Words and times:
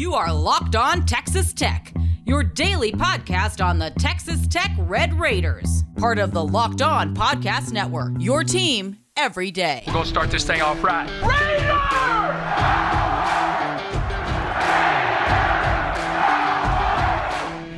You 0.00 0.14
are 0.14 0.32
Locked 0.32 0.76
On 0.76 1.04
Texas 1.04 1.52
Tech, 1.52 1.92
your 2.24 2.42
daily 2.42 2.90
podcast 2.90 3.62
on 3.62 3.78
the 3.78 3.90
Texas 3.98 4.46
Tech 4.48 4.70
Red 4.78 5.12
Raiders, 5.12 5.84
part 5.98 6.18
of 6.18 6.32
the 6.32 6.42
Locked 6.42 6.80
On 6.80 7.14
Podcast 7.14 7.70
Network. 7.70 8.12
Your 8.18 8.42
team 8.42 8.96
every 9.14 9.50
day. 9.50 9.84
We're 9.86 9.92
going 9.92 10.04
to 10.04 10.10
start 10.10 10.30
this 10.30 10.42
thing 10.46 10.62
off 10.62 10.82
right. 10.82 11.06
Raider! 11.20 11.76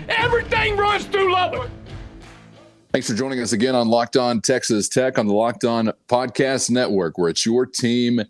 Everything 0.09 0.77
runs 0.77 1.05
through 1.07 1.33
Lubbock. 1.33 1.69
Thanks 2.93 3.11
for 3.11 3.17
joining 3.17 3.41
us 3.41 3.53
again 3.53 3.75
on 3.75 3.89
Locked 3.89 4.17
On 4.17 4.41
Texas 4.41 4.89
Tech 4.89 5.19
on 5.19 5.27
the 5.27 5.35
Locked 5.35 5.65
On 5.65 5.91
Podcast 6.07 6.71
Network, 6.71 7.19
where 7.19 7.31
it's 7.31 7.45
your 7.45 7.67
team 7.67 8.23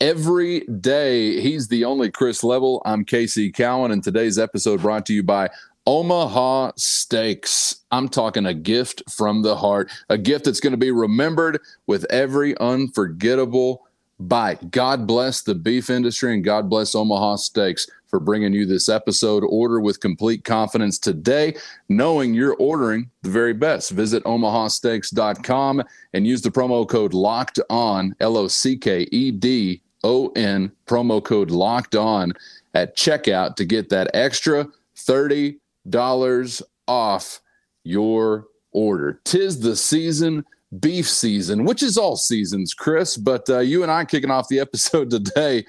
every 0.00 0.60
day. 0.80 1.40
He's 1.40 1.68
the 1.68 1.84
only 1.84 2.10
Chris 2.10 2.44
Level. 2.44 2.82
I'm 2.84 3.04
Casey 3.04 3.50
Cowan, 3.50 3.90
and 3.90 4.02
today's 4.02 4.38
episode 4.38 4.80
brought 4.80 5.06
to 5.06 5.12
you 5.12 5.22
by 5.22 5.50
Omaha 5.86 6.72
Steaks. 6.76 7.80
I'm 7.90 8.08
talking 8.08 8.46
a 8.46 8.54
gift 8.54 9.02
from 9.10 9.42
the 9.42 9.56
heart, 9.56 9.90
a 10.08 10.18
gift 10.18 10.44
that's 10.44 10.60
going 10.60 10.72
to 10.72 10.76
be 10.76 10.90
remembered 10.90 11.60
with 11.86 12.04
every 12.10 12.56
unforgettable 12.58 13.86
bite. 14.20 14.70
God 14.70 15.06
bless 15.06 15.42
the 15.42 15.54
beef 15.54 15.90
industry 15.90 16.34
and 16.34 16.44
God 16.44 16.68
bless 16.68 16.94
Omaha 16.94 17.36
Steaks 17.36 17.86
for 18.06 18.20
bringing 18.20 18.52
you 18.52 18.66
this 18.66 18.88
episode. 18.88 19.44
Order 19.44 19.80
with 19.80 20.00
complete 20.00 20.44
confidence 20.44 20.98
today, 20.98 21.56
knowing 21.88 22.34
you're 22.34 22.56
ordering 22.56 23.10
the 23.22 23.30
very 23.30 23.52
best. 23.52 23.90
Visit 23.90 24.24
omahasteaks.com 24.24 25.82
and 26.12 26.26
use 26.26 26.42
the 26.42 26.50
promo 26.50 26.88
code 26.88 27.14
locked 27.14 27.60
on, 27.70 28.14
L 28.20 28.36
O 28.36 28.48
C 28.48 28.76
K 28.76 29.08
E 29.10 29.30
D 29.30 29.82
O 30.04 30.28
N, 30.36 30.72
promo 30.86 31.22
code 31.22 31.50
locked 31.50 31.94
on 31.94 32.32
at 32.74 32.96
checkout 32.96 33.56
to 33.56 33.64
get 33.64 33.88
that 33.90 34.10
extra 34.14 34.68
$30 34.96 36.62
off 36.86 37.40
your 37.84 38.46
order. 38.72 39.20
Tis 39.24 39.60
the 39.60 39.76
season 39.76 40.44
beef 40.80 41.08
season, 41.08 41.64
which 41.64 41.82
is 41.82 41.96
all 41.96 42.16
seasons, 42.16 42.74
Chris. 42.74 43.16
But 43.16 43.48
uh, 43.48 43.60
you 43.60 43.82
and 43.82 43.90
I 43.90 44.04
kicking 44.04 44.30
off 44.30 44.48
the 44.48 44.60
episode 44.60 45.10
today 45.10 45.64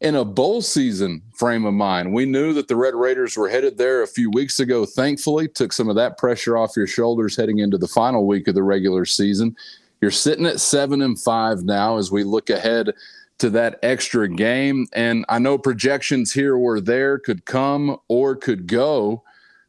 in 0.00 0.16
a 0.16 0.24
bowl 0.24 0.62
season 0.62 1.22
frame 1.34 1.66
of 1.66 1.74
mind. 1.74 2.12
We 2.12 2.24
knew 2.24 2.52
that 2.54 2.68
the 2.68 2.76
Red 2.76 2.94
Raiders 2.94 3.36
were 3.36 3.48
headed 3.48 3.76
there 3.76 4.02
a 4.02 4.08
few 4.08 4.30
weeks 4.30 4.58
ago, 4.58 4.86
thankfully, 4.86 5.46
took 5.46 5.72
some 5.72 5.88
of 5.88 5.96
that 5.96 6.16
pressure 6.16 6.56
off 6.56 6.76
your 6.76 6.86
shoulders 6.86 7.36
heading 7.36 7.58
into 7.58 7.76
the 7.76 7.88
final 7.88 8.26
week 8.26 8.48
of 8.48 8.54
the 8.54 8.62
regular 8.62 9.04
season. 9.04 9.54
You're 10.00 10.10
sitting 10.10 10.46
at 10.46 10.60
seven 10.60 11.02
and 11.02 11.20
five 11.20 11.62
now 11.62 11.98
as 11.98 12.10
we 12.10 12.24
look 12.24 12.48
ahead 12.48 12.94
to 13.40 13.50
that 13.50 13.78
extra 13.82 14.28
game. 14.28 14.86
And 14.92 15.24
I 15.28 15.38
know 15.38 15.58
projections 15.58 16.32
here 16.32 16.54
or 16.54 16.80
there 16.80 17.18
could 17.18 17.44
come 17.44 17.96
or 18.08 18.36
could 18.36 18.66
go. 18.66 19.22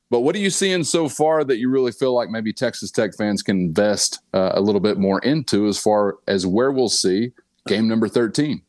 But 0.09 0.21
what 0.21 0.35
are 0.35 0.39
you 0.39 0.49
seeing 0.49 0.83
so 0.83 1.07
far 1.07 1.43
that 1.45 1.57
you 1.57 1.69
really 1.69 1.93
feel 1.93 2.13
like 2.13 2.29
maybe 2.29 2.51
Texas 2.51 2.91
Tech 2.91 3.15
fans 3.17 3.41
can 3.41 3.57
invest 3.57 4.19
uh, 4.33 4.51
a 4.53 4.61
little 4.61 4.81
bit 4.81 4.97
more 4.97 5.19
into 5.19 5.67
as 5.67 5.77
far 5.77 6.17
as 6.27 6.45
where 6.45 6.71
we'll 6.71 6.89
see 6.89 7.31
game 7.65 7.87
number 7.87 8.09
13? 8.09 8.61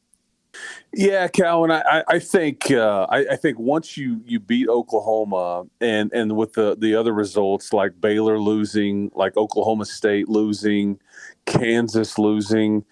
Yeah, 0.94 1.26
Calvin, 1.28 1.70
I, 1.70 2.04
I 2.06 2.18
think 2.18 2.70
uh, 2.70 3.06
I, 3.08 3.20
I, 3.30 3.36
think 3.36 3.58
once 3.58 3.96
you 3.96 4.20
you 4.26 4.38
beat 4.38 4.68
Oklahoma 4.68 5.64
and 5.80 6.12
and 6.12 6.36
with 6.36 6.52
the 6.52 6.76
the 6.76 6.94
other 6.94 7.14
results 7.14 7.72
like 7.72 7.98
Baylor 7.98 8.38
losing, 8.38 9.10
like 9.14 9.34
Oklahoma 9.38 9.86
State 9.86 10.28
losing, 10.28 11.00
Kansas 11.46 12.18
losing, 12.18 12.84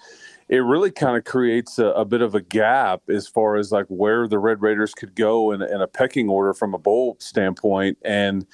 it 0.51 0.59
really 0.59 0.91
kind 0.91 1.17
of 1.17 1.23
creates 1.23 1.79
a, 1.79 1.87
a, 1.87 2.05
bit 2.05 2.21
of 2.21 2.35
a 2.35 2.41
gap 2.41 3.03
as 3.09 3.29
far 3.29 3.57
as 3.57 3.71
like 3.71 3.87
where 3.87 4.27
the 4.27 4.41
Red 4.41 4.61
Raiders 4.61 4.93
could 4.93 5.15
go 5.15 5.53
in, 5.53 5.63
in 5.63 5.81
a 5.81 5.87
pecking 5.87 6.29
order 6.29 6.53
from 6.53 6.75
a 6.75 6.79
bowl 6.79 7.17
standpoint. 7.21 7.99
And 8.03 8.45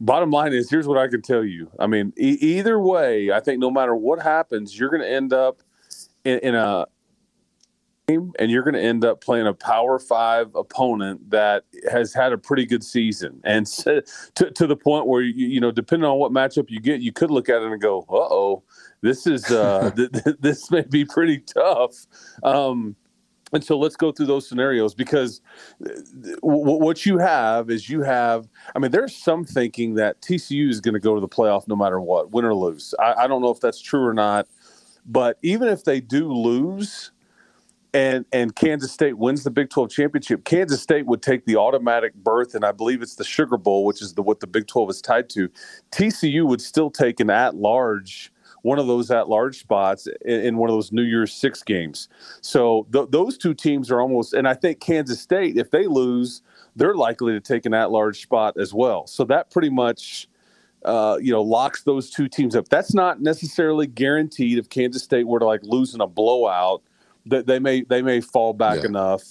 bottom 0.00 0.32
line 0.32 0.52
is, 0.52 0.68
here's 0.68 0.88
what 0.88 0.98
I 0.98 1.06
can 1.06 1.22
tell 1.22 1.44
you. 1.44 1.70
I 1.78 1.86
mean, 1.86 2.12
e- 2.18 2.36
either 2.40 2.80
way, 2.80 3.30
I 3.30 3.38
think 3.38 3.60
no 3.60 3.70
matter 3.70 3.94
what 3.94 4.20
happens, 4.20 4.76
you're 4.76 4.90
going 4.90 5.02
to 5.02 5.08
end 5.08 5.32
up 5.32 5.62
in, 6.24 6.40
in 6.40 6.56
a 6.56 6.86
and 8.38 8.50
you're 8.50 8.62
going 8.62 8.74
to 8.74 8.80
end 8.80 9.04
up 9.04 9.20
playing 9.20 9.46
a 9.46 9.54
power 9.54 9.98
five 9.98 10.54
opponent 10.54 11.30
that 11.30 11.64
has 11.90 12.12
had 12.14 12.32
a 12.32 12.38
pretty 12.38 12.66
good 12.66 12.84
season 12.84 13.40
and 13.44 13.66
to, 14.34 14.50
to 14.54 14.66
the 14.66 14.76
point 14.76 15.06
where 15.06 15.22
you, 15.22 15.46
you 15.46 15.60
know 15.60 15.70
depending 15.70 16.08
on 16.08 16.18
what 16.18 16.32
matchup 16.32 16.70
you 16.70 16.80
get 16.80 17.00
you 17.00 17.12
could 17.12 17.30
look 17.30 17.48
at 17.48 17.62
it 17.62 17.70
and 17.70 17.80
go 17.80 18.00
uh-oh 18.08 18.62
this 19.02 19.26
is 19.26 19.50
uh, 19.50 19.90
th- 19.96 20.10
th- 20.12 20.36
this 20.40 20.70
may 20.70 20.82
be 20.82 21.04
pretty 21.04 21.38
tough. 21.38 21.94
Um, 22.42 22.96
and 23.52 23.64
so 23.64 23.76
let's 23.76 23.96
go 23.96 24.12
through 24.12 24.26
those 24.26 24.48
scenarios 24.48 24.94
because 24.94 25.40
w- 25.80 26.78
what 26.78 27.04
you 27.04 27.18
have 27.18 27.68
is 27.68 27.88
you 27.88 28.02
have, 28.02 28.48
I 28.76 28.78
mean, 28.78 28.92
there's 28.92 29.16
some 29.16 29.44
thinking 29.44 29.94
that 29.94 30.20
TCU 30.22 30.68
is 30.68 30.80
going 30.80 30.94
to 30.94 31.00
go 31.00 31.14
to 31.16 31.20
the 31.20 31.28
playoff 31.28 31.66
no 31.66 31.74
matter 31.74 32.00
what, 32.00 32.30
win 32.30 32.44
or 32.44 32.54
lose. 32.54 32.94
I, 33.00 33.24
I 33.24 33.26
don't 33.26 33.42
know 33.42 33.50
if 33.50 33.60
that's 33.60 33.80
true 33.80 34.04
or 34.04 34.14
not, 34.14 34.46
but 35.04 35.38
even 35.42 35.66
if 35.66 35.82
they 35.82 36.00
do 36.00 36.32
lose, 36.32 37.10
and 37.92 38.24
and 38.32 38.54
Kansas 38.54 38.92
State 38.92 39.18
wins 39.18 39.44
the 39.44 39.50
Big 39.50 39.70
12 39.70 39.90
championship, 39.90 40.44
Kansas 40.44 40.82
State 40.82 41.06
would 41.06 41.22
take 41.22 41.44
the 41.44 41.56
automatic 41.56 42.14
berth, 42.14 42.54
and 42.54 42.64
I 42.64 42.72
believe 42.72 43.02
it's 43.02 43.16
the 43.16 43.24
Sugar 43.24 43.56
Bowl, 43.56 43.84
which 43.84 44.02
is 44.02 44.14
the 44.14 44.22
what 44.22 44.40
the 44.40 44.46
Big 44.46 44.66
12 44.66 44.90
is 44.90 45.00
tied 45.00 45.28
to. 45.30 45.48
TCU 45.90 46.46
would 46.46 46.60
still 46.60 46.90
take 46.90 47.20
an 47.20 47.30
at 47.30 47.56
large 47.56 48.32
one 48.62 48.78
of 48.78 48.86
those 48.86 49.10
at 49.10 49.28
large 49.28 49.58
spots 49.58 50.06
in, 50.24 50.40
in, 50.40 50.56
one 50.56 50.68
of 50.68 50.76
those 50.76 50.92
New 50.92 51.02
Year's 51.02 51.32
Six 51.32 51.62
games. 51.62 52.08
So 52.42 52.86
th- 52.92 53.08
those 53.10 53.38
two 53.38 53.54
teams 53.54 53.90
are 53.90 54.00
almost, 54.00 54.34
and 54.34 54.46
I 54.46 54.54
think 54.54 54.80
Kansas 54.80 55.20
State, 55.20 55.56
if 55.56 55.70
they 55.70 55.86
lose, 55.86 56.42
they're 56.76 56.94
likely 56.94 57.32
to 57.32 57.40
take 57.40 57.64
an 57.66 57.74
at 57.74 57.90
large 57.90 58.20
spot 58.20 58.58
as 58.58 58.74
well. 58.74 59.06
So 59.06 59.24
that 59.24 59.50
pretty 59.50 59.70
much. 59.70 60.28
Uh, 60.82 61.18
you 61.20 61.30
know, 61.30 61.42
locks 61.42 61.82
those 61.82 62.08
two 62.08 62.26
teams 62.26 62.56
up. 62.56 62.66
That's 62.70 62.94
not 62.94 63.20
necessarily 63.20 63.86
guaranteed. 63.86 64.56
If 64.56 64.70
Kansas 64.70 65.02
State 65.02 65.26
were 65.26 65.38
to 65.38 65.44
like 65.44 65.60
lose 65.62 65.94
in 65.94 66.00
a 66.00 66.06
blowout, 66.06 66.82
that 67.26 67.46
they 67.46 67.58
may 67.58 67.82
they 67.82 68.02
may 68.02 68.20
fall 68.20 68.52
back 68.52 68.80
yeah. 68.80 68.88
enough 68.88 69.22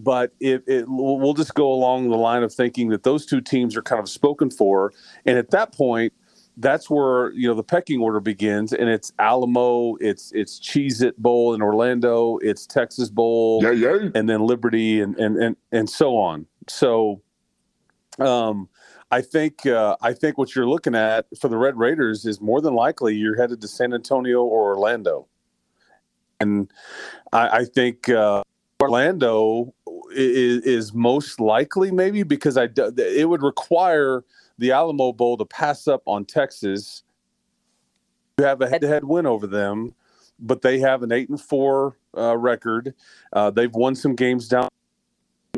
but 0.00 0.32
it, 0.38 0.62
it, 0.68 0.84
we'll 0.86 1.34
just 1.34 1.54
go 1.54 1.72
along 1.72 2.08
the 2.08 2.16
line 2.16 2.44
of 2.44 2.54
thinking 2.54 2.88
that 2.88 3.02
those 3.02 3.26
two 3.26 3.40
teams 3.40 3.76
are 3.76 3.82
kind 3.82 4.00
of 4.00 4.08
spoken 4.08 4.48
for 4.48 4.92
and 5.26 5.36
at 5.36 5.50
that 5.50 5.72
point 5.72 6.12
that's 6.58 6.90
where 6.90 7.32
you 7.32 7.48
know 7.48 7.54
the 7.54 7.62
pecking 7.62 8.00
order 8.00 8.20
begins, 8.20 8.72
and 8.72 8.88
it's 8.88 9.12
Alamo, 9.18 9.94
it's 10.00 10.32
it's 10.32 10.58
Cheez 10.58 11.02
It 11.02 11.16
Bowl 11.16 11.54
in 11.54 11.62
Orlando, 11.62 12.38
it's 12.38 12.66
Texas 12.66 13.10
Bowl, 13.10 13.60
yeah, 13.62 13.70
yeah. 13.70 14.10
and 14.14 14.28
then 14.28 14.40
Liberty, 14.40 15.00
and 15.00 15.16
and 15.16 15.36
and 15.40 15.56
and 15.72 15.88
so 15.88 16.16
on. 16.16 16.46
So, 16.66 17.22
um, 18.18 18.68
I 19.10 19.20
think 19.20 19.66
uh, 19.66 19.96
I 20.02 20.12
think 20.12 20.36
what 20.36 20.54
you're 20.54 20.68
looking 20.68 20.96
at 20.96 21.26
for 21.40 21.48
the 21.48 21.56
Red 21.56 21.76
Raiders 21.76 22.26
is 22.26 22.40
more 22.40 22.60
than 22.60 22.74
likely 22.74 23.14
you're 23.14 23.36
headed 23.36 23.60
to 23.60 23.68
San 23.68 23.94
Antonio 23.94 24.42
or 24.42 24.74
Orlando, 24.74 25.28
and 26.40 26.70
I, 27.32 27.48
I 27.48 27.64
think 27.64 28.08
uh, 28.08 28.42
Orlando 28.80 29.74
is, 30.12 30.62
is 30.64 30.94
most 30.94 31.40
likely 31.40 31.90
maybe 31.90 32.22
because 32.22 32.56
I 32.56 32.68
it 32.96 33.28
would 33.28 33.42
require 33.42 34.24
the 34.58 34.72
Alamo 34.72 35.12
Bowl 35.12 35.36
to 35.36 35.44
pass 35.44 35.88
up 35.88 36.02
on 36.06 36.24
Texas. 36.24 37.02
You 38.38 38.44
have 38.44 38.60
a 38.60 38.68
head-to-head 38.68 39.04
win 39.04 39.26
over 39.26 39.46
them, 39.46 39.94
but 40.38 40.62
they 40.62 40.78
have 40.78 41.02
an 41.02 41.12
eight 41.12 41.28
and 41.28 41.40
four 41.40 41.96
uh, 42.16 42.36
record. 42.36 42.94
Uh, 43.32 43.50
they've 43.50 43.72
won 43.74 43.94
some 43.94 44.14
games 44.14 44.48
down, 44.48 44.68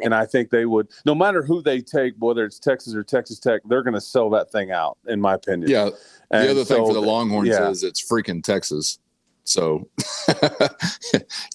and 0.02 0.14
I 0.14 0.24
think 0.24 0.50
they 0.50 0.64
would, 0.64 0.88
no 1.04 1.14
matter 1.14 1.42
who 1.42 1.62
they 1.62 1.80
take, 1.80 2.14
whether 2.18 2.44
it's 2.44 2.58
Texas 2.58 2.94
or 2.94 3.02
Texas 3.02 3.38
Tech, 3.38 3.60
they're 3.66 3.82
going 3.82 3.94
to 3.94 4.00
sell 4.00 4.30
that 4.30 4.50
thing 4.50 4.70
out, 4.70 4.96
in 5.06 5.20
my 5.20 5.34
opinion. 5.34 5.70
Yeah. 5.70 5.90
The 6.30 6.36
and 6.36 6.48
other 6.50 6.64
so, 6.64 6.76
thing 6.76 6.86
for 6.86 6.94
the 6.94 7.02
Longhorns 7.02 7.48
yeah. 7.48 7.68
is 7.68 7.84
it's 7.84 8.06
freaking 8.06 8.42
Texas. 8.42 8.98
So 9.44 9.88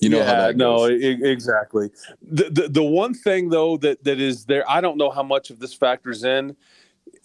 you 0.01 0.09
know 0.09 0.17
yeah, 0.17 0.25
how 0.25 0.41
that 0.47 0.57
goes. 0.57 0.89
No, 0.89 1.27
exactly. 1.29 1.89
The, 2.21 2.49
the 2.49 2.67
the 2.69 2.83
one 2.83 3.13
thing 3.13 3.49
though 3.49 3.77
that 3.77 4.03
that 4.03 4.19
is 4.19 4.45
there, 4.45 4.69
I 4.69 4.81
don't 4.81 4.97
know 4.97 5.11
how 5.11 5.23
much 5.23 5.49
of 5.49 5.59
this 5.59 5.73
factors 5.73 6.23
in 6.23 6.55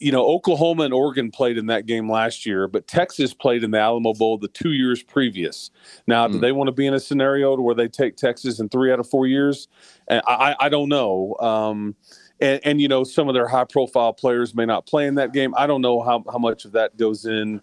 you 0.01 0.11
know, 0.11 0.25
Oklahoma 0.27 0.85
and 0.85 0.95
Oregon 0.95 1.31
played 1.31 1.59
in 1.59 1.67
that 1.67 1.85
game 1.85 2.11
last 2.11 2.47
year, 2.47 2.67
but 2.67 2.87
Texas 2.87 3.35
played 3.35 3.63
in 3.63 3.71
the 3.71 3.79
Alamo 3.79 4.15
Bowl 4.15 4.39
the 4.39 4.49
two 4.49 4.73
years 4.73 5.03
previous. 5.03 5.71
Now, 6.07 6.27
mm. 6.27 6.33
do 6.33 6.39
hmm. 6.39 6.43
they 6.43 6.53
want 6.53 6.69
to 6.69 6.73
be 6.73 6.87
in 6.87 6.95
a 6.95 7.01
scenario 7.01 7.55
to 7.55 7.63
where 7.63 7.75
they 7.75 7.87
take 7.87 8.17
Texas 8.17 8.61
in 8.61 8.71
three 8.71 8.91
out 8.91 8.99
of 8.99 9.09
four 9.09 9.27
years? 9.27 9.69
And 10.09 10.23
I, 10.27 10.57
I 10.59 10.69
don't 10.71 10.89
know. 10.89 11.37
Um, 11.39 11.95
and, 12.41 12.61
and, 12.65 12.81
you 12.81 12.89
know, 12.89 13.05
some 13.05 13.29
of 13.29 13.35
their 13.35 13.47
high 13.47 13.65
profile 13.65 14.15
players 14.15 14.55
may 14.55 14.65
not 14.65 14.87
play 14.87 15.07
in 15.07 15.17
that 15.17 15.35
game. 15.35 15.55
I 15.57 15.67
don't 15.67 15.83
know 15.83 16.01
how, 16.01 16.25
how 16.33 16.39
much 16.39 16.65
of 16.65 16.73
that 16.73 16.97
goes 16.97 17.27
in 17.27 17.61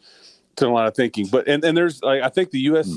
to 0.57 0.67
a 0.67 0.69
lot 0.69 0.87
of 0.87 0.95
thinking. 0.95 1.27
But 1.27 1.47
and, 1.47 1.63
and 1.63 1.75
there's 1.75 2.01
like, 2.03 2.21
I 2.21 2.29
think 2.29 2.51
the 2.51 2.59
U.S. 2.61 2.89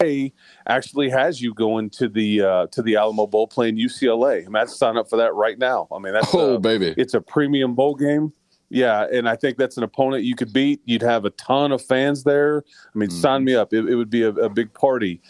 Mm. 0.00 0.32
actually 0.66 1.08
has 1.08 1.40
you 1.40 1.54
going 1.54 1.90
to 1.90 2.08
the 2.08 2.42
uh, 2.42 2.66
to 2.68 2.82
the 2.82 2.96
Alamo 2.96 3.26
Bowl 3.26 3.46
playing 3.46 3.76
UCLA. 3.76 4.46
I'm 4.46 4.52
to 4.52 4.68
sign 4.68 4.96
up 4.96 5.08
for 5.08 5.16
that 5.16 5.34
right 5.34 5.58
now. 5.58 5.88
I 5.90 5.98
mean, 5.98 6.12
that's 6.12 6.34
oh 6.34 6.54
a, 6.54 6.60
baby, 6.60 6.94
it's 6.96 7.14
a 7.14 7.20
premium 7.20 7.74
bowl 7.74 7.94
game. 7.94 8.32
Yeah, 8.70 9.06
and 9.12 9.28
I 9.28 9.36
think 9.36 9.56
that's 9.56 9.76
an 9.76 9.84
opponent 9.84 10.24
you 10.24 10.34
could 10.34 10.52
beat. 10.52 10.80
You'd 10.84 11.02
have 11.02 11.24
a 11.24 11.30
ton 11.30 11.70
of 11.70 11.80
fans 11.80 12.24
there. 12.24 12.64
I 12.94 12.98
mean, 12.98 13.08
mm-hmm. 13.08 13.20
sign 13.20 13.44
me 13.44 13.54
up. 13.54 13.72
It, 13.72 13.88
it 13.88 13.94
would 13.94 14.10
be 14.10 14.22
a, 14.22 14.30
a, 14.30 14.48
big 14.48 14.74
party. 14.74 15.20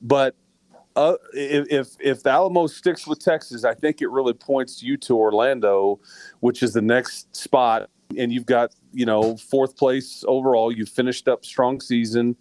But 0.00 0.36
uh, 0.94 1.14
if 1.32 1.96
if 2.00 2.22
the 2.22 2.30
Alamo 2.30 2.66
sticks 2.66 3.06
with 3.06 3.18
Texas, 3.18 3.64
I 3.64 3.74
think 3.74 4.02
it 4.02 4.10
really 4.10 4.34
points 4.34 4.82
you 4.82 4.96
to 4.98 5.16
Orlando, 5.16 6.00
which 6.40 6.62
is 6.62 6.74
the 6.74 6.82
next 6.82 7.34
spot, 7.34 7.90
and 8.16 8.32
you've 8.32 8.46
got 8.46 8.72
you 8.92 9.06
know 9.06 9.36
fourth 9.36 9.76
place 9.76 10.24
overall. 10.26 10.72
You've 10.72 10.88
finished 10.88 11.28
up 11.28 11.44
strong 11.44 11.80
season, 11.80 12.36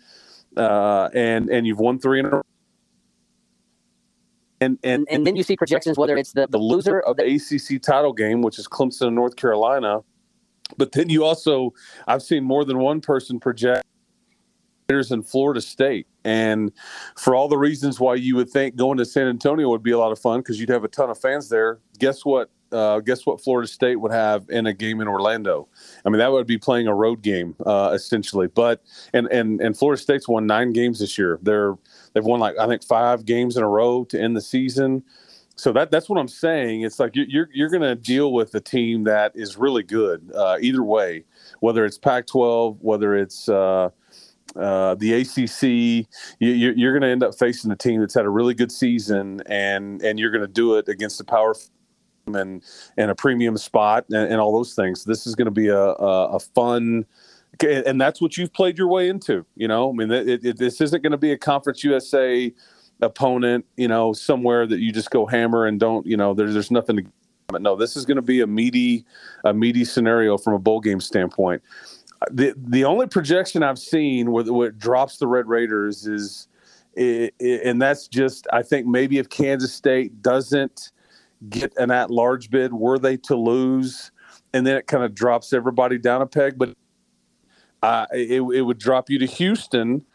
uh, 0.57 1.09
and 1.13 1.49
and 1.49 1.65
you've 1.65 1.79
won 1.79 1.99
three 1.99 2.19
in 2.19 2.25
a 2.25 2.29
row. 2.29 2.41
And, 4.59 4.77
and, 4.83 5.07
and 5.09 5.25
then 5.25 5.35
you 5.35 5.41
see 5.41 5.57
projections 5.57 5.97
whether 5.97 6.15
it's 6.15 6.33
the, 6.33 6.45
the 6.47 6.59
loser 6.59 6.99
of 6.99 7.17
the 7.17 7.23
ACC 7.23 7.81
title 7.81 8.13
game, 8.13 8.43
which 8.43 8.59
is 8.59 8.67
Clemson 8.67 9.07
and 9.07 9.15
North 9.15 9.35
Carolina, 9.35 10.01
but 10.77 10.91
then 10.91 11.09
you 11.09 11.23
also, 11.23 11.73
I've 12.07 12.21
seen 12.21 12.43
more 12.43 12.65
than 12.65 12.77
one 12.77 13.01
person 13.01 13.39
project 13.39 13.83
in 14.89 15.23
Florida 15.23 15.61
State. 15.61 16.05
And 16.25 16.69
for 17.15 17.33
all 17.33 17.47
the 17.47 17.57
reasons 17.57 17.97
why 17.97 18.15
you 18.15 18.35
would 18.35 18.49
think 18.49 18.75
going 18.75 18.97
to 18.97 19.05
San 19.05 19.27
Antonio 19.27 19.69
would 19.69 19.83
be 19.83 19.91
a 19.91 19.97
lot 19.97 20.11
of 20.11 20.19
fun 20.19 20.41
because 20.41 20.59
you'd 20.59 20.67
have 20.67 20.83
a 20.83 20.89
ton 20.89 21.09
of 21.09 21.17
fans 21.17 21.47
there. 21.47 21.79
Guess 21.97 22.25
what? 22.25 22.49
Uh, 22.71 22.99
guess 22.99 23.25
what 23.25 23.41
Florida 23.41 23.67
State 23.67 23.97
would 23.97 24.11
have 24.11 24.49
in 24.49 24.65
a 24.65 24.73
game 24.73 25.01
in 25.01 25.07
Orlando? 25.07 25.67
I 26.05 26.09
mean, 26.09 26.19
that 26.19 26.31
would 26.31 26.47
be 26.47 26.57
playing 26.57 26.87
a 26.87 26.93
road 26.95 27.21
game 27.21 27.55
uh, 27.65 27.91
essentially. 27.93 28.47
But 28.47 28.81
and 29.13 29.27
and 29.27 29.61
and 29.61 29.77
Florida 29.77 30.01
State's 30.01 30.27
won 30.27 30.47
nine 30.47 30.73
games 30.73 30.99
this 30.99 31.17
year. 31.17 31.39
They're 31.41 31.75
they've 32.13 32.23
won 32.23 32.39
like 32.39 32.57
I 32.57 32.67
think 32.67 32.83
five 32.83 33.25
games 33.25 33.57
in 33.57 33.63
a 33.63 33.69
row 33.69 34.03
to 34.05 34.19
end 34.19 34.35
the 34.35 34.41
season 34.41 35.03
so 35.61 35.71
that 35.73 35.91
that's 35.91 36.09
what 36.09 36.19
I'm 36.19 36.27
saying. 36.27 36.81
It's 36.81 36.99
like 36.99 37.15
you're 37.15 37.47
you're 37.53 37.69
going 37.69 37.83
to 37.83 37.93
deal 37.93 38.33
with 38.33 38.55
a 38.55 38.59
team 38.59 39.03
that 39.03 39.31
is 39.35 39.57
really 39.57 39.83
good 39.83 40.31
uh, 40.33 40.57
either 40.59 40.83
way, 40.83 41.23
whether 41.59 41.85
it's 41.85 41.99
Pac-12, 41.99 42.77
whether 42.81 43.15
it's 43.15 43.47
uh, 43.47 43.89
uh, 44.55 44.95
the 44.95 45.13
ACC. 45.13 46.07
You, 46.39 46.73
you're 46.75 46.93
going 46.93 47.03
to 47.03 47.09
end 47.09 47.23
up 47.23 47.37
facing 47.37 47.69
a 47.69 47.75
team 47.75 48.01
that's 48.01 48.15
had 48.15 48.25
a 48.25 48.29
really 48.29 48.55
good 48.55 48.71
season, 48.71 49.41
and 49.45 50.01
and 50.01 50.19
you're 50.19 50.31
going 50.31 50.41
to 50.41 50.47
do 50.47 50.77
it 50.77 50.89
against 50.89 51.19
the 51.19 51.25
power 51.25 51.53
and 52.35 52.63
and 52.97 53.11
a 53.11 53.15
premium 53.15 53.57
spot 53.57 54.05
and, 54.09 54.31
and 54.31 54.41
all 54.41 54.53
those 54.53 54.73
things. 54.73 55.03
This 55.03 55.27
is 55.27 55.35
going 55.35 55.45
to 55.45 55.51
be 55.51 55.67
a, 55.67 55.79
a, 55.79 56.35
a 56.35 56.39
fun 56.39 57.05
and 57.63 57.99
that's 57.99 58.21
what 58.21 58.37
you've 58.37 58.53
played 58.53 58.77
your 58.77 58.87
way 58.87 59.09
into. 59.09 59.45
You 59.55 59.67
know, 59.67 59.89
I 59.89 59.93
mean, 59.93 60.11
it, 60.11 60.45
it, 60.45 60.57
this 60.57 60.81
isn't 60.81 61.03
going 61.03 61.11
to 61.11 61.17
be 61.17 61.31
a 61.31 61.37
Conference 61.37 61.83
USA 61.83 62.51
opponent, 63.01 63.65
you 63.77 63.87
know, 63.87 64.13
somewhere 64.13 64.67
that 64.67 64.79
you 64.79 64.91
just 64.91 65.09
go 65.09 65.25
hammer 65.25 65.65
and 65.65 65.79
don't, 65.79 66.05
you 66.05 66.17
know, 66.17 66.33
there's 66.33 66.53
there's 66.53 66.71
nothing 66.71 66.97
to. 66.97 67.59
No, 67.59 67.75
this 67.75 67.97
is 67.97 68.05
going 68.05 68.15
to 68.15 68.21
be 68.21 68.39
a 68.39 68.47
meaty, 68.47 69.05
a 69.43 69.53
meaty 69.53 69.83
scenario 69.83 70.37
from 70.37 70.53
a 70.53 70.59
bowl 70.59 70.79
game 70.79 71.01
standpoint. 71.01 71.61
The 72.31 72.53
the 72.55 72.85
only 72.85 73.07
projection 73.07 73.61
I've 73.61 73.79
seen 73.79 74.31
where, 74.31 74.67
it 74.67 74.79
drops 74.79 75.17
the 75.17 75.27
Red 75.27 75.47
Raiders 75.47 76.07
is, 76.07 76.47
it, 76.93 77.33
it, 77.39 77.63
and 77.65 77.81
that's 77.81 78.07
just 78.07 78.47
I 78.53 78.61
think 78.61 78.87
maybe 78.87 79.17
if 79.17 79.27
Kansas 79.29 79.73
State 79.73 80.21
doesn't 80.21 80.91
get 81.49 81.73
an 81.77 81.91
at 81.91 82.09
large 82.09 82.49
bid, 82.49 82.73
were 82.73 82.99
they 82.99 83.17
to 83.17 83.35
lose, 83.35 84.11
and 84.53 84.65
then 84.65 84.77
it 84.77 84.87
kind 84.87 85.03
of 85.03 85.15
drops 85.15 85.53
everybody 85.53 85.97
down 85.97 86.21
a 86.21 86.27
peg, 86.27 86.57
but. 86.57 86.75
Uh, 87.83 88.05
it, 88.13 88.43
it 88.43 88.61
would 88.61 88.77
drop 88.77 89.09
you 89.09 89.17
to 89.17 89.25
Houston, 89.25 90.05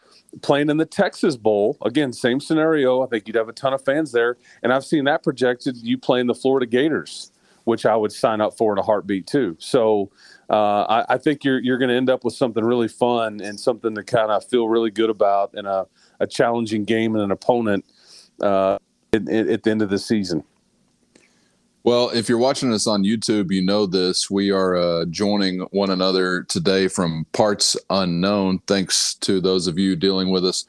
playing 0.41 0.69
in 0.69 0.77
the 0.77 0.85
Texas 0.85 1.37
Bowl. 1.37 1.77
Again, 1.83 2.13
same 2.13 2.39
scenario. 2.39 3.03
I 3.03 3.07
think 3.07 3.27
you'd 3.27 3.35
have 3.35 3.49
a 3.49 3.53
ton 3.53 3.73
of 3.73 3.83
fans 3.83 4.11
there. 4.11 4.37
And 4.63 4.73
I've 4.73 4.85
seen 4.85 5.05
that 5.05 5.23
projected 5.23 5.77
you 5.77 5.97
playing 5.97 6.27
the 6.27 6.35
Florida 6.35 6.65
Gators, 6.65 7.31
which 7.63 7.85
I 7.85 7.95
would 7.95 8.11
sign 8.11 8.41
up 8.41 8.57
for 8.57 8.71
in 8.73 8.79
a 8.79 8.83
heartbeat 8.83 9.27
too. 9.27 9.55
So 9.59 10.11
uh, 10.49 10.83
I, 10.83 11.15
I, 11.15 11.17
think 11.17 11.43
you're 11.43 11.59
you're 11.59 11.77
going 11.77 11.89
to 11.89 11.95
end 11.95 12.09
up 12.09 12.23
with 12.23 12.33
something 12.33 12.63
really 12.63 12.87
fun 12.87 13.41
and 13.41 13.59
something 13.59 13.93
to 13.95 14.03
kind 14.03 14.31
of 14.31 14.45
feel 14.45 14.67
really 14.69 14.91
good 14.91 15.09
about 15.09 15.53
and 15.53 15.67
a, 15.67 15.85
a 16.19 16.27
challenging 16.27 16.85
game 16.85 17.15
and 17.15 17.23
an 17.23 17.31
opponent 17.31 17.85
uh, 18.41 18.77
at, 19.13 19.27
at 19.29 19.63
the 19.63 19.71
end 19.71 19.81
of 19.81 19.89
the 19.89 19.99
season. 19.99 20.43
Well, 21.87 22.09
if 22.09 22.27
you're 22.27 22.37
watching 22.37 22.73
us 22.73 22.85
on 22.85 23.05
YouTube, 23.05 23.49
you 23.49 23.61
know 23.61 23.85
this. 23.85 24.29
We 24.29 24.51
are 24.51 24.75
uh, 24.75 25.05
joining 25.05 25.61
one 25.71 25.89
another 25.89 26.43
today 26.43 26.89
from 26.89 27.25
parts 27.31 27.77
unknown. 27.89 28.59
Thanks 28.67 29.13
to 29.21 29.39
those 29.39 29.67
of 29.67 29.79
you 29.79 29.95
dealing 29.95 30.29
with 30.29 30.45
us 30.45 30.65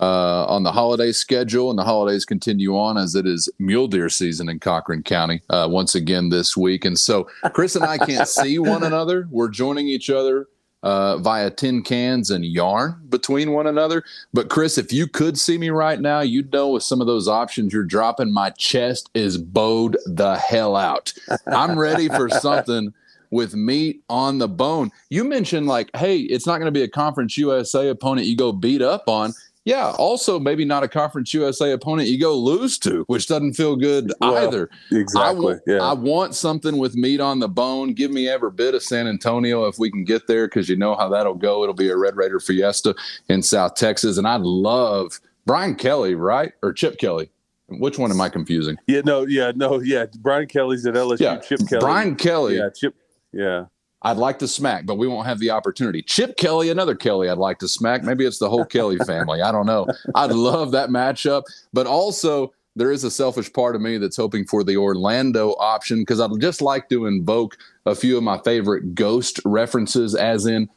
uh, 0.00 0.46
on 0.46 0.62
the 0.62 0.72
holiday 0.72 1.12
schedule, 1.12 1.68
and 1.68 1.78
the 1.78 1.84
holidays 1.84 2.24
continue 2.24 2.74
on 2.74 2.96
as 2.96 3.14
it 3.14 3.26
is 3.26 3.50
mule 3.58 3.86
deer 3.86 4.08
season 4.08 4.48
in 4.48 4.60
Cochran 4.60 5.02
County 5.02 5.42
uh, 5.50 5.68
once 5.70 5.94
again 5.94 6.30
this 6.30 6.56
week. 6.56 6.86
And 6.86 6.98
so, 6.98 7.28
Chris 7.52 7.76
and 7.76 7.84
I 7.84 7.98
can't 7.98 8.26
see 8.26 8.58
one 8.58 8.82
another. 8.82 9.28
We're 9.30 9.50
joining 9.50 9.88
each 9.88 10.08
other 10.08 10.48
uh, 10.82 11.18
via 11.18 11.50
tin 11.50 11.82
cans 11.82 12.30
and 12.30 12.44
yarn 12.44 13.00
between 13.08 13.52
one 13.52 13.66
another. 13.66 14.02
But 14.32 14.48
Chris, 14.48 14.78
if 14.78 14.92
you 14.92 15.06
could 15.06 15.38
see 15.38 15.58
me 15.58 15.70
right 15.70 16.00
now, 16.00 16.20
you'd 16.20 16.52
know 16.52 16.70
with 16.70 16.82
some 16.82 17.00
of 17.00 17.06
those 17.06 17.28
options 17.28 17.72
you're 17.72 17.84
dropping, 17.84 18.32
my 18.32 18.50
chest 18.50 19.10
is 19.14 19.38
bowed 19.38 19.96
the 20.06 20.36
hell 20.36 20.76
out. 20.76 21.12
I'm 21.46 21.78
ready 21.78 22.08
for 22.08 22.28
something 22.28 22.92
with 23.30 23.54
meat 23.54 24.02
on 24.08 24.38
the 24.38 24.48
bone. 24.48 24.90
You 25.08 25.24
mentioned 25.24 25.66
like, 25.66 25.90
hey, 25.96 26.18
it's 26.18 26.46
not 26.46 26.58
going 26.58 26.66
to 26.66 26.78
be 26.78 26.82
a 26.82 26.88
Conference 26.88 27.36
USA 27.38 27.88
opponent 27.88 28.26
you 28.26 28.36
go 28.36 28.52
beat 28.52 28.82
up 28.82 29.08
on. 29.08 29.32
Yeah, 29.64 29.90
also 29.92 30.40
maybe 30.40 30.64
not 30.64 30.82
a 30.82 30.88
Conference 30.88 31.32
USA 31.34 31.70
opponent 31.70 32.08
you 32.08 32.18
go 32.18 32.34
lose 32.34 32.78
to, 32.80 33.04
which 33.06 33.28
doesn't 33.28 33.52
feel 33.52 33.76
good 33.76 34.12
well, 34.20 34.36
either. 34.36 34.68
Exactly. 34.90 35.54
I, 35.54 35.58
yeah. 35.66 35.78
I 35.78 35.92
want 35.92 36.34
something 36.34 36.78
with 36.78 36.96
meat 36.96 37.20
on 37.20 37.38
the 37.38 37.48
bone. 37.48 37.94
Give 37.94 38.10
me 38.10 38.28
every 38.28 38.50
bit 38.50 38.74
of 38.74 38.82
San 38.82 39.06
Antonio 39.06 39.66
if 39.66 39.78
we 39.78 39.88
can 39.88 40.04
get 40.04 40.26
there, 40.26 40.48
because 40.48 40.68
you 40.68 40.76
know 40.76 40.96
how 40.96 41.08
that'll 41.08 41.34
go. 41.34 41.62
It'll 41.62 41.74
be 41.74 41.90
a 41.90 41.96
Red 41.96 42.16
Raider 42.16 42.40
fiesta 42.40 42.94
in 43.28 43.40
South 43.40 43.76
Texas, 43.76 44.18
and 44.18 44.26
I'd 44.26 44.40
love 44.40 45.20
Brian 45.46 45.76
Kelly, 45.76 46.16
right, 46.16 46.52
or 46.62 46.72
Chip 46.72 46.98
Kelly. 46.98 47.30
Which 47.68 47.98
one 47.98 48.10
am 48.10 48.20
I 48.20 48.28
confusing? 48.28 48.76
Yeah, 48.88 49.02
no, 49.04 49.26
yeah, 49.26 49.52
no, 49.54 49.80
yeah. 49.80 50.06
Brian 50.18 50.48
Kelly's 50.48 50.84
at 50.86 50.94
LSU. 50.94 51.20
Yeah. 51.20 51.36
Chip 51.38 51.60
Kelly. 51.68 51.80
Brian 51.80 52.16
Kelly. 52.16 52.56
Yeah, 52.56 52.68
Chip. 52.74 52.96
Yeah. 53.32 53.66
I'd 54.02 54.16
like 54.16 54.38
to 54.40 54.48
smack, 54.48 54.84
but 54.84 54.96
we 54.98 55.06
won't 55.06 55.26
have 55.26 55.38
the 55.38 55.50
opportunity. 55.50 56.02
Chip 56.02 56.36
Kelly, 56.36 56.70
another 56.70 56.94
Kelly 56.94 57.28
I'd 57.28 57.38
like 57.38 57.58
to 57.60 57.68
smack. 57.68 58.02
Maybe 58.02 58.26
it's 58.26 58.38
the 58.38 58.50
whole 58.50 58.64
Kelly 58.64 58.98
family. 59.06 59.42
I 59.42 59.52
don't 59.52 59.66
know. 59.66 59.86
I'd 60.14 60.32
love 60.32 60.72
that 60.72 60.90
matchup. 60.90 61.44
But 61.72 61.86
also, 61.86 62.52
there 62.74 62.90
is 62.90 63.04
a 63.04 63.10
selfish 63.10 63.52
part 63.52 63.76
of 63.76 63.82
me 63.82 63.98
that's 63.98 64.16
hoping 64.16 64.44
for 64.46 64.64
the 64.64 64.76
Orlando 64.76 65.50
option 65.52 66.00
because 66.00 66.20
I'd 66.20 66.30
just 66.40 66.62
like 66.62 66.88
to 66.88 67.06
invoke 67.06 67.56
a 67.86 67.94
few 67.94 68.16
of 68.16 68.22
my 68.22 68.38
favorite 68.38 68.94
ghost 68.94 69.40
references, 69.44 70.14
as 70.14 70.46
in 70.46 70.68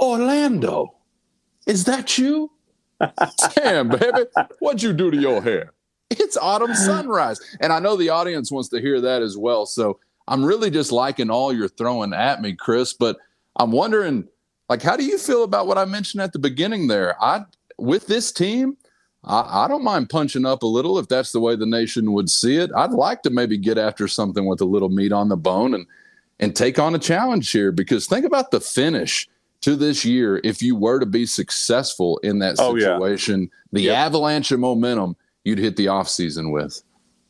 Orlando. 0.00 0.94
Is 1.66 1.84
that 1.84 2.18
you? 2.18 2.50
Damn, 3.54 3.88
baby. 3.88 4.24
What'd 4.58 4.82
you 4.82 4.92
do 4.92 5.10
to 5.10 5.16
your 5.16 5.40
hair? 5.42 5.72
It's 6.10 6.36
autumn 6.36 6.74
sunrise. 6.74 7.40
And 7.60 7.72
I 7.72 7.78
know 7.78 7.96
the 7.96 8.10
audience 8.10 8.52
wants 8.52 8.68
to 8.70 8.80
hear 8.80 9.00
that 9.00 9.22
as 9.22 9.36
well. 9.36 9.66
So 9.66 9.98
I'm 10.28 10.44
really 10.44 10.70
just 10.70 10.92
liking 10.92 11.30
all 11.30 11.52
you're 11.52 11.68
throwing 11.68 12.12
at 12.12 12.40
me, 12.40 12.54
Chris. 12.54 12.92
But 12.92 13.18
I'm 13.56 13.72
wondering, 13.72 14.28
like, 14.68 14.82
how 14.82 14.96
do 14.96 15.04
you 15.04 15.18
feel 15.18 15.44
about 15.44 15.66
what 15.66 15.78
I 15.78 15.84
mentioned 15.84 16.22
at 16.22 16.32
the 16.32 16.38
beginning 16.38 16.88
there? 16.88 17.22
I 17.22 17.44
with 17.78 18.06
this 18.06 18.32
team, 18.32 18.76
I, 19.24 19.64
I, 19.64 19.68
don't 19.68 19.84
mind 19.84 20.10
punching 20.10 20.46
up 20.46 20.62
a 20.62 20.66
little 20.66 20.98
if 20.98 21.08
that's 21.08 21.32
the 21.32 21.40
way 21.40 21.56
the 21.56 21.66
nation 21.66 22.12
would 22.12 22.30
see 22.30 22.56
it. 22.56 22.70
I'd 22.76 22.92
like 22.92 23.22
to 23.22 23.30
maybe 23.30 23.58
get 23.58 23.78
after 23.78 24.06
something 24.06 24.46
with 24.46 24.60
a 24.60 24.66
little 24.66 24.90
meat 24.90 25.12
on 25.12 25.28
the 25.28 25.36
bone 25.36 25.74
and 25.74 25.86
and 26.40 26.54
take 26.54 26.78
on 26.78 26.94
a 26.94 26.98
challenge 26.98 27.50
here 27.50 27.70
because 27.70 28.06
think 28.06 28.26
about 28.26 28.50
the 28.50 28.60
finish 28.60 29.28
to 29.60 29.76
this 29.76 30.04
year 30.04 30.40
if 30.44 30.62
you 30.62 30.76
were 30.76 30.98
to 30.98 31.06
be 31.06 31.24
successful 31.26 32.18
in 32.18 32.38
that 32.40 32.58
situation, 32.58 33.48
oh, 33.50 33.56
yeah. 33.72 33.80
the 33.80 33.90
avalanche 33.90 34.50
of 34.50 34.60
momentum 34.60 35.16
you'd 35.44 35.58
hit 35.58 35.76
the 35.76 35.86
offseason 35.86 36.52
with. 36.52 36.82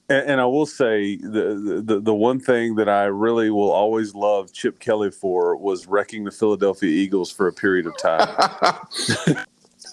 And, 0.08 0.30
and, 0.30 0.40
I 0.40 0.44
will 0.44 0.66
say 0.66 1.16
the, 1.16 1.82
the 1.82 1.98
the 1.98 2.14
one 2.14 2.38
thing 2.38 2.74
that 2.74 2.90
I 2.90 3.04
really 3.04 3.50
will 3.50 3.70
always 3.70 4.14
love 4.14 4.52
Chip 4.52 4.78
Kelly 4.78 5.10
for 5.10 5.56
was 5.56 5.86
wrecking 5.86 6.24
the 6.24 6.30
Philadelphia 6.30 6.90
Eagles 6.90 7.30
for 7.30 7.46
a 7.48 7.52
period 7.52 7.86
of 7.86 7.96
time. 7.96 8.28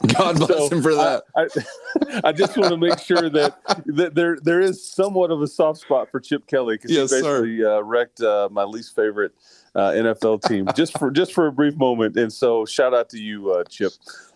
God 0.07 0.37
bless 0.37 0.49
so 0.49 0.69
him 0.69 0.81
for 0.81 0.95
that. 0.95 1.23
I, 1.35 1.41
I, 1.43 2.21
I, 2.29 2.31
just 2.31 2.57
want 2.57 2.71
to 2.71 2.77
make 2.77 2.99
sure 2.99 3.29
that, 3.29 3.57
that 3.85 4.15
there 4.15 4.37
there 4.41 4.59
is 4.59 4.83
somewhat 4.83 5.31
of 5.31 5.41
a 5.41 5.47
soft 5.47 5.79
spot 5.79 6.09
for 6.09 6.19
Chip 6.19 6.47
Kelly 6.47 6.75
because 6.75 6.91
yes, 6.91 7.11
he 7.11 7.21
basically 7.21 7.63
uh, 7.63 7.81
wrecked 7.81 8.21
uh, 8.21 8.49
my 8.51 8.63
least 8.63 8.95
favorite 8.95 9.33
uh, 9.75 9.91
NFL 9.91 10.47
team 10.47 10.67
just 10.75 10.97
for 10.97 11.11
just 11.11 11.33
for 11.33 11.47
a 11.47 11.51
brief 11.51 11.75
moment. 11.75 12.17
And 12.17 12.33
so 12.33 12.65
shout 12.65 12.93
out 12.93 13.09
to 13.09 13.19
you, 13.19 13.51
uh, 13.51 13.63
Chip. 13.65 13.93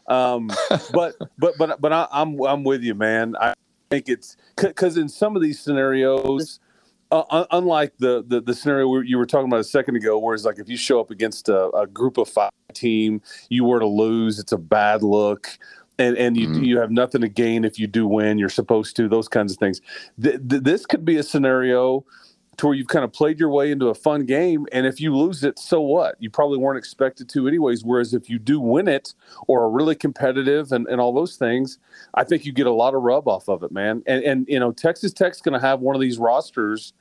Um, 0.08 0.52
but 0.94 1.16
but 1.38 1.58
but 1.58 1.82
but 1.82 1.92
I, 1.92 2.08
I'm 2.12 2.40
I'm 2.44 2.64
with 2.64 2.84
you, 2.84 2.96
man. 2.96 3.36
I 3.36 3.56
think 3.96 4.10
it's 4.10 4.38
because 4.58 4.98
in 4.98 5.10
some 5.10 5.36
of 5.36 5.42
these 5.42 5.60
scenarios, 5.60 6.60
uh, 7.12 7.46
unlike 7.52 7.94
the, 8.00 8.24
the, 8.28 8.42
the 8.42 8.54
scenario 8.54 9.02
you 9.02 9.18
were 9.18 9.26
talking 9.26 9.48
about 9.48 9.60
a 9.60 9.66
second 9.66 9.96
ago, 9.96 10.18
where 10.18 10.36
it's 10.36 10.44
like 10.44 10.60
if 10.60 10.70
you 10.70 10.78
show 10.78 11.00
up 11.00 11.12
against 11.12 11.50
a, 11.50 11.70
a 11.70 11.88
group 11.88 12.18
of 12.18 12.28
five 12.28 12.52
team, 12.74 13.22
you 13.50 13.64
were 13.64 13.80
to 13.80 13.88
lose, 13.88 14.40
it's 14.40 14.52
a 14.52 14.58
bad 14.58 15.04
look. 15.04 15.58
And, 15.98 16.18
and 16.18 16.36
you 16.36 16.50
mm-hmm. 16.50 16.64
you 16.66 16.78
have 16.80 16.92
nothing 16.92 17.22
to 17.22 17.30
gain 17.30 17.64
if 17.64 17.80
you 17.80 17.88
do 17.88 18.06
win. 18.06 18.38
You're 18.38 18.50
supposed 18.50 18.98
to 18.98 19.08
those 19.08 19.30
kinds 19.30 19.54
of 19.54 19.60
things. 19.60 19.80
Th- 20.22 20.42
th- 20.50 20.62
this 20.62 20.86
could 20.86 21.06
be 21.06 21.16
a 21.16 21.24
scenario 21.24 22.06
to 22.58 22.68
where 22.68 22.76
you've 22.76 22.88
kind 22.88 23.04
of 23.04 23.12
played 23.12 23.40
your 23.40 23.50
way 23.50 23.72
into 23.72 23.88
a 23.88 23.96
fun 23.96 24.26
game. 24.26 24.66
And 24.72 24.86
if 24.86 25.02
you 25.02 25.16
lose 25.16 25.44
it, 25.44 25.60
so 25.60 25.82
what? 25.82 26.16
You 26.20 26.30
probably 26.30 26.58
weren't 26.58 26.78
expected 26.78 27.28
to, 27.30 27.48
anyways. 27.48 27.84
Whereas 27.84 28.14
if 28.14 28.30
you 28.30 28.40
do 28.40 28.60
win 28.60 28.88
it 28.88 29.14
or 29.48 29.64
are 29.64 29.70
really 29.70 29.96
competitive 29.96 30.72
and, 30.72 30.88
and 30.88 31.02
all 31.02 31.14
those 31.14 31.36
things, 31.36 31.80
I 32.14 32.24
think 32.24 32.46
you 32.46 32.54
get 32.54 32.68
a 32.68 32.74
lot 32.74 32.94
of 32.94 33.02
rub 33.02 33.28
off 33.28 33.48
of 33.50 33.64
it, 33.64 33.72
man. 33.72 34.04
And, 34.06 34.24
and 34.24 34.46
you 34.48 34.60
know, 34.60 34.72
Texas 34.72 35.14
Tech's 35.14 35.42
going 35.42 35.60
to 35.60 35.66
have 35.66 35.82
one 35.82 35.96
of 35.96 36.02
these 36.02 36.18
rosters 36.18 36.94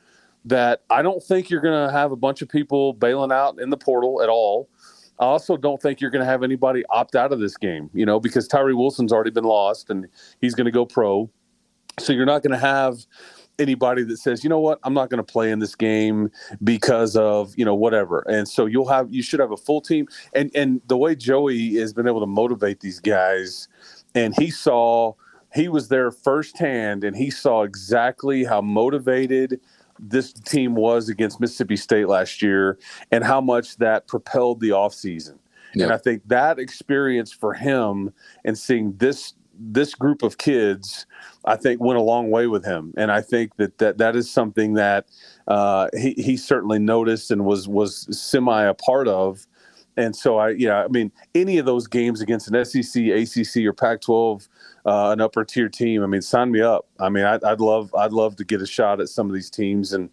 that 0.45 0.83
I 0.91 1.03
don't 1.03 1.23
think 1.23 1.51
you're 1.51 1.61
going 1.61 1.87
to 1.87 1.93
have 1.93 2.13
a 2.13 2.17
bunch 2.17 2.43
of 2.43 2.49
people 2.49 2.93
bailing 2.93 3.33
out 3.33 3.59
in 3.61 3.71
the 3.71 3.77
portal 3.77 4.23
at 4.23 4.29
all. 4.29 4.69
I 5.19 5.27
also 5.27 5.57
don't 5.57 5.81
think 5.81 6.01
you're 6.01 6.11
going 6.11 6.25
to 6.25 6.31
have 6.31 6.43
anybody 6.43 6.83
opt 6.91 7.15
out 7.15 7.33
of 7.33 7.39
this 7.39 7.57
game, 7.57 7.89
you 7.95 8.05
know, 8.05 8.19
because 8.19 8.49
Tyree 8.49 8.75
Wilson's 8.75 9.13
already 9.13 9.31
been 9.31 9.45
lost 9.45 9.89
and 9.89 10.09
he's 10.41 10.55
going 10.55 10.65
to 10.65 10.73
go 10.73 10.85
pro. 10.85 11.31
So 12.01 12.13
you're 12.13 12.27
not 12.27 12.43
going 12.43 12.51
to 12.51 12.59
have 12.59 13.07
anybody 13.59 14.03
that 14.05 14.19
says, 14.19 14.43
you 14.43 14.51
know 14.51 14.61
what, 14.61 14.79
I'm 14.83 14.95
not 14.95 15.11
going 15.11 15.25
to 15.25 15.33
play 15.33 15.51
in 15.51 15.59
this 15.59 15.75
game 15.75 16.31
because 16.63 17.17
of 17.17 17.55
you 17.57 17.65
know 17.65 17.75
whatever. 17.75 18.25
And 18.29 18.49
so 18.49 18.67
you'll 18.67 18.89
have 18.89 19.13
you 19.13 19.23
should 19.23 19.41
have 19.41 19.53
a 19.53 19.57
full 19.57 19.81
team. 19.81 20.09
And 20.35 20.51
and 20.55 20.81
the 20.87 20.97
way 20.97 21.15
Joey 21.15 21.75
has 21.77 21.93
been 21.93 22.07
able 22.07 22.21
to 22.21 22.27
motivate 22.27 22.81
these 22.81 23.01
guys, 23.01 23.69
and 24.15 24.35
he 24.37 24.51
saw 24.51 25.15
he 25.55 25.69
was 25.69 25.89
there 25.89 26.11
firsthand, 26.11 27.05
and 27.05 27.17
he 27.17 27.31
saw 27.31 27.63
exactly 27.63 28.45
how 28.45 28.61
motivated 28.61 29.61
this 30.01 30.33
team 30.33 30.75
was 30.75 31.09
against 31.09 31.41
Mississippi 31.41 31.77
State 31.77 32.09
last 32.09 32.43
year, 32.43 32.79
and 33.13 33.25
how 33.25 33.41
much 33.41 33.77
that 33.77 34.09
propelled 34.09 34.61
the 34.61 34.71
offseason. 34.71 35.39
Yep. 35.75 35.85
And 35.85 35.93
I 35.93 35.99
think 35.99 36.23
that 36.27 36.59
experience 36.59 37.33
for 37.33 37.53
him 37.53 38.13
and 38.45 38.57
seeing 38.57 38.97
this 38.97 39.35
this 39.59 39.95
group 39.95 40.23
of 40.23 40.39
kids, 40.39 41.07
I 41.45 41.57
think, 41.57 41.81
went 41.81 41.99
a 41.99 42.03
long 42.03 42.31
way 42.31 42.47
with 42.47 42.65
him, 42.65 42.95
and 42.97 43.11
I 43.11 43.21
think 43.21 43.57
that 43.57 43.79
that, 43.79 43.99
that 43.99 44.17
is 44.17 44.31
something 44.31 44.75
that 44.75 45.07
uh, 45.49 45.89
he 45.97 46.15
he 46.15 46.37
certainly 46.37 46.79
noticed 46.79 47.31
and 47.31 47.45
was 47.45 47.69
was 47.69 48.07
semi 48.19 48.65
a 48.65 48.75
part 48.75 49.09
of. 49.09 49.47
And 49.97 50.17
so 50.17 50.39
I, 50.39 50.51
yeah, 50.51 50.85
I 50.85 50.89
mean, 50.89 51.13
any 51.37 51.59
of 51.59 51.67
those 51.67 51.87
games 51.87 52.21
against 52.21 52.51
an 52.51 52.65
SEC, 52.65 53.01
ACC, 53.01 53.65
or 53.65 53.73
Pac-12, 53.73 54.49
uh, 54.87 55.11
an 55.13 55.21
upper 55.21 55.45
tier 55.45 55.69
team, 55.69 56.03
I 56.03 56.07
mean, 56.07 56.21
sign 56.21 56.51
me 56.51 56.61
up. 56.61 56.87
I 56.99 57.09
mean, 57.09 57.25
I'd, 57.25 57.45
I'd 57.45 57.61
love, 57.61 57.95
I'd 57.95 58.13
love 58.13 58.35
to 58.37 58.45
get 58.45 58.61
a 58.61 58.67
shot 58.67 59.01
at 59.01 59.09
some 59.09 59.29
of 59.29 59.35
these 59.35 59.51
teams, 59.51 59.93
and 59.93 60.11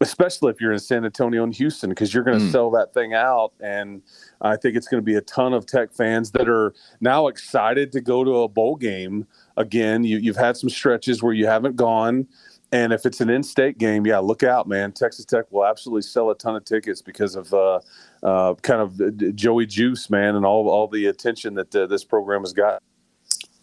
especially 0.00 0.50
if 0.50 0.60
you're 0.60 0.72
in 0.72 0.78
San 0.78 1.04
Antonio 1.04 1.44
and 1.44 1.54
Houston, 1.54 1.90
because 1.90 2.14
you're 2.14 2.24
going 2.24 2.38
to 2.38 2.44
mm. 2.44 2.52
sell 2.52 2.70
that 2.70 2.94
thing 2.94 3.12
out. 3.12 3.52
And 3.60 4.02
I 4.40 4.56
think 4.56 4.76
it's 4.76 4.88
going 4.88 5.00
to 5.00 5.04
be 5.04 5.16
a 5.16 5.20
ton 5.20 5.52
of 5.52 5.66
Tech 5.66 5.92
fans 5.92 6.30
that 6.32 6.48
are 6.48 6.74
now 7.00 7.26
excited 7.26 7.92
to 7.92 8.00
go 8.00 8.24
to 8.24 8.42
a 8.42 8.48
bowl 8.48 8.76
game 8.76 9.26
again. 9.56 10.04
You, 10.04 10.16
you've 10.18 10.36
had 10.36 10.56
some 10.56 10.70
stretches 10.70 11.22
where 11.22 11.34
you 11.34 11.46
haven't 11.46 11.76
gone. 11.76 12.26
And 12.72 12.92
if 12.92 13.04
it's 13.04 13.20
an 13.20 13.28
in-state 13.28 13.78
game, 13.78 14.06
yeah, 14.06 14.20
look 14.20 14.42
out, 14.42 14.68
man. 14.68 14.92
Texas 14.92 15.24
Tech 15.24 15.50
will 15.50 15.66
absolutely 15.66 16.02
sell 16.02 16.30
a 16.30 16.36
ton 16.36 16.54
of 16.54 16.64
tickets 16.64 17.02
because 17.02 17.34
of 17.34 17.52
uh, 17.52 17.80
uh, 18.22 18.54
kind 18.62 18.80
of 18.80 19.34
Joey 19.34 19.66
Juice, 19.66 20.08
man, 20.08 20.36
and 20.36 20.46
all 20.46 20.68
all 20.68 20.86
the 20.86 21.06
attention 21.06 21.54
that 21.54 21.74
uh, 21.74 21.86
this 21.86 22.04
program 22.04 22.42
has 22.42 22.52
got. 22.52 22.80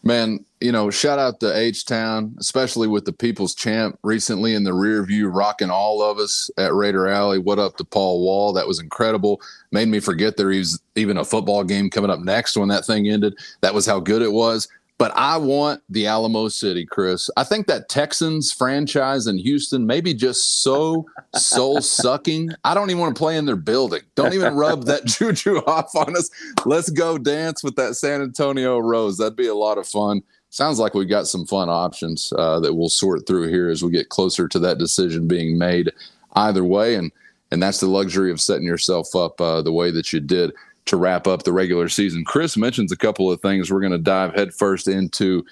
Man, 0.08 0.46
you 0.62 0.72
know, 0.72 0.90
shout 0.90 1.20
out 1.20 1.42
to 1.42 1.54
H 1.54 1.86
Town, 1.86 2.34
especially 2.40 2.88
with 2.88 3.04
the 3.04 3.12
People's 3.12 3.54
Champ 3.54 4.00
recently 4.04 4.54
in 4.54 4.64
the 4.64 4.74
rear 4.74 5.04
view, 5.04 5.28
rocking 5.28 5.70
all 5.70 6.02
of 6.02 6.18
us 6.18 6.50
at 6.58 6.74
Raider 6.74 7.10
Alley. 7.10 7.40
What 7.40 7.60
up 7.60 7.76
to 7.76 7.84
Paul 7.84 8.22
Wall? 8.24 8.54
That 8.54 8.68
was 8.68 8.80
incredible. 8.80 9.42
Made 9.74 9.90
me 9.90 10.00
forget 10.00 10.38
there 10.38 10.48
was 10.48 10.82
even 10.96 11.18
a 11.18 11.26
football 11.26 11.62
game 11.66 11.90
coming 11.90 12.10
up 12.10 12.22
next 12.22 12.56
when 12.56 12.70
that 12.70 12.86
thing 12.86 13.10
ended. 13.10 13.38
That 13.60 13.74
was 13.74 13.86
how 13.86 14.00
good 14.00 14.22
it 14.22 14.32
was. 14.32 14.70
But 14.98 15.12
I 15.16 15.38
want 15.38 15.84
the 15.90 16.08
Alamo 16.08 16.48
City, 16.48 16.86
Chris. 16.86 17.30
I 17.38 17.44
think 17.44 17.68
that 17.68 17.88
Texans 17.88 18.52
franchise 18.52 19.28
in 19.28 19.38
Houston 19.38 19.86
may 19.86 20.02
be 20.02 20.16
just 20.16 20.64
so 20.64 21.06
soul 21.36 21.82
sucking. 21.82 22.50
I 22.64 22.74
don't 22.74 22.90
even 22.90 23.00
want 23.00 23.16
to 23.16 23.20
play 23.20 23.38
in 23.38 23.46
their 23.46 23.56
building. 23.56 24.02
Don't 24.16 24.34
even 24.34 24.56
rub 24.56 24.86
that 24.86 25.06
juju 25.06 25.58
off 25.68 25.96
on 25.96 26.18
us. 26.18 26.32
Let's 26.66 26.90
go 26.90 27.20
dance 27.20 27.64
with 27.64 27.76
that 27.76 27.96
San 27.96 28.22
Antonio 28.22 28.80
Rose. 28.80 29.18
That'd 29.18 29.36
be 29.36 29.48
a 29.48 29.56
lot 29.56 29.78
of 29.78 29.88
fun. 29.88 30.24
Sounds 30.50 30.80
like 30.80 30.96
we've 30.96 31.10
got 31.10 31.28
some 31.28 31.46
fun 31.46 31.70
options 31.70 32.34
uh, 32.36 32.60
that 32.62 32.74
we'll 32.74 32.90
sort 32.90 33.28
through 33.28 33.50
here 33.50 33.70
as 33.70 33.84
we 33.84 33.92
get 33.92 34.10
closer 34.10 34.48
to 34.48 34.60
that 34.60 34.80
decision 34.80 35.28
being 35.28 35.60
made 35.60 35.92
either 36.34 36.64
way. 36.64 36.96
And 36.96 37.12
and 37.52 37.64
that's 37.64 37.80
the 37.80 37.88
luxury 37.88 38.32
of 38.32 38.42
setting 38.42 38.66
yourself 38.66 39.16
up 39.16 39.40
uh, 39.40 39.62
the 39.62 39.72
way 39.72 39.92
that 39.92 40.12
you 40.12 40.20
did 40.20 40.52
to 40.88 40.98
wrap 40.98 41.28
up 41.28 41.44
the 41.44 41.54
regular 41.54 41.90
season. 41.90 42.24
Chris 42.26 42.58
mentions 42.58 42.92
a 42.92 42.98
couple 42.98 43.32
of 43.32 43.42
things 43.42 43.72
we're 43.72 43.80
going 43.80 43.92
to 43.92 43.98
dive 43.98 44.34
headfirst 44.34 44.88
into 44.88 45.46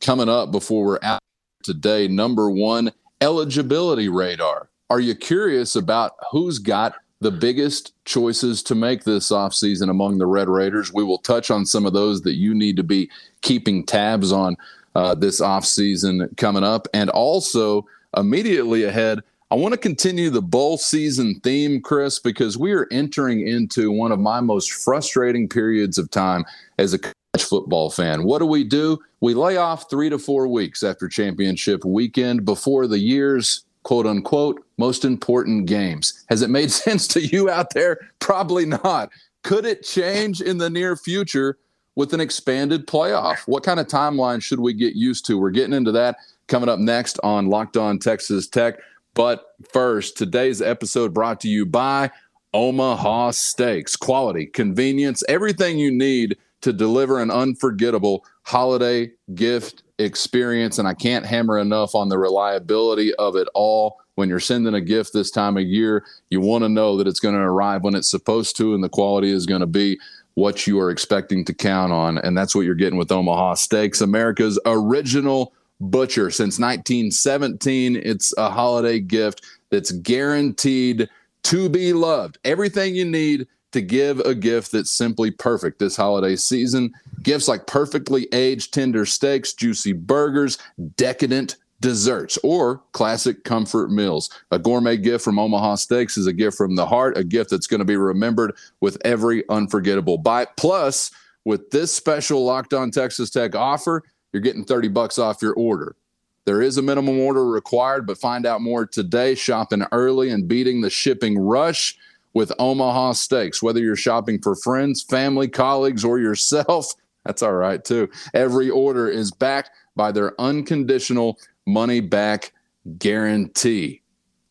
coming 0.00 0.28
up 0.28 0.50
before 0.50 0.84
we're 0.84 0.98
out 1.02 1.20
today. 1.62 2.08
Number 2.08 2.50
one, 2.50 2.92
eligibility 3.20 4.08
radar. 4.08 4.68
Are 4.88 5.00
you 5.00 5.14
curious 5.14 5.76
about 5.76 6.12
who's 6.30 6.58
got 6.58 6.94
the 7.20 7.30
biggest 7.30 7.92
choices 8.04 8.62
to 8.62 8.74
make 8.74 9.04
this 9.04 9.30
offseason 9.30 9.90
among 9.90 10.18
the 10.18 10.26
Red 10.26 10.48
Raiders? 10.48 10.92
We 10.92 11.02
will 11.02 11.18
touch 11.18 11.50
on 11.50 11.66
some 11.66 11.86
of 11.86 11.92
those 11.92 12.22
that 12.22 12.34
you 12.34 12.54
need 12.54 12.76
to 12.76 12.84
be 12.84 13.10
keeping 13.42 13.84
tabs 13.84 14.32
on 14.32 14.56
uh, 14.94 15.14
this 15.14 15.40
offseason 15.40 16.36
coming 16.36 16.64
up. 16.64 16.86
And 16.94 17.10
also, 17.10 17.86
immediately 18.16 18.84
ahead, 18.84 19.22
I 19.48 19.54
want 19.54 19.74
to 19.74 19.78
continue 19.78 20.28
the 20.28 20.42
bowl 20.42 20.76
season 20.76 21.38
theme, 21.44 21.80
Chris, 21.80 22.18
because 22.18 22.58
we 22.58 22.72
are 22.72 22.88
entering 22.90 23.46
into 23.46 23.92
one 23.92 24.10
of 24.10 24.18
my 24.18 24.40
most 24.40 24.72
frustrating 24.72 25.48
periods 25.48 25.98
of 25.98 26.10
time 26.10 26.44
as 26.78 26.92
a 26.92 26.98
college 26.98 27.48
football 27.48 27.88
fan. 27.88 28.24
What 28.24 28.40
do 28.40 28.46
we 28.46 28.64
do? 28.64 28.98
We 29.20 29.34
lay 29.34 29.56
off 29.56 29.88
three 29.88 30.10
to 30.10 30.18
four 30.18 30.48
weeks 30.48 30.82
after 30.82 31.06
championship 31.06 31.84
weekend 31.84 32.44
before 32.44 32.88
the 32.88 32.98
year's 32.98 33.64
quote 33.84 34.04
unquote 34.04 34.64
most 34.78 35.04
important 35.04 35.66
games. 35.66 36.24
Has 36.28 36.42
it 36.42 36.50
made 36.50 36.70
sense 36.72 37.06
to 37.08 37.20
you 37.20 37.48
out 37.48 37.72
there? 37.72 38.00
Probably 38.18 38.66
not. 38.66 39.10
Could 39.44 39.64
it 39.64 39.84
change 39.84 40.40
in 40.40 40.58
the 40.58 40.70
near 40.70 40.96
future 40.96 41.56
with 41.94 42.12
an 42.12 42.20
expanded 42.20 42.88
playoff? 42.88 43.38
What 43.46 43.62
kind 43.62 43.78
of 43.78 43.86
timeline 43.86 44.42
should 44.42 44.58
we 44.58 44.74
get 44.74 44.96
used 44.96 45.24
to? 45.26 45.38
We're 45.38 45.50
getting 45.50 45.72
into 45.72 45.92
that 45.92 46.16
coming 46.48 46.68
up 46.68 46.80
next 46.80 47.20
on 47.22 47.46
Locked 47.46 47.76
On 47.76 48.00
Texas 48.00 48.48
Tech. 48.48 48.80
But 49.16 49.54
first, 49.72 50.18
today's 50.18 50.60
episode 50.60 51.14
brought 51.14 51.40
to 51.40 51.48
you 51.48 51.64
by 51.64 52.10
Omaha 52.52 53.30
Steaks. 53.30 53.96
Quality, 53.96 54.44
convenience, 54.44 55.24
everything 55.26 55.78
you 55.78 55.90
need 55.90 56.36
to 56.60 56.70
deliver 56.70 57.18
an 57.18 57.30
unforgettable 57.30 58.26
holiday 58.42 59.10
gift 59.34 59.84
experience. 59.98 60.78
And 60.78 60.86
I 60.86 60.92
can't 60.92 61.24
hammer 61.24 61.58
enough 61.58 61.94
on 61.94 62.10
the 62.10 62.18
reliability 62.18 63.14
of 63.14 63.36
it 63.36 63.48
all. 63.54 63.98
When 64.16 64.28
you're 64.28 64.38
sending 64.38 64.74
a 64.74 64.82
gift 64.82 65.14
this 65.14 65.30
time 65.30 65.56
of 65.56 65.62
year, 65.62 66.04
you 66.28 66.42
want 66.42 66.64
to 66.64 66.68
know 66.68 66.98
that 66.98 67.06
it's 67.06 67.20
going 67.20 67.34
to 67.34 67.40
arrive 67.40 67.82
when 67.82 67.94
it's 67.94 68.10
supposed 68.10 68.54
to 68.58 68.74
and 68.74 68.84
the 68.84 68.90
quality 68.90 69.30
is 69.30 69.46
going 69.46 69.62
to 69.62 69.66
be 69.66 69.98
what 70.34 70.66
you 70.66 70.78
are 70.78 70.90
expecting 70.90 71.42
to 71.46 71.54
count 71.54 71.90
on. 71.90 72.18
And 72.18 72.36
that's 72.36 72.54
what 72.54 72.66
you're 72.66 72.74
getting 72.74 72.98
with 72.98 73.10
Omaha 73.10 73.54
Steaks, 73.54 74.02
America's 74.02 74.58
original 74.66 75.54
Butcher 75.80 76.30
since 76.30 76.58
1917. 76.58 77.96
It's 77.96 78.32
a 78.36 78.50
holiday 78.50 79.00
gift 79.00 79.42
that's 79.70 79.92
guaranteed 79.92 81.08
to 81.44 81.68
be 81.68 81.92
loved. 81.92 82.38
Everything 82.44 82.94
you 82.94 83.04
need 83.04 83.46
to 83.72 83.80
give 83.80 84.20
a 84.20 84.34
gift 84.34 84.72
that's 84.72 84.90
simply 84.90 85.30
perfect 85.30 85.78
this 85.78 85.96
holiday 85.96 86.36
season. 86.36 86.92
Gifts 87.22 87.48
like 87.48 87.66
perfectly 87.66 88.26
aged 88.32 88.72
tender 88.72 89.04
steaks, 89.04 89.52
juicy 89.52 89.92
burgers, 89.92 90.58
decadent 90.96 91.56
desserts, 91.80 92.38
or 92.42 92.82
classic 92.92 93.44
comfort 93.44 93.90
meals. 93.90 94.30
A 94.50 94.58
gourmet 94.58 94.96
gift 94.96 95.24
from 95.24 95.38
Omaha 95.38 95.74
Steaks 95.74 96.16
is 96.16 96.26
a 96.26 96.32
gift 96.32 96.56
from 96.56 96.74
the 96.74 96.86
heart, 96.86 97.18
a 97.18 97.24
gift 97.24 97.50
that's 97.50 97.66
going 97.66 97.80
to 97.80 97.84
be 97.84 97.96
remembered 97.96 98.56
with 98.80 98.96
every 99.04 99.44
unforgettable 99.50 100.18
bite. 100.18 100.48
Plus, 100.56 101.10
with 101.44 101.70
this 101.70 101.92
special 101.92 102.44
Locked 102.44 102.72
On 102.72 102.90
Texas 102.90 103.30
Tech 103.30 103.54
offer, 103.54 104.02
you're 104.36 104.42
getting 104.42 104.66
30 104.66 104.88
bucks 104.88 105.18
off 105.18 105.40
your 105.40 105.54
order. 105.54 105.96
There 106.44 106.60
is 106.60 106.76
a 106.76 106.82
minimum 106.82 107.18
order 107.18 107.46
required, 107.46 108.06
but 108.06 108.18
find 108.18 108.44
out 108.44 108.60
more 108.60 108.84
today. 108.84 109.34
Shopping 109.34 109.86
early 109.92 110.28
and 110.28 110.46
beating 110.46 110.82
the 110.82 110.90
shipping 110.90 111.38
rush 111.38 111.96
with 112.34 112.52
Omaha 112.58 113.12
Steaks. 113.12 113.62
Whether 113.62 113.80
you're 113.80 113.96
shopping 113.96 114.42
for 114.42 114.54
friends, 114.54 115.02
family, 115.02 115.48
colleagues, 115.48 116.04
or 116.04 116.18
yourself, 116.18 116.92
that's 117.24 117.42
all 117.42 117.54
right 117.54 117.82
too. 117.82 118.10
Every 118.34 118.68
order 118.68 119.08
is 119.08 119.30
backed 119.30 119.70
by 119.96 120.12
their 120.12 120.38
unconditional 120.38 121.38
money 121.66 122.00
back 122.00 122.52
guarantee. 122.98 124.02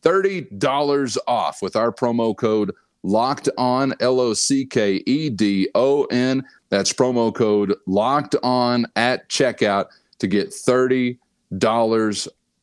$30 0.02 1.16
off 1.28 1.62
with 1.62 1.76
our 1.76 1.92
promo 1.92 2.36
code 2.36 2.72
locked 3.04 3.48
on 3.56 3.94
L 4.00 4.18
O 4.18 4.34
C 4.34 4.66
K 4.66 5.00
E 5.06 5.30
D 5.30 5.68
O 5.76 6.06
N. 6.06 6.44
That's 6.68 6.92
promo 6.92 7.34
code 7.34 7.74
locked 7.86 8.36
on 8.42 8.86
at 8.96 9.28
checkout 9.28 9.86
to 10.18 10.26
get 10.26 10.50
$30 10.50 11.18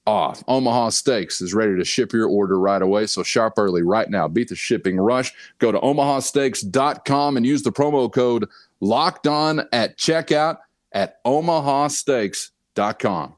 off. 0.05 0.43
Omaha 0.47 0.89
Steaks 0.89 1.41
is 1.41 1.53
ready 1.53 1.77
to 1.77 1.85
ship 1.85 2.11
your 2.11 2.27
order 2.27 2.59
right 2.59 2.81
away. 2.81 3.05
So 3.05 3.23
shop 3.23 3.53
early 3.57 3.83
right 3.83 4.09
now. 4.09 4.27
Beat 4.27 4.49
the 4.49 4.55
shipping 4.55 4.97
rush. 4.97 5.31
Go 5.59 5.71
to 5.71 5.79
omahasteaks.com 5.79 7.37
and 7.37 7.45
use 7.45 7.63
the 7.63 7.71
promo 7.71 8.11
code 8.11 8.49
locked 8.81 9.27
on 9.27 9.61
at 9.71 9.97
checkout 9.97 10.57
at 10.91 11.23
omahasteaks.com. 11.23 13.35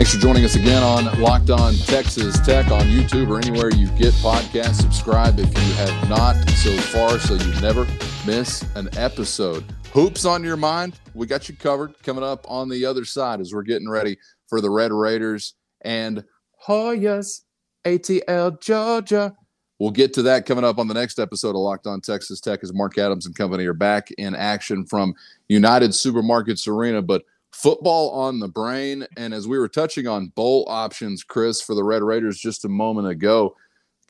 Thanks 0.00 0.14
for 0.14 0.20
joining 0.22 0.46
us 0.46 0.56
again 0.56 0.82
on 0.82 1.20
Locked 1.20 1.50
On 1.50 1.74
Texas 1.74 2.40
Tech 2.40 2.70
on 2.70 2.86
YouTube 2.86 3.28
or 3.28 3.36
anywhere 3.36 3.70
you 3.70 3.86
get 3.98 4.14
podcasts. 4.14 4.76
Subscribe 4.76 5.38
if 5.38 5.48
you 5.48 5.74
have 5.74 6.08
not 6.08 6.36
so 6.52 6.74
far 6.78 7.18
so 7.18 7.34
you 7.34 7.60
never 7.60 7.86
miss 8.24 8.64
an 8.76 8.88
episode. 8.96 9.62
Hoops 9.92 10.24
on 10.24 10.42
your 10.42 10.56
mind? 10.56 10.98
We 11.12 11.26
got 11.26 11.50
you 11.50 11.54
covered 11.54 12.02
coming 12.02 12.24
up 12.24 12.46
on 12.48 12.70
the 12.70 12.82
other 12.86 13.04
side 13.04 13.42
as 13.42 13.52
we're 13.52 13.62
getting 13.62 13.90
ready 13.90 14.16
for 14.48 14.62
the 14.62 14.70
Red 14.70 14.90
Raiders 14.90 15.52
and 15.82 16.24
Hoyas, 16.66 17.42
ATL 17.84 18.58
Georgia. 18.58 19.36
We'll 19.78 19.90
get 19.90 20.14
to 20.14 20.22
that 20.22 20.46
coming 20.46 20.64
up 20.64 20.78
on 20.78 20.88
the 20.88 20.94
next 20.94 21.18
episode 21.18 21.50
of 21.50 21.56
Locked 21.56 21.86
On 21.86 22.00
Texas 22.00 22.40
Tech 22.40 22.60
as 22.62 22.72
Mark 22.72 22.96
Adams 22.96 23.26
and 23.26 23.36
company 23.36 23.66
are 23.66 23.74
back 23.74 24.10
in 24.12 24.34
action 24.34 24.86
from 24.86 25.12
United 25.50 25.90
Supermarkets 25.90 26.66
Arena. 26.66 27.02
But 27.02 27.24
football 27.52 28.10
on 28.10 28.38
the 28.38 28.48
brain. 28.48 29.06
And 29.16 29.34
as 29.34 29.46
we 29.46 29.58
were 29.58 29.68
touching 29.68 30.06
on 30.06 30.28
bowl 30.28 30.64
options, 30.68 31.22
Chris, 31.24 31.60
for 31.60 31.74
the 31.74 31.84
Red 31.84 32.02
Raiders 32.02 32.38
just 32.38 32.64
a 32.64 32.68
moment 32.68 33.08
ago, 33.08 33.56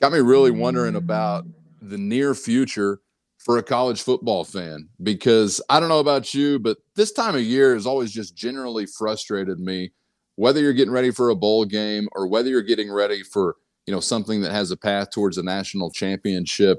got 0.00 0.12
me 0.12 0.18
really 0.18 0.50
wondering 0.50 0.96
about 0.96 1.44
the 1.82 1.98
near 1.98 2.34
future 2.34 3.00
for 3.38 3.56
a 3.56 3.62
college 3.62 4.02
football 4.02 4.44
fan 4.44 4.88
because 5.02 5.60
I 5.70 5.80
don't 5.80 5.88
know 5.88 6.00
about 6.00 6.34
you, 6.34 6.58
but 6.58 6.78
this 6.94 7.10
time 7.10 7.34
of 7.34 7.42
year 7.42 7.74
has 7.74 7.86
always 7.86 8.12
just 8.12 8.36
generally 8.36 8.86
frustrated 8.86 9.58
me. 9.58 9.92
Whether 10.36 10.60
you're 10.60 10.72
getting 10.72 10.92
ready 10.92 11.10
for 11.10 11.30
a 11.30 11.36
bowl 11.36 11.64
game 11.64 12.08
or 12.12 12.26
whether 12.26 12.48
you're 12.48 12.62
getting 12.62 12.90
ready 12.90 13.22
for 13.22 13.56
you 13.86 13.94
know 13.94 14.00
something 14.00 14.40
that 14.42 14.52
has 14.52 14.70
a 14.70 14.76
path 14.76 15.10
towards 15.10 15.36
a 15.38 15.42
national 15.42 15.90
championship, 15.90 16.78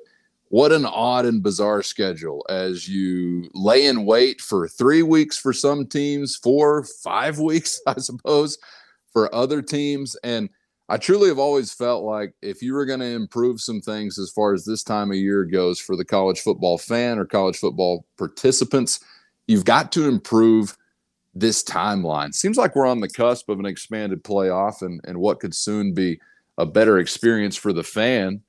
what 0.51 0.73
an 0.73 0.85
odd 0.85 1.25
and 1.25 1.41
bizarre 1.41 1.81
schedule 1.81 2.45
as 2.49 2.85
you 2.85 3.49
lay 3.53 3.85
in 3.85 4.05
wait 4.05 4.41
for 4.41 4.67
three 4.67 5.01
weeks 5.01 5.37
for 5.37 5.53
some 5.53 5.87
teams, 5.87 6.35
four, 6.35 6.83
five 6.83 7.39
weeks, 7.39 7.79
I 7.87 7.97
suppose, 7.99 8.57
for 9.13 9.33
other 9.33 9.61
teams. 9.61 10.17
And 10.25 10.49
I 10.89 10.97
truly 10.97 11.29
have 11.29 11.39
always 11.39 11.71
felt 11.71 12.03
like 12.03 12.33
if 12.41 12.61
you 12.61 12.73
were 12.73 12.85
going 12.85 12.99
to 12.99 13.05
improve 13.05 13.61
some 13.61 13.79
things 13.79 14.19
as 14.19 14.29
far 14.29 14.53
as 14.53 14.65
this 14.65 14.83
time 14.83 15.09
of 15.09 15.15
year 15.15 15.45
goes 15.45 15.79
for 15.79 15.95
the 15.95 16.03
college 16.03 16.41
football 16.41 16.77
fan 16.77 17.17
or 17.17 17.23
college 17.23 17.57
football 17.57 18.05
participants, 18.17 18.99
you've 19.47 19.63
got 19.63 19.89
to 19.93 20.09
improve 20.09 20.77
this 21.33 21.63
timeline. 21.63 22.33
Seems 22.33 22.57
like 22.57 22.75
we're 22.75 22.87
on 22.87 22.99
the 22.99 23.07
cusp 23.07 23.47
of 23.47 23.59
an 23.59 23.65
expanded 23.65 24.21
playoff 24.21 24.81
and, 24.81 24.99
and 25.05 25.17
what 25.17 25.39
could 25.39 25.55
soon 25.55 25.93
be 25.93 26.19
a 26.57 26.65
better 26.65 26.99
experience 26.99 27.55
for 27.55 27.71
the 27.71 27.83
fan. 27.83 28.41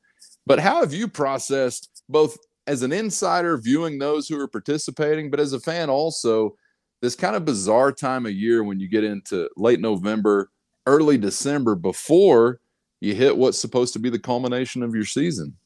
But 0.47 0.59
how 0.59 0.81
have 0.81 0.93
you 0.93 1.07
processed 1.07 1.92
both 2.09 2.37
as 2.67 2.83
an 2.83 2.93
insider 2.93 3.59
viewing 3.59 3.99
those 3.99 4.29
who 4.29 4.39
are 4.39 4.49
participating, 4.49 5.31
but 5.31 5.41
as 5.41 5.53
a 5.53 5.61
fan 5.61 5.91
also, 5.91 6.55
this 7.01 7.17
kind 7.17 7.35
of 7.35 7.45
bizarre 7.45 7.93
time 7.93 8.27
of 8.27 8.33
year 8.33 8.63
when 8.63 8.79
you 8.79 8.89
get 8.89 9.05
into 9.05 9.49
late 9.57 9.81
November, 9.81 10.51
early 10.87 11.19
December 11.19 11.75
before 11.75 12.61
you 13.01 13.15
hit 13.15 13.37
what's 13.37 13.61
supposed 13.61 13.93
to 13.93 13.99
be 13.99 14.11
the 14.11 14.19
culmination 14.19 14.83
of 14.83 14.95
your 14.95 15.05
season. 15.05 15.57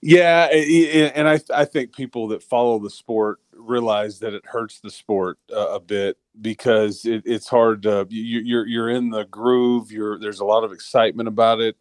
Yeah, 0.00 0.44
and 0.44 1.28
I 1.28 1.40
I 1.52 1.64
think 1.64 1.94
people 1.94 2.28
that 2.28 2.42
follow 2.42 2.78
the 2.78 2.88
sport 2.88 3.40
realize 3.52 4.20
that 4.20 4.32
it 4.32 4.46
hurts 4.46 4.78
the 4.78 4.90
sport 4.90 5.38
uh, 5.52 5.74
a 5.74 5.80
bit 5.80 6.16
because 6.40 7.04
it, 7.04 7.22
it's 7.26 7.48
hard 7.48 7.82
to 7.82 8.06
you, 8.08 8.40
you're 8.40 8.66
you're 8.66 8.90
in 8.90 9.10
the 9.10 9.24
groove. 9.24 9.90
You're 9.90 10.18
there's 10.18 10.38
a 10.38 10.44
lot 10.44 10.62
of 10.62 10.72
excitement 10.72 11.28
about 11.28 11.60
it 11.60 11.76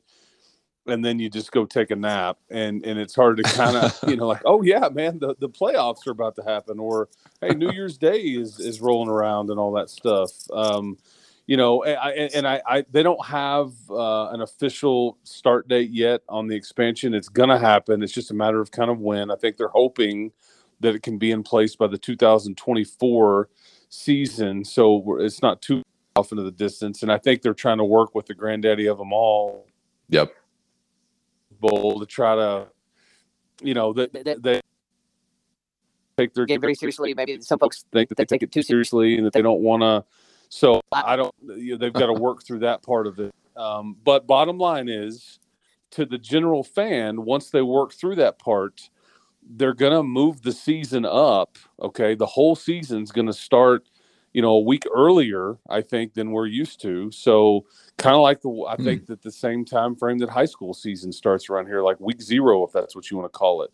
and 0.88 1.04
then 1.04 1.20
you 1.20 1.30
just 1.30 1.52
go 1.52 1.66
take 1.66 1.92
a 1.92 1.96
nap 1.96 2.38
and 2.50 2.86
and 2.86 3.00
it's 3.00 3.16
hard 3.16 3.38
to 3.38 3.44
kind 3.44 3.76
of 3.76 3.98
you 4.08 4.16
know 4.16 4.28
like 4.28 4.42
oh 4.46 4.62
yeah 4.62 4.90
man 4.90 5.20
the, 5.20 5.36
the 5.40 5.50
playoffs 5.50 6.06
are 6.08 6.12
about 6.12 6.36
to 6.36 6.44
happen 6.44 6.80
or 6.80 7.10
hey 7.42 7.50
new 7.50 7.72
year's 7.72 7.98
day 7.98 8.20
is 8.20 8.60
is 8.60 8.82
rolling 8.82 9.10
around 9.10 9.50
and 9.50 9.60
all 9.60 9.72
that 9.72 9.90
stuff. 9.90 10.32
Um 10.52 10.98
you 11.46 11.56
know 11.58 11.84
I, 11.86 12.12
and 12.34 12.48
I, 12.48 12.62
I 12.68 12.86
they 12.92 13.04
don't 13.04 13.26
have 13.26 13.72
uh, 13.90 14.30
an 14.30 14.42
official 14.42 15.18
start 15.24 15.70
date 15.70 15.92
yet 15.92 16.22
on 16.28 16.48
the 16.48 16.56
expansion. 16.56 17.14
It's 17.14 17.30
gonna 17.30 17.58
happen. 17.58 18.04
It's 18.04 18.12
just 18.12 18.32
a 18.32 18.34
matter 18.34 18.60
of 18.60 18.72
kind 18.72 18.92
of 18.92 19.00
when. 19.00 19.32
I 19.32 19.36
think 19.36 19.56
they're 19.56 19.70
hoping 19.70 20.34
that 20.80 20.96
it 20.96 21.04
can 21.04 21.18
be 21.18 21.32
in 21.32 21.44
place 21.44 21.76
by 21.76 21.88
the 21.88 21.98
2024 21.98 23.50
season 23.90 24.66
so 24.66 25.18
it's 25.20 25.42
not 25.42 25.62
too 25.62 25.82
off 26.16 26.32
into 26.32 26.44
the 26.44 26.52
distance 26.52 27.04
and 27.04 27.12
i 27.12 27.18
think 27.18 27.42
they're 27.42 27.54
trying 27.54 27.78
to 27.78 27.86
work 27.86 28.14
with 28.14 28.26
the 28.26 28.34
granddaddy 28.34 28.88
of 28.88 28.98
them 28.98 29.14
all 29.14 29.66
yep 30.10 30.34
Bowl 31.60 32.00
to 32.00 32.06
try 32.06 32.36
to, 32.36 32.68
you 33.62 33.74
know, 33.74 33.94
that 33.94 34.14
they, 34.14 34.36
they 34.36 34.62
take 36.18 36.34
their 36.34 36.46
game 36.46 36.62
very 36.62 36.76
seriously. 36.76 37.14
Maybe 37.14 37.40
some 37.42 37.60
folks 37.60 37.86
think 37.92 38.10
that 38.10 38.18
they 38.18 38.26
take 38.26 38.44
it 38.44 38.52
too 38.52 38.64
seriously 38.64 39.18
and 39.18 39.26
that 39.26 39.34
they 39.34 39.42
don't 39.42 39.62
want 39.62 39.84
to. 39.84 40.04
So 40.50 40.82
I 40.92 41.16
don't. 41.16 41.34
You 41.42 41.74
know, 41.74 41.78
they've 41.78 41.94
got 41.94 42.08
to 42.08 42.14
work 42.14 42.44
through 42.44 42.60
that 42.60 42.84
part 42.84 43.08
of 43.08 43.20
it. 43.20 43.34
Um, 43.56 43.96
but 44.04 44.28
bottom 44.28 44.58
line 44.58 44.88
is, 44.88 45.40
to 45.92 46.06
the 46.06 46.18
general 46.18 46.64
fan, 46.64 47.24
once 47.24 47.50
they 47.50 47.62
work 47.62 47.94
through 47.94 48.16
that 48.16 48.40
part, 48.40 48.90
they're 49.50 49.74
going 49.74 49.94
to 49.94 50.04
move 50.04 50.42
the 50.42 50.52
season 50.52 51.06
up. 51.06 51.58
Okay, 51.82 52.16
the 52.16 52.26
whole 52.26 52.56
season's 52.56 53.12
going 53.12 53.28
to 53.28 53.34
start 53.34 53.90
you 54.34 54.42
know, 54.42 54.52
a 54.52 54.60
week 54.60 54.84
earlier, 54.94 55.58
I 55.70 55.82
think, 55.82 56.14
than 56.14 56.32
we're 56.32 56.48
used 56.48 56.82
to. 56.82 57.12
So 57.12 57.66
kind 57.98 58.16
of 58.16 58.22
like 58.22 58.42
the, 58.42 58.66
I 58.68 58.76
hmm. 58.76 58.84
think 58.84 59.06
that 59.08 59.22
the 59.22 59.32
same 59.32 59.66
time 59.66 59.96
frame 59.96 60.20
that 60.20 60.30
high 60.30 60.46
school 60.46 60.74
season 60.74 61.12
starts 61.12 61.50
around 61.50 61.68
here, 61.68 61.82
like 61.82 62.00
week 62.00 62.22
zero, 62.22 62.64
if 62.64 62.72
that's 62.72 62.96
what 62.96 63.10
you 63.10 63.18
want 63.18 63.32
to 63.32 63.38
call 63.38 63.64
it. 63.64 63.72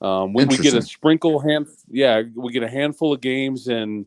Um, 0.00 0.32
we, 0.32 0.46
we 0.46 0.56
get 0.56 0.74
a 0.74 0.82
sprinkle 0.82 1.40
hand, 1.40 1.66
yeah, 1.88 2.22
we 2.34 2.52
get 2.52 2.62
a 2.62 2.70
handful 2.70 3.12
of 3.12 3.20
games 3.20 3.68
in, 3.68 4.06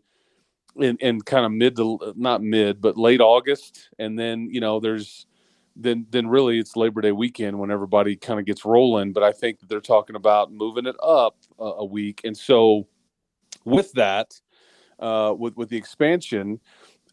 in, 0.75 0.97
in 0.97 1.21
kind 1.21 1.45
of 1.45 1.51
mid 1.51 1.75
to 1.75 2.13
not 2.15 2.41
mid, 2.41 2.81
but 2.81 2.97
late 2.97 3.21
August, 3.21 3.89
and 3.99 4.17
then 4.17 4.49
you 4.51 4.59
know 4.59 4.79
there's 4.79 5.27
then 5.75 6.07
then 6.09 6.27
really 6.27 6.59
it's 6.59 6.75
Labor 6.75 7.01
Day 7.01 7.11
weekend 7.11 7.57
when 7.57 7.71
everybody 7.71 8.15
kind 8.15 8.39
of 8.39 8.45
gets 8.45 8.65
rolling. 8.65 9.13
But 9.13 9.23
I 9.23 9.31
think 9.31 9.59
that 9.59 9.69
they're 9.69 9.81
talking 9.81 10.15
about 10.15 10.51
moving 10.51 10.87
it 10.87 10.95
up 11.01 11.37
a, 11.59 11.63
a 11.63 11.85
week, 11.85 12.21
and 12.23 12.35
so 12.35 12.87
with 13.65 13.91
that, 13.93 14.39
uh, 15.03 15.33
with 15.33 15.55
with 15.57 15.69
the 15.69 15.77
expansion, 15.77 16.59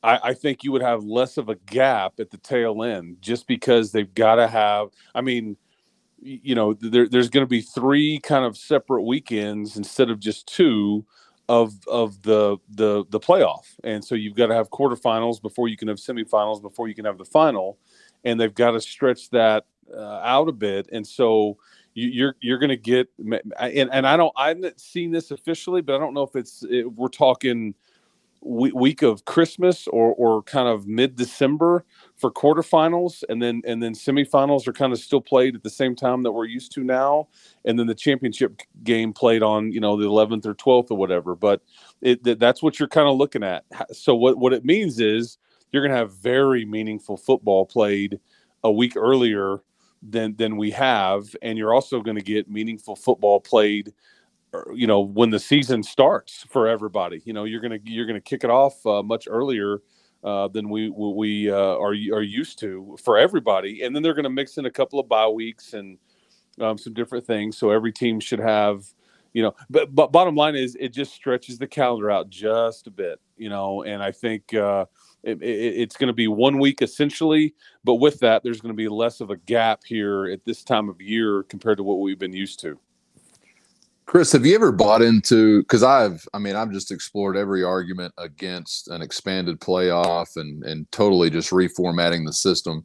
I, 0.02 0.20
I, 0.22 0.34
think 0.34 0.62
you 0.62 0.70
would 0.70 0.82
have 0.82 1.02
less 1.02 1.36
of 1.36 1.48
a 1.48 1.56
gap 1.56 2.20
at 2.20 2.30
the 2.30 2.38
tail 2.38 2.84
end, 2.84 3.16
just 3.20 3.48
because 3.48 3.90
they've 3.90 4.14
got 4.14 4.36
to 4.36 4.46
have. 4.46 4.90
I 5.12 5.20
mean, 5.20 5.56
you 6.22 6.54
know, 6.54 6.74
there, 6.74 7.08
there's 7.08 7.28
going 7.28 7.44
to 7.44 7.50
be 7.50 7.62
three 7.62 8.20
kind 8.20 8.44
of 8.44 8.56
separate 8.56 9.02
weekends 9.02 9.76
instead 9.76 10.08
of 10.08 10.20
just 10.20 10.46
two 10.46 11.04
of 11.48 11.74
of 11.88 12.22
the 12.22 12.58
the 12.68 13.04
the 13.10 13.18
playoff, 13.18 13.74
and 13.82 14.04
so 14.04 14.14
you've 14.14 14.36
got 14.36 14.46
to 14.46 14.54
have 14.54 14.70
quarterfinals 14.70 15.42
before 15.42 15.66
you 15.66 15.76
can 15.76 15.88
have 15.88 15.98
semifinals 15.98 16.62
before 16.62 16.86
you 16.86 16.94
can 16.94 17.04
have 17.04 17.18
the 17.18 17.24
final, 17.24 17.76
and 18.24 18.40
they've 18.40 18.54
got 18.54 18.70
to 18.70 18.80
stretch 18.80 19.30
that 19.30 19.66
uh, 19.92 20.20
out 20.22 20.48
a 20.48 20.52
bit, 20.52 20.88
and 20.92 21.04
so 21.04 21.58
you, 21.94 22.28
are 22.28 22.36
you're 22.40 22.58
going 22.58 22.70
to 22.70 22.76
get 22.76 23.08
and, 23.18 23.90
and 23.92 24.06
I 24.06 24.16
don't 24.16 24.32
I 24.36 24.48
haven't 24.48 24.80
seen 24.80 25.10
this 25.10 25.30
officially, 25.30 25.82
but 25.82 25.96
I 25.96 25.98
don't 25.98 26.14
know 26.14 26.22
if 26.22 26.36
it's 26.36 26.64
it, 26.70 26.90
we're 26.92 27.08
talking 27.08 27.74
week 28.42 29.02
of 29.02 29.24
Christmas 29.26 29.86
or 29.88 30.14
or 30.14 30.42
kind 30.42 30.68
of 30.68 30.86
mid 30.86 31.16
December 31.16 31.84
for 32.16 32.30
quarterfinals, 32.30 33.22
and 33.28 33.42
then 33.42 33.62
and 33.66 33.82
then 33.82 33.92
semifinals 33.92 34.66
are 34.66 34.72
kind 34.72 34.92
of 34.92 34.98
still 34.98 35.20
played 35.20 35.54
at 35.54 35.62
the 35.62 35.70
same 35.70 35.94
time 35.94 36.22
that 36.22 36.32
we're 36.32 36.46
used 36.46 36.72
to 36.72 36.84
now, 36.84 37.28
and 37.64 37.78
then 37.78 37.86
the 37.86 37.94
championship 37.94 38.60
game 38.82 39.12
played 39.12 39.42
on 39.42 39.72
you 39.72 39.80
know 39.80 39.96
the 39.96 40.06
11th 40.06 40.46
or 40.46 40.54
12th 40.54 40.90
or 40.90 40.96
whatever. 40.96 41.34
But 41.34 41.62
it 42.00 42.38
that's 42.38 42.62
what 42.62 42.78
you're 42.78 42.88
kind 42.88 43.08
of 43.08 43.16
looking 43.16 43.42
at. 43.42 43.64
So 43.92 44.14
what 44.14 44.38
what 44.38 44.52
it 44.52 44.64
means 44.64 45.00
is 45.00 45.38
you're 45.72 45.82
going 45.82 45.92
to 45.92 45.98
have 45.98 46.14
very 46.14 46.64
meaningful 46.64 47.16
football 47.16 47.66
played 47.66 48.18
a 48.64 48.70
week 48.70 48.96
earlier 48.96 49.62
than 50.02 50.36
than 50.36 50.56
we 50.56 50.70
have, 50.72 51.34
and 51.42 51.58
you're 51.58 51.74
also 51.74 52.00
going 52.00 52.16
to 52.16 52.22
get 52.22 52.50
meaningful 52.50 52.96
football 52.96 53.40
played. 53.40 53.92
Uh, 54.52 54.72
you 54.74 54.86
know 54.86 55.00
when 55.00 55.30
the 55.30 55.38
season 55.38 55.82
starts 55.82 56.44
for 56.50 56.66
everybody. 56.66 57.22
You 57.24 57.32
know 57.32 57.44
you're 57.44 57.60
gonna 57.60 57.78
you're 57.84 58.06
gonna 58.06 58.20
kick 58.20 58.44
it 58.44 58.50
off 58.50 58.84
uh, 58.84 59.02
much 59.02 59.28
earlier 59.30 59.80
uh, 60.24 60.48
than 60.48 60.68
we 60.68 60.90
we 60.90 61.50
uh, 61.50 61.54
are 61.76 61.92
are 62.12 62.22
used 62.22 62.58
to 62.60 62.96
for 63.02 63.16
everybody, 63.16 63.82
and 63.82 63.94
then 63.94 64.02
they're 64.02 64.14
gonna 64.14 64.30
mix 64.30 64.58
in 64.58 64.66
a 64.66 64.70
couple 64.70 64.98
of 64.98 65.08
bye 65.08 65.28
weeks 65.28 65.74
and 65.74 65.98
um, 66.60 66.78
some 66.78 66.94
different 66.94 67.26
things. 67.26 67.56
So 67.56 67.70
every 67.70 67.92
team 67.92 68.20
should 68.20 68.40
have 68.40 68.84
you 69.32 69.42
know 69.42 69.54
but 69.68 69.94
but 69.94 70.12
bottom 70.12 70.34
line 70.34 70.56
is 70.56 70.76
it 70.80 70.88
just 70.88 71.12
stretches 71.12 71.58
the 71.58 71.66
calendar 71.66 72.10
out 72.10 72.30
just 72.30 72.86
a 72.86 72.90
bit 72.90 73.20
you 73.36 73.48
know 73.48 73.82
and 73.82 74.02
i 74.02 74.10
think 74.10 74.52
uh 74.54 74.84
it, 75.22 75.42
it, 75.42 75.80
it's 75.80 75.96
going 75.96 76.08
to 76.08 76.14
be 76.14 76.28
one 76.28 76.58
week 76.58 76.82
essentially, 76.82 77.54
but 77.84 77.96
with 77.96 78.18
that, 78.20 78.42
there's 78.42 78.60
going 78.60 78.72
to 78.72 78.76
be 78.76 78.88
less 78.88 79.20
of 79.20 79.30
a 79.30 79.36
gap 79.36 79.82
here 79.84 80.26
at 80.26 80.44
this 80.44 80.62
time 80.64 80.88
of 80.88 81.00
year 81.00 81.44
compared 81.44 81.78
to 81.78 81.82
what 81.82 82.00
we've 82.00 82.18
been 82.18 82.32
used 82.32 82.60
to. 82.60 82.78
Chris, 84.10 84.32
have 84.32 84.44
you 84.44 84.56
ever 84.56 84.72
bought 84.72 85.02
into? 85.02 85.62
Because 85.62 85.84
I've, 85.84 86.26
I 86.34 86.40
mean, 86.40 86.56
I've 86.56 86.72
just 86.72 86.90
explored 86.90 87.36
every 87.36 87.62
argument 87.62 88.12
against 88.18 88.88
an 88.88 89.02
expanded 89.02 89.60
playoff 89.60 90.36
and 90.36 90.64
and 90.64 90.90
totally 90.90 91.30
just 91.30 91.52
reformatting 91.52 92.26
the 92.26 92.32
system 92.32 92.84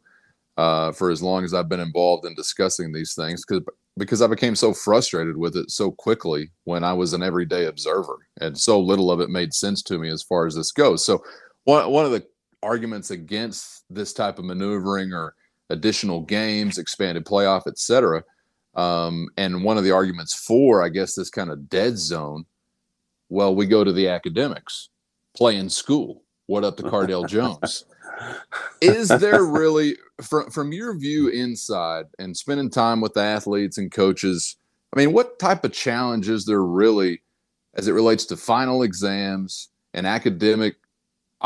uh, 0.56 0.92
for 0.92 1.10
as 1.10 1.24
long 1.24 1.42
as 1.42 1.52
I've 1.52 1.68
been 1.68 1.80
involved 1.80 2.26
in 2.26 2.36
discussing 2.36 2.92
these 2.92 3.14
things. 3.14 3.44
Because 3.44 3.64
because 3.96 4.22
I 4.22 4.28
became 4.28 4.54
so 4.54 4.72
frustrated 4.72 5.36
with 5.36 5.56
it 5.56 5.72
so 5.72 5.90
quickly 5.90 6.50
when 6.62 6.84
I 6.84 6.92
was 6.92 7.12
an 7.12 7.24
everyday 7.24 7.64
observer, 7.64 8.18
and 8.40 8.56
so 8.56 8.78
little 8.78 9.10
of 9.10 9.18
it 9.18 9.28
made 9.28 9.52
sense 9.52 9.82
to 9.82 9.98
me 9.98 10.10
as 10.10 10.22
far 10.22 10.46
as 10.46 10.54
this 10.54 10.70
goes. 10.70 11.04
So 11.04 11.24
one 11.66 11.90
one 11.90 12.06
of 12.06 12.12
the 12.12 12.26
arguments 12.62 13.10
against 13.10 13.84
this 13.90 14.12
type 14.12 14.38
of 14.38 14.44
maneuvering 14.44 15.12
or 15.12 15.34
additional 15.68 16.22
games, 16.22 16.78
expanded 16.78 17.26
playoff, 17.26 17.66
etc. 17.66 18.24
Um, 18.74 19.28
and 19.36 19.64
one 19.64 19.76
of 19.76 19.84
the 19.84 19.90
arguments 19.90 20.34
for, 20.34 20.82
I 20.82 20.88
guess, 20.88 21.14
this 21.14 21.30
kind 21.30 21.50
of 21.50 21.68
dead 21.68 21.98
zone, 21.98 22.44
well, 23.28 23.54
we 23.54 23.66
go 23.66 23.84
to 23.84 23.92
the 23.92 24.08
academics, 24.08 24.90
play 25.36 25.56
in 25.56 25.68
school. 25.68 26.22
What 26.46 26.64
up 26.64 26.76
to 26.76 26.82
Cardale 26.84 27.28
Jones? 27.28 27.84
Is 28.80 29.08
there 29.08 29.44
really, 29.44 29.96
from 30.22 30.50
from 30.50 30.72
your 30.72 30.96
view 30.96 31.28
inside 31.28 32.06
and 32.18 32.36
spending 32.36 32.70
time 32.70 33.00
with 33.00 33.14
the 33.14 33.22
athletes 33.22 33.78
and 33.78 33.90
coaches? 33.90 34.56
I 34.94 34.98
mean, 34.98 35.12
what 35.12 35.38
type 35.38 35.64
of 35.64 35.72
challenge 35.72 36.28
is 36.28 36.44
there 36.46 36.62
really, 36.62 37.22
as 37.74 37.88
it 37.88 37.92
relates 37.92 38.24
to 38.26 38.36
final 38.36 38.82
exams 38.82 39.68
and 39.92 40.06
academic 40.06 40.76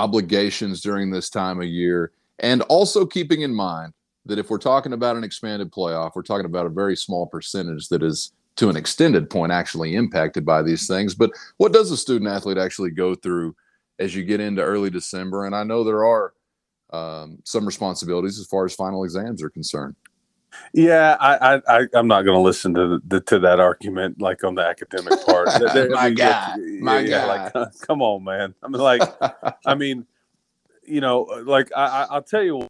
obligations 0.00 0.80
during 0.80 1.10
this 1.10 1.30
time 1.30 1.60
of 1.60 1.66
year? 1.66 2.12
And 2.38 2.62
also 2.62 3.04
keeping 3.04 3.42
in 3.42 3.54
mind 3.54 3.92
that 4.24 4.38
if 4.38 4.50
we're 4.50 4.58
talking 4.58 4.92
about 4.92 5.16
an 5.16 5.24
expanded 5.24 5.70
playoff, 5.70 6.12
we're 6.14 6.22
talking 6.22 6.46
about 6.46 6.66
a 6.66 6.70
very 6.70 6.96
small 6.96 7.26
percentage 7.26 7.88
that 7.88 8.02
is 8.02 8.32
to 8.56 8.68
an 8.68 8.76
extended 8.76 9.30
point 9.30 9.52
actually 9.52 9.94
impacted 9.94 10.44
by 10.44 10.62
these 10.62 10.86
things. 10.86 11.14
But 11.14 11.30
what 11.58 11.72
does 11.72 11.90
a 11.90 11.96
student 11.96 12.30
athlete 12.30 12.58
actually 12.58 12.90
go 12.90 13.14
through 13.14 13.54
as 13.98 14.14
you 14.14 14.24
get 14.24 14.40
into 14.40 14.62
early 14.62 14.90
December? 14.90 15.46
And 15.46 15.54
I 15.54 15.64
know 15.64 15.84
there 15.84 16.04
are 16.04 16.32
um, 16.92 17.38
some 17.44 17.66
responsibilities 17.66 18.38
as 18.38 18.46
far 18.46 18.64
as 18.64 18.74
final 18.74 19.04
exams 19.04 19.42
are 19.42 19.50
concerned. 19.50 19.96
Yeah, 20.72 21.16
I, 21.20 21.56
I, 21.56 21.60
I 21.68 21.86
am 21.94 22.06
not 22.06 22.22
going 22.22 22.36
to 22.36 22.42
listen 22.42 22.74
to 22.74 23.00
the, 23.06 23.20
to 23.22 23.38
that 23.40 23.60
argument 23.60 24.20
like 24.20 24.44
on 24.44 24.54
the 24.54 24.62
academic 24.62 25.14
part. 25.26 25.48
my 25.90 26.10
God, 26.10 26.58
my 26.80 27.00
yeah, 27.00 27.26
God, 27.26 27.52
like, 27.54 27.72
come 27.86 28.02
on, 28.02 28.24
man. 28.24 28.54
I 28.62 28.68
mean, 28.68 28.80
like, 28.80 29.02
I 29.66 29.74
mean, 29.74 30.06
you 30.84 31.00
know, 31.00 31.22
like 31.44 31.70
I, 31.76 32.06
I'll 32.10 32.22
tell 32.22 32.42
you 32.42 32.66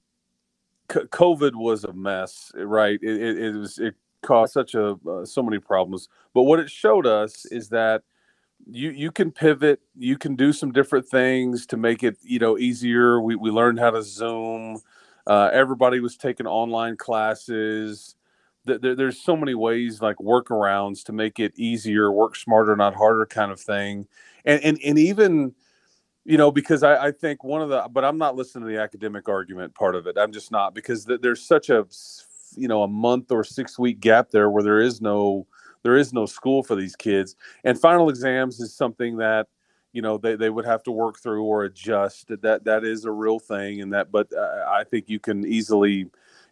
COVID 0.91 1.55
was 1.55 1.85
a 1.85 1.93
mess, 1.93 2.53
right? 2.55 2.99
It, 3.03 3.23
it, 3.23 3.39
it 3.39 3.57
was 3.57 3.79
it 3.79 3.95
caused 4.23 4.53
such 4.53 4.75
a 4.75 4.97
uh, 5.09 5.25
so 5.25 5.43
many 5.43 5.59
problems. 5.59 6.09
But 6.35 6.43
what 6.43 6.59
it 6.59 6.71
showed 6.71 7.07
us 7.07 7.47
is 7.47 7.69
that 7.71 8.03
you 8.67 8.91
you 8.91 9.11
can 9.11 9.31
pivot, 9.31 9.81
you 9.97 10.19
can 10.19 10.37
do 10.37 10.53
some 10.53 10.73
different 10.73 11.09
things 11.09 11.67
to 11.67 11.77
make 11.77 12.03
it 12.03 12.19
you 12.23 12.39
know 12.39 12.59
easier. 12.59 13.21
We 13.21 13.37
we 13.37 13.51
learned 13.51 13.79
how 13.79 13.91
to 13.91 14.03
Zoom. 14.03 14.81
Uh, 15.31 15.49
everybody 15.53 16.01
was 16.01 16.17
taking 16.17 16.49
online 16.49 16.97
classes. 16.97 18.17
There, 18.65 18.97
there's 18.97 19.23
so 19.23 19.37
many 19.37 19.55
ways 19.55 20.03
like 20.03 20.17
workarounds 20.17 21.05
to 21.05 21.13
make 21.13 21.39
it 21.39 21.53
easier, 21.57 22.11
work 22.11 22.35
smarter, 22.35 22.75
not 22.75 22.97
harder, 22.97 23.27
kind 23.27 23.53
of 23.53 23.61
thing. 23.61 24.09
And 24.45 24.61
and 24.65 24.81
and 24.85 24.99
even 24.99 25.55
you 26.25 26.37
know 26.37 26.51
because 26.51 26.83
I, 26.83 27.07
I 27.07 27.13
think 27.13 27.45
one 27.45 27.63
of 27.63 27.69
the 27.71 27.89
but 27.91 28.05
i'm 28.05 28.19
not 28.19 28.37
listening 28.37 28.67
to 28.67 28.73
the 28.73 28.81
academic 28.81 29.29
argument 29.29 29.75
part 29.75 29.95
of 29.95 30.07
it 30.07 30.19
i'm 30.19 30.33
just 30.33 30.51
not 30.51 30.75
because 30.75 31.05
th- 31.07 31.21
there's 31.23 31.43
such 31.43 31.71
a 31.71 31.87
you 32.57 32.69
know 32.69 32.83
a 32.83 32.89
month 32.89 33.33
or 33.33 33.45
six 33.45 33.79
week 33.79 34.01
gap 34.01 34.31
there 34.31 34.51
where 34.51 34.63
there 34.63 34.81
is 34.81 35.01
no 35.01 35.47
there 35.83 35.97
is 35.97 36.13
no 36.13 36.27
school 36.27 36.63
for 36.63 36.77
these 36.77 36.95
kids 36.97 37.37
and 37.65 37.81
final 37.81 38.11
exams 38.11 38.61
is 38.61 38.75
something 38.75 39.17
that 39.17 39.47
you 39.93 40.03
know 40.03 40.19
they, 40.19 40.37
they 40.37 40.51
would 40.51 40.65
have 40.65 40.83
to 40.83 40.91
work 40.91 41.19
through 41.19 41.45
or 41.45 41.65
adjust 41.65 42.29
that 42.29 42.65
that 42.65 42.85
is 42.85 43.05
a 43.05 43.11
real 43.11 43.39
thing 43.39 43.81
and 43.81 43.93
that 43.93 44.13
but 44.13 44.33
uh, 44.33 44.65
i 44.69 44.85
think 44.85 45.09
you 45.09 45.19
can 45.19 45.47
easily 45.47 46.07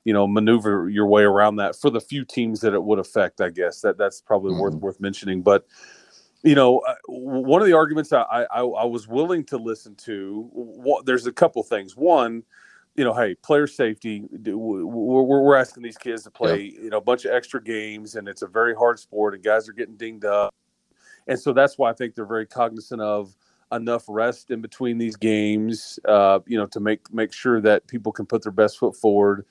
you 0.04 0.12
know 0.12 0.26
maneuver 0.26 0.88
your 0.88 1.06
way 1.06 1.22
around 1.22 1.56
that 1.56 1.76
for 1.76 1.90
the 1.90 2.00
few 2.00 2.24
teams 2.24 2.60
that 2.60 2.74
it 2.74 2.82
would 2.82 2.98
affect 2.98 3.40
i 3.40 3.48
guess 3.48 3.80
that 3.80 3.96
that's 3.96 4.20
probably 4.20 4.52
mm-hmm. 4.52 4.62
worth 4.62 4.74
worth 4.74 5.00
mentioning 5.00 5.42
but 5.42 5.66
you 6.42 6.54
know, 6.54 6.78
uh, 6.78 6.94
one 7.08 7.60
of 7.60 7.66
the 7.66 7.74
arguments 7.74 8.12
I, 8.12 8.22
I, 8.22 8.60
I 8.60 8.84
was 8.84 9.08
willing 9.08 9.44
to 9.46 9.56
listen 9.58 9.96
to, 9.96 11.02
there's 11.04 11.26
a 11.26 11.32
couple 11.32 11.62
things. 11.64 11.96
One, 11.96 12.44
you 12.94 13.04
know, 13.04 13.12
hey, 13.12 13.34
player 13.34 13.66
safety. 13.66 14.24
We're, 14.30 14.84
we're 14.84 15.56
asking 15.56 15.82
these 15.82 15.98
kids 15.98 16.24
to 16.24 16.30
play, 16.30 16.62
yeah. 16.62 16.82
you 16.82 16.90
know, 16.90 16.98
a 16.98 17.02
bunch 17.02 17.24
of 17.24 17.32
extra 17.32 17.62
games, 17.62 18.16
and 18.16 18.28
it's 18.28 18.42
a 18.42 18.46
very 18.46 18.74
hard 18.74 18.98
sport, 18.98 19.34
and 19.34 19.42
guys 19.42 19.68
are 19.68 19.72
getting 19.72 19.96
dinged 19.96 20.24
up, 20.24 20.54
and 21.28 21.38
so 21.38 21.52
that's 21.52 21.78
why 21.78 21.90
I 21.90 21.92
think 21.92 22.14
they're 22.14 22.26
very 22.26 22.46
cognizant 22.46 23.00
of 23.00 23.36
enough 23.70 24.04
rest 24.08 24.50
in 24.50 24.60
between 24.60 24.98
these 24.98 25.14
games, 25.14 26.00
uh, 26.06 26.40
you 26.46 26.58
know, 26.58 26.66
to 26.66 26.80
make 26.80 27.12
make 27.12 27.32
sure 27.32 27.60
that 27.60 27.86
people 27.86 28.12
can 28.12 28.26
put 28.26 28.42
their 28.42 28.52
best 28.52 28.78
foot 28.78 28.96
forward. 28.96 29.46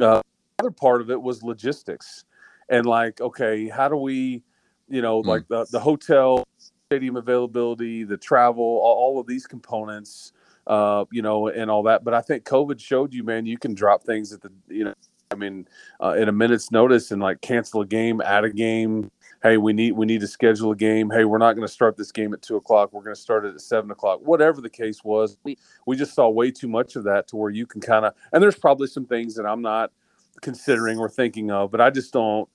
Uh, 0.00 0.22
other 0.58 0.70
part 0.70 1.00
of 1.00 1.10
it 1.10 1.20
was 1.20 1.42
logistics, 1.42 2.24
and 2.68 2.86
like, 2.86 3.20
okay, 3.20 3.68
how 3.68 3.88
do 3.88 3.96
we 3.96 4.42
you 4.88 5.02
know, 5.02 5.22
mm. 5.22 5.26
like 5.26 5.46
the, 5.48 5.66
the 5.70 5.80
hotel, 5.80 6.46
stadium 6.86 7.16
availability, 7.16 8.04
the 8.04 8.16
travel, 8.16 8.64
all, 8.64 8.96
all 8.96 9.20
of 9.20 9.26
these 9.26 9.46
components, 9.46 10.32
uh, 10.66 11.04
you 11.12 11.22
know, 11.22 11.48
and 11.48 11.70
all 11.70 11.82
that. 11.84 12.04
But 12.04 12.14
I 12.14 12.20
think 12.20 12.44
COVID 12.44 12.80
showed 12.80 13.12
you, 13.12 13.22
man, 13.22 13.46
you 13.46 13.58
can 13.58 13.74
drop 13.74 14.04
things 14.04 14.32
at 14.32 14.40
the, 14.40 14.50
you 14.68 14.84
know, 14.84 14.94
I 15.30 15.34
mean, 15.34 15.68
uh, 16.02 16.14
in 16.18 16.28
a 16.28 16.32
minute's 16.32 16.70
notice 16.70 17.10
and 17.10 17.20
like 17.20 17.42
cancel 17.42 17.82
a 17.82 17.86
game, 17.86 18.22
add 18.22 18.44
a 18.44 18.50
game. 18.50 19.10
Hey, 19.42 19.56
we 19.56 19.72
need 19.72 19.92
we 19.92 20.04
need 20.04 20.20
to 20.20 20.26
schedule 20.26 20.72
a 20.72 20.76
game. 20.76 21.10
Hey, 21.10 21.24
we're 21.24 21.38
not 21.38 21.52
going 21.52 21.66
to 21.66 21.72
start 21.72 21.96
this 21.96 22.10
game 22.10 22.34
at 22.34 22.42
two 22.42 22.56
o'clock. 22.56 22.92
We're 22.92 23.04
going 23.04 23.14
to 23.14 23.20
start 23.20 23.44
it 23.44 23.54
at 23.54 23.60
seven 23.60 23.90
o'clock. 23.92 24.20
Whatever 24.22 24.60
the 24.60 24.70
case 24.70 25.04
was, 25.04 25.38
we 25.44 25.56
we 25.86 25.96
just 25.96 26.12
saw 26.14 26.28
way 26.28 26.50
too 26.50 26.66
much 26.66 26.96
of 26.96 27.04
that 27.04 27.28
to 27.28 27.36
where 27.36 27.50
you 27.50 27.64
can 27.64 27.80
kind 27.80 28.04
of. 28.04 28.14
And 28.32 28.42
there's 28.42 28.58
probably 28.58 28.88
some 28.88 29.06
things 29.06 29.36
that 29.36 29.46
I'm 29.46 29.62
not 29.62 29.92
considering 30.40 30.98
or 30.98 31.08
thinking 31.08 31.52
of, 31.52 31.70
but 31.70 31.80
I 31.80 31.90
just 31.90 32.12
don't. 32.12 32.48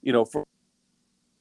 You 0.00 0.12
know, 0.12 0.24
for 0.24 0.44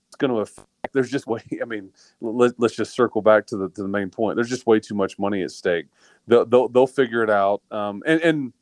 it's 0.08 0.16
going 0.16 0.32
to 0.32 0.40
affect. 0.40 0.68
There's 0.94 1.12
just 1.12 1.28
way. 1.28 1.42
I 1.62 1.66
mean, 1.66 1.92
let, 2.20 2.60
us 2.60 2.74
just 2.74 2.96
circle 2.96 3.22
back 3.22 3.46
to 3.48 3.58
the 3.58 3.70
to 3.70 3.84
the 3.84 3.88
main 3.88 4.10
point. 4.10 4.36
There's 4.36 4.50
just 4.50 4.66
way 4.66 4.80
too 4.80 4.96
much 4.96 5.20
money 5.20 5.44
at 5.44 5.52
stake. 5.52 5.86
They'll 6.28 6.46
they'll, 6.46 6.70
they'll 6.70 6.88
figure 6.88 7.24
it 7.24 7.30
out. 7.30 7.62
Um, 7.70 8.02
and 8.08 8.20
and 8.22 8.54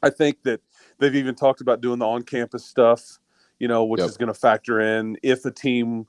I 0.00 0.10
think 0.10 0.44
that 0.44 0.60
they've 0.98 1.14
even 1.14 1.34
talked 1.34 1.60
about 1.60 1.80
doing 1.80 1.98
the 1.98 2.06
on 2.06 2.22
campus 2.22 2.64
stuff. 2.64 3.18
You 3.62 3.68
know, 3.68 3.84
which 3.84 4.00
yep. 4.00 4.08
is 4.08 4.16
going 4.16 4.26
to 4.26 4.34
factor 4.34 4.80
in 4.80 5.16
if 5.22 5.44
a 5.44 5.52
team 5.52 6.08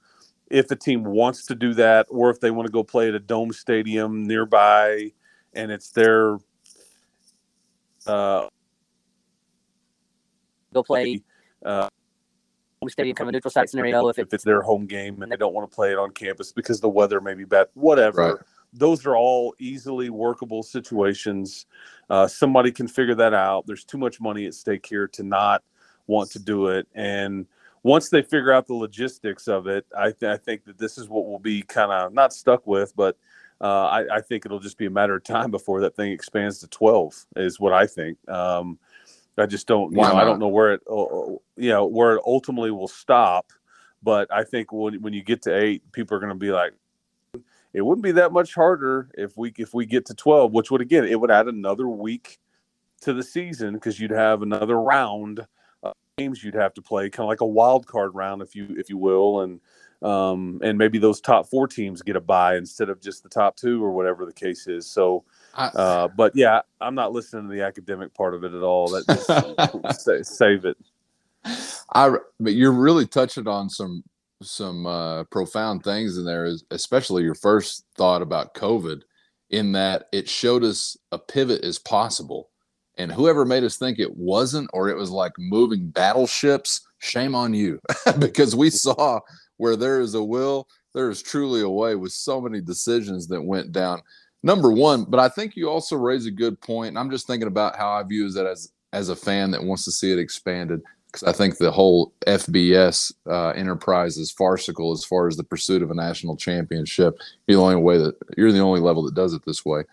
if 0.50 0.72
a 0.72 0.76
team 0.76 1.04
wants 1.04 1.46
to 1.46 1.54
do 1.54 1.76
that, 1.76 2.08
or 2.10 2.32
if 2.32 2.40
they 2.40 2.50
want 2.50 2.66
to 2.66 2.72
go 2.72 2.84
play 2.84 3.10
at 3.10 3.14
a 3.14 3.20
dome 3.20 3.54
stadium 3.54 4.24
nearby, 4.24 5.12
and 5.54 5.72
it's 5.72 5.92
their 5.92 6.40
uh, 8.08 8.48
go 10.74 10.82
play. 10.82 11.22
Uh, 11.64 11.88
home 12.82 12.90
stadium, 12.90 13.16
kind 13.16 13.28
of 13.28 13.30
a 13.30 13.32
neutral 13.34 13.52
site 13.52 13.70
scenario. 13.70 14.08
If, 14.10 14.18
it, 14.18 14.24
if 14.24 14.34
it's 14.34 14.44
their 14.44 14.64
home 14.64 14.88
game 14.88 15.22
and 15.22 15.32
they 15.32 15.38
don't 15.38 15.54
want 15.54 15.70
to 15.70 15.74
play 15.74 15.92
it 15.92 16.00
on 16.00 16.10
campus 16.10 16.52
because 16.52 16.82
the 16.82 16.90
weather 16.90 17.22
may 17.22 17.36
be 17.36 17.46
bad, 17.46 17.68
whatever. 17.76 18.34
Right. 18.34 18.36
Those 18.74 19.06
are 19.06 19.16
all 19.16 19.54
easily 19.60 20.10
workable 20.10 20.64
situations. 20.64 21.68
Uh, 22.10 22.28
somebody 22.28 22.72
can 22.72 22.88
figure 22.88 23.14
that 23.14 23.32
out. 23.32 23.68
There's 23.68 23.84
too 23.84 24.00
much 24.00 24.20
money 24.20 24.48
at 24.48 24.56
stake 24.56 24.88
here 24.88 25.08
to 25.10 25.22
not 25.22 25.64
want 26.08 26.32
to 26.32 26.40
do 26.40 26.68
it. 26.68 26.88
And 26.94 27.46
once 27.84 28.10
they 28.10 28.22
figure 28.22 28.52
out 28.52 28.68
the 28.68 28.74
logistics 28.74 29.48
of 29.48 29.68
it, 29.68 29.86
I, 29.98 30.12
th- 30.12 30.32
I 30.32 30.38
think 30.38 30.66
that 30.66 30.78
this 30.78 30.98
is 30.98 31.08
what 31.08 31.26
we'll 31.26 31.40
be 31.40 31.62
kind 31.62 31.92
of 31.92 32.14
not 32.14 32.34
stuck 32.34 32.66
with, 32.66 32.96
but 32.96 33.18
uh, 33.62 33.86
I, 33.86 34.18
I, 34.18 34.22
think 34.22 34.46
it'll 34.46 34.60
just 34.60 34.78
be 34.78 34.88
a 34.88 34.90
matter 34.90 35.16
of 35.16 35.24
time 35.24 35.52
before 35.52 35.82
that 35.82 35.96
thing 35.96 36.12
expands 36.12 36.60
to 36.60 36.68
12, 36.68 37.26
is 37.38 37.60
what 37.60 37.72
I 37.72 37.88
think. 37.88 38.18
Um, 38.30 38.78
I 39.38 39.46
just 39.46 39.68
don't, 39.68 39.92
you 39.92 39.98
know, 39.98 40.04
not? 40.04 40.16
I 40.16 40.26
don't 40.26 40.40
know 40.40 40.48
where 40.48 40.74
it, 40.74 40.82
you 40.88 41.70
know, 41.70 41.86
where 41.86 42.16
it 42.16 42.24
ultimately 42.26 42.72
will 42.72 42.88
stop. 42.88 43.52
But 44.04 44.32
I 44.32 44.44
think 44.44 44.72
when 44.72 45.02
when 45.02 45.14
you 45.14 45.24
get 45.24 45.42
to 45.44 45.58
eight, 45.58 45.90
people 45.92 46.16
are 46.18 46.20
going 46.20 46.34
to 46.34 46.36
be 46.36 46.52
like, 46.52 46.74
it 47.74 47.82
wouldn't 47.82 48.04
be 48.04 48.12
that 48.12 48.34
much 48.34 48.54
harder 48.54 49.10
if 49.18 49.38
we 49.38 49.54
if 49.58 49.74
we 49.74 49.86
get 49.86 50.06
to 50.08 50.14
twelve, 50.14 50.52
which 50.52 50.70
would 50.70 50.82
again 50.82 51.06
it 51.06 51.20
would 51.20 51.32
add 51.32 51.48
another 51.48 51.88
week 51.88 52.38
to 53.02 53.14
the 53.14 53.24
season 53.24 53.74
because 53.74 54.00
you'd 54.00 54.12
have 54.12 54.42
another 54.42 54.80
round 54.80 55.48
games 56.18 56.44
you'd 56.44 56.54
have 56.54 56.74
to 56.76 56.82
play, 56.82 57.10
kind 57.10 57.26
of 57.26 57.30
like 57.30 57.42
a 57.42 57.46
wild 57.46 57.88
card 57.88 58.14
round, 58.14 58.42
if 58.42 58.56
you 58.56 58.76
if 58.78 58.90
you 58.90 58.98
will, 58.98 59.42
and 59.42 59.60
um, 60.02 60.60
and 60.64 60.78
maybe 60.78 61.00
those 61.00 61.22
top 61.22 61.48
four 61.48 61.68
teams 61.68 62.02
get 62.02 62.16
a 62.16 62.22
bye 62.22 62.56
instead 62.56 62.90
of 62.90 63.02
just 63.02 63.24
the 63.24 63.30
top 63.30 63.56
two 63.56 63.84
or 63.84 63.92
whatever 63.92 64.26
the 64.26 64.34
case 64.34 64.68
is. 64.68 64.86
So 64.86 65.24
uh, 65.56 66.10
but 66.10 66.36
yeah, 66.36 66.62
I'm 66.82 66.96
not 66.96 67.14
listening 67.14 67.48
to 67.48 67.56
the 67.56 67.64
academic 67.64 68.14
part 68.14 68.34
of 68.34 68.44
it 68.44 68.54
at 68.54 68.64
all. 68.64 68.88
That 68.90 69.06
just 69.84 70.38
save 70.38 70.66
it. 70.66 70.78
I 71.96 72.16
but 72.40 72.54
you're 72.54 72.72
really 72.72 73.08
touching 73.08 73.48
on 73.48 73.70
some 73.70 74.04
some 74.42 74.86
uh, 74.86 75.24
profound 75.26 75.84
things 75.84 76.18
in 76.18 76.26
there, 76.26 76.48
especially 76.70 77.24
your 77.24 77.36
first 77.36 77.86
thought 77.96 78.22
about 78.22 78.54
COVID, 78.54 79.02
in 79.50 79.72
that 79.72 80.06
it 80.12 80.30
showed 80.30 80.64
us 80.64 80.98
a 81.12 81.18
pivot 81.18 81.64
is 81.64 81.80
possible, 81.80 82.50
and 82.98 83.12
whoever 83.12 83.46
made 83.46 83.64
us 83.64 83.78
think 83.78 84.00
it 84.00 84.16
wasn't, 84.16 84.70
or 84.74 84.90
it 84.90 84.98
was 84.98 85.10
like 85.10 85.34
moving 85.38 85.90
battleships, 85.90 86.82
shame 87.00 87.36
on 87.36 87.54
you, 87.54 87.80
because 88.20 88.56
we 88.56 88.70
saw 88.70 89.20
where 89.58 89.76
there 89.76 90.00
is 90.00 90.14
a 90.14 90.24
will, 90.24 90.68
there 90.94 91.10
is 91.10 91.22
truly 91.22 91.62
a 91.62 91.70
way 91.70 91.96
with 91.96 92.12
so 92.12 92.40
many 92.40 92.62
decisions 92.62 93.28
that 93.28 93.42
went 93.42 93.72
down 93.72 94.02
number 94.44 94.72
one. 94.72 95.06
But 95.06 95.20
I 95.20 95.30
think 95.30 95.56
you 95.56 95.70
also 95.70 95.96
raise 95.96 96.26
a 96.26 96.32
good 96.32 96.60
point, 96.62 96.90
and 96.90 97.00
I'm 97.00 97.10
just 97.10 97.28
thinking 97.28 97.48
about 97.48 97.76
how 97.76 97.92
I 97.92 98.04
view 98.04 98.30
that 98.32 98.46
as 98.46 98.72
as 98.92 99.10
a 99.10 99.16
fan 99.16 99.50
that 99.52 99.64
wants 99.64 99.86
to 99.86 99.92
see 99.92 100.12
it 100.12 100.20
expanded 100.20 100.80
because 101.14 101.28
I 101.28 101.32
think 101.32 101.58
the 101.58 101.72
whole 101.72 102.12
FBS 102.26 103.14
uh, 103.28 103.50
enterprise 103.50 104.18
is 104.18 104.32
farcical 104.32 104.92
as 104.92 105.06
far 105.06 105.28
as 105.28 105.38
the 105.38 105.44
pursuit 105.44 105.84
of 105.84 105.92
a 105.92 105.96
national 105.96 106.36
championship. 106.36 107.20
You're 107.48 107.58
the 107.58 107.64
only 107.64 107.76
way 107.76 107.98
that 108.00 108.16
you're 108.36 108.52
the 108.52 108.60
only 108.60 108.80
level 108.80 109.04
that 109.04 109.14
does 109.14 109.34
it 109.34 109.44
this 109.46 109.64
way. 109.64 109.84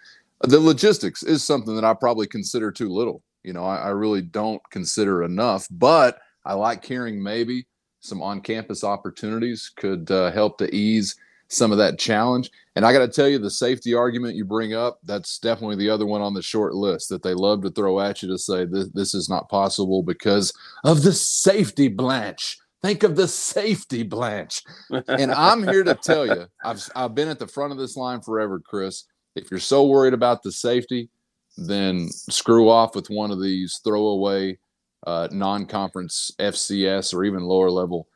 The 0.42 0.60
logistics 0.60 1.22
is 1.22 1.42
something 1.42 1.74
that 1.74 1.84
I 1.84 1.94
probably 1.94 2.26
consider 2.26 2.72
too 2.72 2.88
little. 2.88 3.22
You 3.42 3.52
know, 3.52 3.64
I, 3.64 3.76
I 3.76 3.88
really 3.88 4.22
don't 4.22 4.62
consider 4.70 5.22
enough, 5.22 5.66
but 5.70 6.18
I 6.44 6.54
like 6.54 6.84
hearing 6.84 7.22
maybe 7.22 7.66
some 8.00 8.22
on 8.22 8.40
campus 8.40 8.82
opportunities 8.82 9.70
could 9.76 10.10
uh, 10.10 10.30
help 10.32 10.58
to 10.58 10.74
ease 10.74 11.14
some 11.48 11.72
of 11.72 11.78
that 11.78 11.98
challenge. 11.98 12.50
And 12.76 12.86
I 12.86 12.92
got 12.92 13.00
to 13.00 13.08
tell 13.08 13.28
you, 13.28 13.38
the 13.38 13.50
safety 13.50 13.92
argument 13.92 14.36
you 14.36 14.44
bring 14.44 14.72
up, 14.72 15.00
that's 15.04 15.38
definitely 15.38 15.76
the 15.76 15.90
other 15.90 16.06
one 16.06 16.22
on 16.22 16.32
the 16.32 16.42
short 16.42 16.74
list 16.74 17.08
that 17.08 17.22
they 17.22 17.34
love 17.34 17.62
to 17.62 17.70
throw 17.70 18.00
at 18.00 18.22
you 18.22 18.28
to 18.28 18.38
say 18.38 18.64
this, 18.64 18.88
this 18.94 19.14
is 19.14 19.28
not 19.28 19.48
possible 19.48 20.02
because 20.02 20.52
of 20.84 21.02
the 21.02 21.12
safety 21.12 21.88
blanche. 21.88 22.56
Think 22.82 23.02
of 23.02 23.16
the 23.16 23.28
safety 23.28 24.02
blanche. 24.04 24.62
And 25.08 25.32
I'm 25.32 25.66
here 25.66 25.84
to 25.84 25.94
tell 25.94 26.24
you, 26.24 26.46
I've, 26.64 26.88
I've 26.94 27.14
been 27.14 27.28
at 27.28 27.38
the 27.38 27.46
front 27.46 27.72
of 27.72 27.78
this 27.78 27.96
line 27.96 28.22
forever, 28.22 28.58
Chris. 28.58 29.04
If 29.36 29.50
you're 29.50 29.60
so 29.60 29.86
worried 29.86 30.14
about 30.14 30.42
the 30.42 30.52
safety, 30.52 31.08
then 31.56 32.08
screw 32.08 32.68
off 32.68 32.94
with 32.94 33.10
one 33.10 33.30
of 33.30 33.42
these 33.42 33.80
throwaway 33.84 34.58
uh, 35.06 35.28
non 35.30 35.66
conference 35.66 36.30
FCS 36.38 37.14
or 37.14 37.24
even 37.24 37.42
lower 37.42 37.70
level 37.70 38.08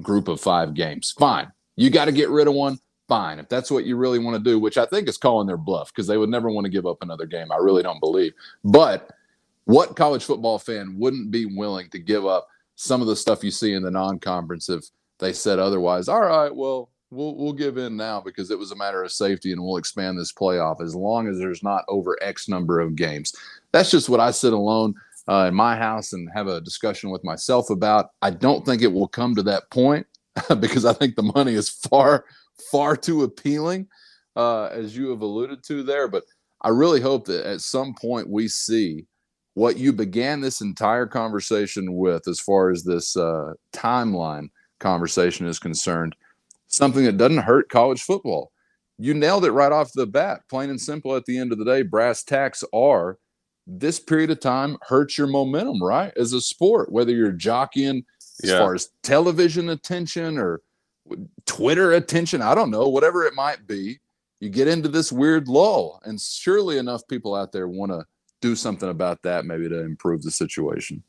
group 0.00 0.28
of 0.28 0.40
five 0.40 0.74
games. 0.74 1.14
Fine. 1.18 1.50
You 1.76 1.90
got 1.90 2.06
to 2.06 2.12
get 2.12 2.30
rid 2.30 2.48
of 2.48 2.54
one. 2.54 2.78
Fine. 3.08 3.38
If 3.40 3.48
that's 3.48 3.70
what 3.70 3.84
you 3.84 3.96
really 3.96 4.18
want 4.18 4.36
to 4.36 4.50
do, 4.50 4.58
which 4.58 4.78
I 4.78 4.86
think 4.86 5.08
is 5.08 5.18
calling 5.18 5.46
their 5.46 5.56
bluff 5.56 5.90
because 5.92 6.06
they 6.06 6.16
would 6.16 6.30
never 6.30 6.50
want 6.50 6.64
to 6.64 6.70
give 6.70 6.86
up 6.86 6.98
another 7.02 7.26
game. 7.26 7.50
I 7.50 7.56
really 7.56 7.82
don't 7.82 8.00
believe. 8.00 8.32
But 8.64 9.10
what 9.64 9.96
college 9.96 10.24
football 10.24 10.58
fan 10.58 10.96
wouldn't 10.98 11.30
be 11.30 11.46
willing 11.46 11.90
to 11.90 11.98
give 11.98 12.24
up 12.24 12.48
some 12.76 13.00
of 13.00 13.08
the 13.08 13.16
stuff 13.16 13.44
you 13.44 13.50
see 13.50 13.74
in 13.74 13.82
the 13.82 13.90
non 13.90 14.18
conference 14.18 14.68
if 14.68 14.84
they 15.18 15.32
said 15.32 15.58
otherwise? 15.58 16.08
All 16.08 16.20
right, 16.20 16.54
well, 16.54 16.90
we'll 17.10 17.36
we'll 17.36 17.52
give 17.52 17.78
in 17.78 17.96
now 17.96 18.20
because 18.20 18.50
it 18.50 18.58
was 18.58 18.72
a 18.72 18.76
matter 18.76 19.02
of 19.02 19.12
safety 19.12 19.52
and 19.52 19.62
we'll 19.62 19.76
expand 19.76 20.18
this 20.18 20.32
playoff 20.32 20.80
as 20.80 20.94
long 20.94 21.28
as 21.28 21.38
there's 21.38 21.62
not 21.62 21.84
over 21.88 22.16
X 22.22 22.48
number 22.48 22.80
of 22.80 22.96
games. 22.96 23.34
That's 23.72 23.90
just 23.90 24.08
what 24.08 24.20
I 24.20 24.30
sit 24.30 24.52
alone 24.52 24.94
uh, 25.28 25.46
in 25.48 25.54
my 25.54 25.76
house 25.76 26.12
and 26.12 26.28
have 26.34 26.48
a 26.48 26.60
discussion 26.60 27.10
with 27.10 27.24
myself 27.24 27.70
about. 27.70 28.10
I 28.22 28.30
don't 28.30 28.64
think 28.64 28.82
it 28.82 28.92
will 28.92 29.08
come 29.08 29.34
to 29.34 29.42
that 29.44 29.70
point. 29.70 30.06
because 30.60 30.84
I 30.84 30.92
think 30.92 31.16
the 31.16 31.22
money 31.22 31.54
is 31.54 31.68
far, 31.68 32.24
far 32.70 32.96
too 32.96 33.22
appealing, 33.22 33.88
uh, 34.36 34.66
as 34.66 34.96
you 34.96 35.10
have 35.10 35.22
alluded 35.22 35.62
to 35.64 35.82
there. 35.82 36.08
But 36.08 36.24
I 36.62 36.68
really 36.68 37.00
hope 37.00 37.26
that 37.26 37.46
at 37.46 37.60
some 37.60 37.94
point 37.94 38.28
we 38.28 38.48
see 38.48 39.06
what 39.54 39.76
you 39.76 39.92
began 39.92 40.40
this 40.40 40.60
entire 40.60 41.06
conversation 41.06 41.94
with, 41.94 42.28
as 42.28 42.40
far 42.40 42.70
as 42.70 42.84
this 42.84 43.16
uh, 43.16 43.54
timeline 43.72 44.48
conversation 44.78 45.46
is 45.46 45.58
concerned, 45.58 46.14
something 46.70 47.04
that 47.04 47.18
doesn't 47.18 47.38
hurt 47.38 47.68
college 47.68 48.02
football. 48.02 48.50
You 48.98 49.14
nailed 49.14 49.44
it 49.44 49.52
right 49.52 49.72
off 49.72 49.92
the 49.94 50.06
bat, 50.06 50.40
plain 50.48 50.70
and 50.70 50.80
simple. 50.80 51.14
At 51.14 51.24
the 51.26 51.38
end 51.38 51.52
of 51.52 51.58
the 51.58 51.64
day, 51.64 51.82
brass 51.82 52.22
tacks 52.22 52.64
are 52.72 53.18
this 53.66 54.00
period 54.00 54.30
of 54.30 54.40
time 54.40 54.76
hurts 54.82 55.16
your 55.16 55.26
momentum, 55.26 55.82
right? 55.82 56.12
As 56.16 56.32
a 56.32 56.40
sport, 56.40 56.90
whether 56.90 57.12
you're 57.12 57.32
jockeying 57.32 58.04
as 58.42 58.50
yeah. 58.50 58.58
far 58.58 58.74
as 58.74 58.90
television 59.02 59.68
attention 59.68 60.38
or 60.38 60.62
Twitter 61.46 61.92
attention. 61.92 62.42
I 62.42 62.54
don't 62.54 62.70
know, 62.70 62.88
whatever 62.88 63.24
it 63.24 63.34
might 63.34 63.66
be. 63.66 63.98
You 64.40 64.48
get 64.48 64.68
into 64.68 64.88
this 64.88 65.12
weird 65.12 65.48
lull, 65.48 66.00
and 66.04 66.18
surely 66.18 66.78
enough 66.78 67.06
people 67.08 67.34
out 67.34 67.52
there 67.52 67.68
want 67.68 67.92
to 67.92 68.04
do 68.40 68.56
something 68.56 68.88
about 68.88 69.22
that, 69.22 69.44
maybe 69.44 69.68
to 69.68 69.80
improve 69.80 70.22
the 70.22 70.30
situation. 70.30 71.02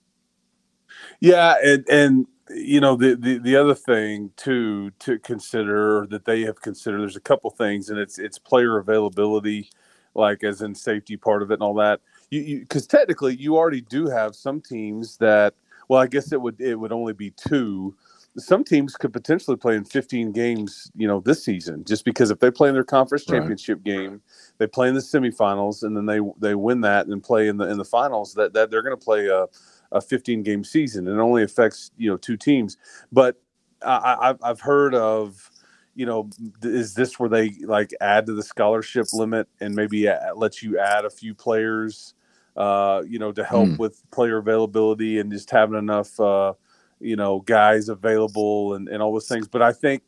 Yeah, 1.21 1.55
and 1.63 1.85
and 1.89 2.25
you 2.55 2.79
know 2.81 2.95
the, 2.95 3.15
the 3.15 3.37
the 3.37 3.55
other 3.55 3.75
thing 3.75 4.31
too 4.35 4.91
to 4.99 5.19
consider 5.19 6.07
that 6.09 6.25
they 6.25 6.41
have 6.41 6.61
considered. 6.61 7.01
There's 7.01 7.15
a 7.15 7.21
couple 7.21 7.49
things, 7.49 7.89
and 7.89 7.99
it's 7.99 8.19
it's 8.19 8.39
player 8.39 8.77
availability, 8.77 9.69
like 10.15 10.43
as 10.43 10.61
in 10.61 10.75
safety 10.75 11.17
part 11.17 11.41
of 11.41 11.51
it 11.51 11.55
and 11.55 11.63
all 11.63 11.75
that. 11.75 12.01
You 12.29 12.59
because 12.59 12.87
technically 12.87 13.35
you 13.35 13.57
already 13.57 13.81
do 13.81 14.07
have 14.07 14.35
some 14.35 14.61
teams 14.61 15.17
that 15.17 15.53
well, 15.87 16.01
I 16.01 16.07
guess 16.07 16.31
it 16.31 16.41
would 16.41 16.59
it 16.61 16.75
would 16.75 16.91
only 16.91 17.13
be 17.13 17.31
two. 17.31 17.95
Some 18.37 18.63
teams 18.63 18.95
could 18.95 19.11
potentially 19.11 19.57
play 19.57 19.75
in 19.75 19.83
15 19.83 20.31
games, 20.31 20.89
you 20.95 21.05
know, 21.05 21.19
this 21.19 21.43
season, 21.43 21.83
just 21.83 22.05
because 22.05 22.31
if 22.31 22.39
they 22.39 22.49
play 22.49 22.69
in 22.69 22.73
their 22.73 22.85
conference 22.85 23.25
championship 23.25 23.79
right. 23.79 23.83
game, 23.83 24.21
they 24.57 24.67
play 24.67 24.87
in 24.87 24.93
the 24.93 25.01
semifinals, 25.01 25.83
and 25.83 25.97
then 25.97 26.05
they 26.05 26.21
they 26.39 26.55
win 26.55 26.79
that 26.81 27.07
and 27.07 27.21
play 27.21 27.49
in 27.49 27.57
the 27.57 27.67
in 27.67 27.77
the 27.77 27.83
finals. 27.83 28.33
That 28.35 28.53
that 28.53 28.71
they're 28.71 28.83
going 28.83 28.97
to 28.97 29.03
play 29.03 29.27
a 29.27 29.47
a 29.91 30.01
15 30.01 30.43
game 30.43 30.63
season. 30.63 31.07
It 31.07 31.17
only 31.19 31.43
affects 31.43 31.91
you 31.97 32.09
know 32.09 32.17
two 32.17 32.37
teams, 32.37 32.77
but 33.11 33.35
I, 33.83 34.35
I've 34.43 34.61
heard 34.61 34.93
of 34.93 35.49
you 35.93 36.05
know, 36.05 36.29
is 36.63 36.93
this 36.93 37.19
where 37.19 37.27
they 37.27 37.49
like 37.65 37.91
add 37.99 38.25
to 38.25 38.33
the 38.33 38.43
scholarship 38.43 39.07
limit 39.11 39.49
and 39.59 39.75
maybe 39.75 40.09
let 40.35 40.61
you 40.61 40.79
add 40.79 41.03
a 41.03 41.09
few 41.09 41.35
players 41.35 42.13
uh, 42.55 43.01
you 43.07 43.19
know, 43.19 43.31
to 43.31 43.43
help 43.43 43.69
mm. 43.69 43.77
with 43.77 44.01
player 44.11 44.37
availability 44.37 45.19
and 45.19 45.31
just 45.31 45.49
having 45.49 45.77
enough, 45.77 46.19
uh, 46.19 46.53
you 46.99 47.15
know, 47.15 47.39
guys 47.39 47.89
available 47.89 48.73
and, 48.73 48.89
and 48.89 49.01
all 49.01 49.13
those 49.13 49.27
things. 49.27 49.47
But 49.47 49.61
I 49.61 49.71
think 49.71 50.03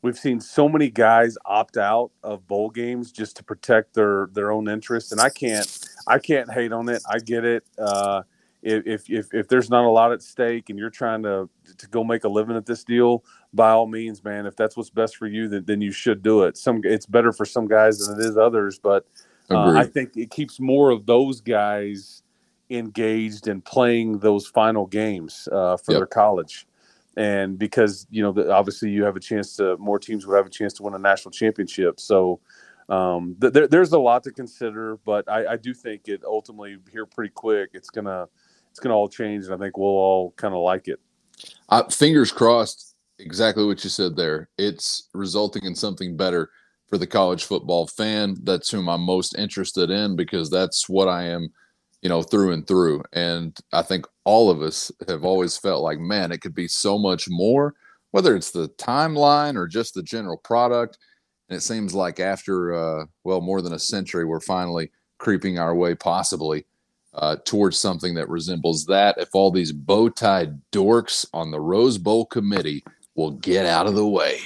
we've 0.00 0.18
seen 0.18 0.40
so 0.40 0.68
many 0.68 0.90
guys 0.90 1.36
opt 1.44 1.76
out 1.76 2.10
of 2.22 2.46
bowl 2.46 2.70
games 2.70 3.12
just 3.12 3.36
to 3.36 3.44
protect 3.44 3.94
their 3.94 4.28
their 4.32 4.50
own 4.50 4.68
interests, 4.68 5.12
and 5.12 5.20
I 5.20 5.28
can't 5.28 5.78
I 6.08 6.18
can't 6.18 6.50
hate 6.50 6.72
on 6.72 6.88
it. 6.88 7.02
I 7.08 7.18
get 7.18 7.44
it. 7.44 7.64
Uh, 7.78 8.22
if, 8.62 9.10
if 9.10 9.34
if 9.34 9.48
there's 9.48 9.70
not 9.70 9.84
a 9.84 9.88
lot 9.88 10.12
at 10.12 10.22
stake 10.22 10.70
and 10.70 10.78
you're 10.78 10.90
trying 10.90 11.22
to 11.24 11.48
to 11.78 11.86
go 11.88 12.04
make 12.04 12.24
a 12.24 12.28
living 12.28 12.56
at 12.56 12.66
this 12.66 12.84
deal, 12.84 13.24
by 13.52 13.70
all 13.70 13.86
means, 13.86 14.22
man. 14.22 14.46
If 14.46 14.56
that's 14.56 14.76
what's 14.76 14.90
best 14.90 15.16
for 15.16 15.26
you, 15.26 15.48
then, 15.48 15.64
then 15.66 15.80
you 15.80 15.92
should 15.92 16.22
do 16.22 16.42
it. 16.44 16.56
Some 16.56 16.80
it's 16.84 17.06
better 17.06 17.32
for 17.32 17.44
some 17.44 17.66
guys 17.66 17.98
than 17.98 18.20
it 18.20 18.24
is 18.24 18.36
others, 18.36 18.78
but 18.78 19.06
uh, 19.50 19.72
I 19.76 19.84
think 19.84 20.16
it 20.16 20.30
keeps 20.30 20.60
more 20.60 20.90
of 20.90 21.06
those 21.06 21.40
guys 21.40 22.22
engaged 22.70 23.48
in 23.48 23.60
playing 23.60 24.18
those 24.20 24.46
final 24.46 24.86
games 24.86 25.48
uh, 25.52 25.76
for 25.76 25.92
yep. 25.92 25.98
their 25.98 26.06
college. 26.06 26.66
And 27.18 27.58
because, 27.58 28.06
you 28.10 28.22
know, 28.22 28.32
the, 28.32 28.50
obviously 28.50 28.88
you 28.88 29.04
have 29.04 29.16
a 29.16 29.20
chance 29.20 29.56
to, 29.56 29.76
more 29.76 29.98
teams 29.98 30.26
would 30.26 30.34
have 30.34 30.46
a 30.46 30.50
chance 30.50 30.72
to 30.74 30.82
win 30.82 30.94
a 30.94 30.98
national 30.98 31.32
championship. 31.32 32.00
So 32.00 32.40
um, 32.88 33.36
th- 33.38 33.52
there, 33.52 33.68
there's 33.68 33.92
a 33.92 33.98
lot 33.98 34.22
to 34.22 34.30
consider, 34.30 34.96
but 35.04 35.30
I, 35.30 35.52
I 35.52 35.56
do 35.56 35.74
think 35.74 36.08
it 36.08 36.22
ultimately 36.24 36.78
here 36.90 37.04
pretty 37.04 37.32
quick, 37.34 37.70
it's 37.74 37.90
going 37.90 38.06
to, 38.06 38.28
it's 38.72 38.80
going 38.80 38.90
to 38.90 38.94
all 38.94 39.08
change. 39.08 39.44
And 39.44 39.54
I 39.54 39.58
think 39.58 39.76
we'll 39.76 39.86
all 39.88 40.32
kind 40.36 40.54
of 40.54 40.60
like 40.60 40.88
it. 40.88 40.98
Uh, 41.68 41.84
fingers 41.84 42.32
crossed. 42.32 42.96
Exactly 43.18 43.66
what 43.66 43.84
you 43.84 43.90
said 43.90 44.16
there. 44.16 44.48
It's 44.56 45.10
resulting 45.12 45.64
in 45.64 45.74
something 45.74 46.16
better 46.16 46.50
for 46.88 46.96
the 46.96 47.06
college 47.06 47.44
football 47.44 47.86
fan. 47.86 48.36
That's 48.42 48.70
whom 48.70 48.88
I'm 48.88 49.02
most 49.02 49.36
interested 49.36 49.90
in 49.90 50.16
because 50.16 50.48
that's 50.48 50.88
what 50.88 51.06
I 51.06 51.24
am, 51.24 51.50
you 52.00 52.08
know, 52.08 52.22
through 52.22 52.52
and 52.52 52.66
through. 52.66 53.04
And 53.12 53.56
I 53.74 53.82
think 53.82 54.06
all 54.24 54.50
of 54.50 54.62
us 54.62 54.90
have 55.06 55.22
always 55.22 55.56
felt 55.56 55.82
like, 55.82 55.98
man, 55.98 56.32
it 56.32 56.40
could 56.40 56.54
be 56.54 56.66
so 56.66 56.98
much 56.98 57.28
more, 57.28 57.74
whether 58.12 58.34
it's 58.34 58.50
the 58.50 58.70
timeline 58.70 59.56
or 59.56 59.68
just 59.68 59.92
the 59.92 60.02
general 60.02 60.38
product. 60.38 60.96
And 61.50 61.56
it 61.58 61.60
seems 61.60 61.94
like 61.94 62.20
after, 62.20 62.74
uh, 62.74 63.04
well, 63.22 63.42
more 63.42 63.60
than 63.60 63.74
a 63.74 63.78
century, 63.78 64.24
we're 64.24 64.40
finally 64.40 64.90
creeping 65.18 65.58
our 65.58 65.74
way 65.74 65.94
possibly 65.94 66.64
uh, 67.14 67.36
towards 67.44 67.78
something 67.78 68.14
that 68.14 68.28
resembles 68.28 68.86
that. 68.86 69.16
If 69.18 69.30
all 69.34 69.50
these 69.50 69.72
bow 69.72 70.08
tie 70.08 70.48
dorks 70.70 71.26
on 71.32 71.50
the 71.50 71.60
Rose 71.60 71.98
Bowl 71.98 72.26
committee 72.26 72.84
will 73.14 73.32
get 73.32 73.66
out 73.66 73.86
of 73.86 73.94
the 73.94 74.06
way. 74.06 74.40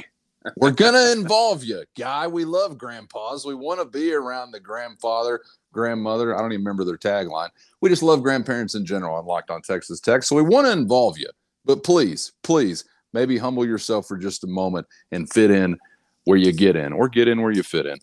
We're 0.56 0.72
gonna 0.72 1.10
involve 1.12 1.64
you, 1.64 1.84
guy. 1.98 2.26
We 2.26 2.44
love 2.44 2.78
grandpas. 2.78 3.44
We 3.44 3.54
want 3.54 3.80
to 3.80 3.86
be 3.86 4.12
around 4.12 4.52
the 4.52 4.60
grandfather, 4.60 5.42
grandmother. 5.72 6.36
I 6.36 6.40
don't 6.40 6.52
even 6.52 6.64
remember 6.64 6.84
their 6.84 6.98
tagline. 6.98 7.50
We 7.80 7.90
just 7.90 8.02
love 8.02 8.22
grandparents 8.22 8.74
in 8.74 8.84
general 8.84 9.16
on 9.16 9.26
Locked 9.26 9.50
On 9.50 9.62
Texas 9.62 10.00
Tech. 10.00 10.22
So 10.22 10.36
we 10.36 10.42
want 10.42 10.66
to 10.66 10.72
involve 10.72 11.18
you. 11.18 11.28
But 11.64 11.82
please, 11.82 12.32
please, 12.42 12.84
maybe 13.12 13.38
humble 13.38 13.66
yourself 13.66 14.06
for 14.06 14.16
just 14.16 14.44
a 14.44 14.48
moment 14.48 14.86
and 15.10 15.30
fit 15.32 15.50
in 15.50 15.76
where 16.24 16.38
you 16.38 16.52
get 16.52 16.76
in, 16.76 16.92
or 16.92 17.08
get 17.08 17.28
in 17.28 17.40
where 17.40 17.52
you 17.52 17.62
fit 17.62 17.86
in. 17.86 17.98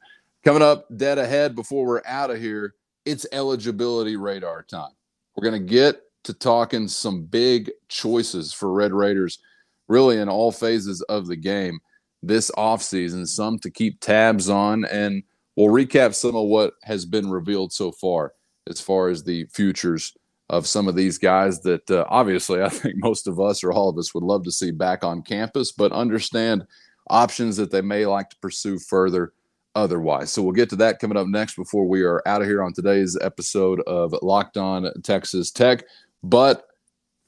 Coming 0.46 0.62
up 0.62 0.86
dead 0.96 1.18
ahead 1.18 1.56
before 1.56 1.86
we're 1.86 2.02
out 2.06 2.30
of 2.30 2.40
here, 2.40 2.74
it's 3.06 3.26
eligibility 3.32 4.16
radar 4.16 4.64
time. 4.64 4.92
We're 5.36 5.46
gonna 5.46 5.60
get 5.60 6.02
to 6.24 6.34
talking 6.34 6.88
some 6.88 7.26
big 7.26 7.72
choices 7.90 8.54
for 8.54 8.72
Red 8.72 8.94
Raiders, 8.94 9.40
really 9.88 10.18
in 10.18 10.30
all 10.30 10.52
phases 10.52 11.02
of 11.04 11.28
the 11.28 11.36
game 11.36 11.80
this 12.24 12.50
offseason, 12.52 13.28
some 13.28 13.60
to 13.60 13.70
keep 13.70 14.00
tabs 14.00 14.50
on, 14.50 14.86
and 14.86 15.24
we'll 15.56 15.68
recap 15.68 16.16
some 16.16 16.36
of 16.36 16.48
what 16.48 16.74
has 16.84 17.06
been 17.06 17.30
revealed 17.30 17.74
so 17.74 17.92
far 17.92 18.34
as 18.68 18.80
far 18.80 19.10
as 19.10 19.24
the 19.24 19.46
futures 19.52 20.16
of 20.50 20.66
some 20.66 20.88
of 20.88 20.96
these 20.96 21.18
guys 21.18 21.62
that 21.62 21.90
uh, 21.92 22.06
obviously 22.10 22.62
I 22.64 22.70
think 22.70 22.96
most 22.98 23.28
of 23.28 23.40
us 23.40 23.64
or 23.64 23.74
all 23.74 23.90
of 23.90 23.98
us 23.98 24.14
would 24.14 24.24
love 24.24 24.44
to 24.46 24.52
see 24.52 24.72
back 24.72 25.04
on 25.04 25.22
campus, 25.22 25.72
but 25.72 25.92
understand 25.92 26.66
options 27.10 27.58
that 27.58 27.72
they 27.72 27.82
may 27.82 28.06
like 28.06 28.30
to 28.30 28.38
pursue 28.38 28.80
further 28.80 29.34
otherwise. 29.76 30.32
So 30.32 30.42
we'll 30.42 30.54
get 30.54 30.70
to 30.70 30.76
that 30.78 31.00
coming 31.00 31.18
up 31.18 31.28
next 31.28 31.56
before 31.56 31.88
we 31.88 32.04
are 32.04 32.22
out 32.28 32.42
of 32.42 32.48
here 32.48 32.64
on 32.64 32.74
today's 32.74 33.18
episode 33.22 33.82
of 33.82 34.14
Locked 34.22 34.58
On 34.58 34.92
Texas 35.02 35.52
Tech. 35.52 35.84
But 36.24 36.68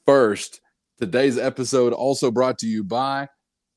first, 0.06 0.60
today's 0.98 1.38
episode 1.38 1.92
also 1.92 2.30
brought 2.30 2.58
to 2.58 2.66
you 2.66 2.84
by 2.84 3.28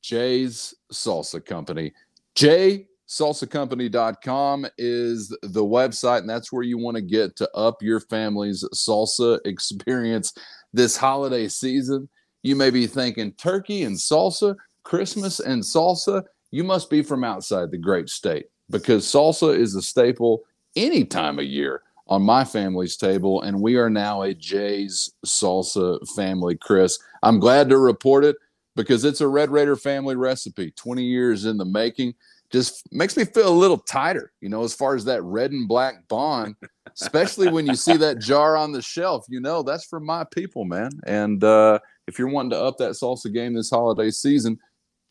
J's 0.02 0.74
Salsa 0.94 1.44
Company. 1.44 1.94
Jay 2.36 2.86
salsacompany.com 3.08 4.68
is 4.78 5.36
the 5.42 5.64
website, 5.64 6.20
and 6.20 6.30
that's 6.30 6.52
where 6.52 6.64
you 6.64 6.78
want 6.78 6.96
to 6.96 7.02
get 7.02 7.36
to 7.38 7.50
up 7.56 7.82
your 7.82 8.00
family's 8.00 8.64
salsa 8.74 9.40
experience 9.46 10.34
this 10.74 10.96
holiday 10.96 11.48
season. 11.48 12.08
You 12.44 12.56
may 12.56 12.70
be 12.70 12.86
thinking 12.86 13.32
turkey 13.34 13.84
and 13.84 13.98
salsa, 13.98 14.56
Christmas 14.84 15.40
and 15.40 15.64
salsa. 15.64 16.24
You 16.52 16.64
must 16.64 16.90
be 16.92 17.02
from 17.02 17.24
outside 17.24 17.72
the 17.72 17.78
great 17.78 18.10
state 18.10 18.46
because 18.70 19.06
salsa 19.06 19.58
is 19.58 19.76
a 19.76 19.82
staple 19.82 20.44
any 20.76 21.04
time 21.04 21.40
of 21.40 21.46
year 21.46 21.84
on 22.08 22.24
my 22.24 22.44
family's 22.44 22.98
table, 22.98 23.42
and 23.44 23.62
we 23.62 23.78
are 23.78 23.90
now 23.90 24.24
a 24.24 24.34
J's 24.34 25.14
salsa 25.26 26.00
family, 26.16 26.56
Chris. 26.56 26.98
I'm 27.22 27.40
glad 27.40 27.70
to 27.70 27.78
report 27.78 28.26
it 28.26 28.36
because 28.76 29.06
it's 29.06 29.22
a 29.22 29.28
Red 29.28 29.52
Raider 29.52 29.76
family 29.76 30.16
recipe, 30.16 30.72
20 30.72 31.04
years 31.04 31.46
in 31.46 31.58
the 31.58 31.66
making. 31.66 32.16
Just 32.52 32.92
makes 32.92 33.16
me 33.16 33.26
feel 33.26 33.50
a 33.50 33.54
little 33.54 33.78
tighter, 33.78 34.32
you 34.42 34.50
know, 34.50 34.64
as 34.64 34.74
far 34.74 34.96
as 34.96 35.06
that 35.06 35.22
red 35.22 35.52
and 35.52 35.68
black 35.68 36.08
bond, 36.08 36.56
especially 37.00 37.50
when 37.52 37.68
you 37.68 37.76
see 37.76 37.96
that 37.98 38.18
jar 38.18 38.58
on 38.58 38.72
the 38.72 38.82
shelf. 38.82 39.26
You 39.30 39.40
know, 39.40 39.62
that's 39.62 39.86
for 39.86 40.00
my 40.00 40.24
people, 40.24 40.66
man. 40.66 40.90
And 41.06 41.44
uh, 41.44 41.78
if 42.08 42.18
you're 42.18 42.30
wanting 42.30 42.52
to 42.52 42.60
up 42.60 42.78
that 42.78 42.94
salsa 42.94 43.32
game 43.32 43.54
this 43.54 43.70
holiday 43.70 44.10
season, 44.10 44.58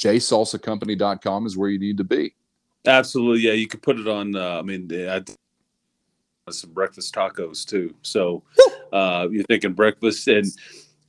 jsalsacompany.com 0.00 1.46
is 1.46 1.56
where 1.56 1.70
you 1.70 1.78
need 1.78 1.98
to 1.98 2.04
be. 2.04 2.34
Absolutely, 2.86 3.42
yeah. 3.42 3.52
You 3.52 3.66
could 3.66 3.82
put 3.82 3.98
it 3.98 4.08
on. 4.08 4.34
Uh, 4.34 4.58
I 4.58 4.62
mean, 4.62 4.88
I 4.92 5.22
some 6.50 6.72
breakfast 6.72 7.14
tacos 7.14 7.64
too. 7.64 7.94
So 8.02 8.42
uh, 8.92 9.28
you're 9.30 9.44
thinking 9.44 9.72
breakfast 9.72 10.28
and 10.28 10.46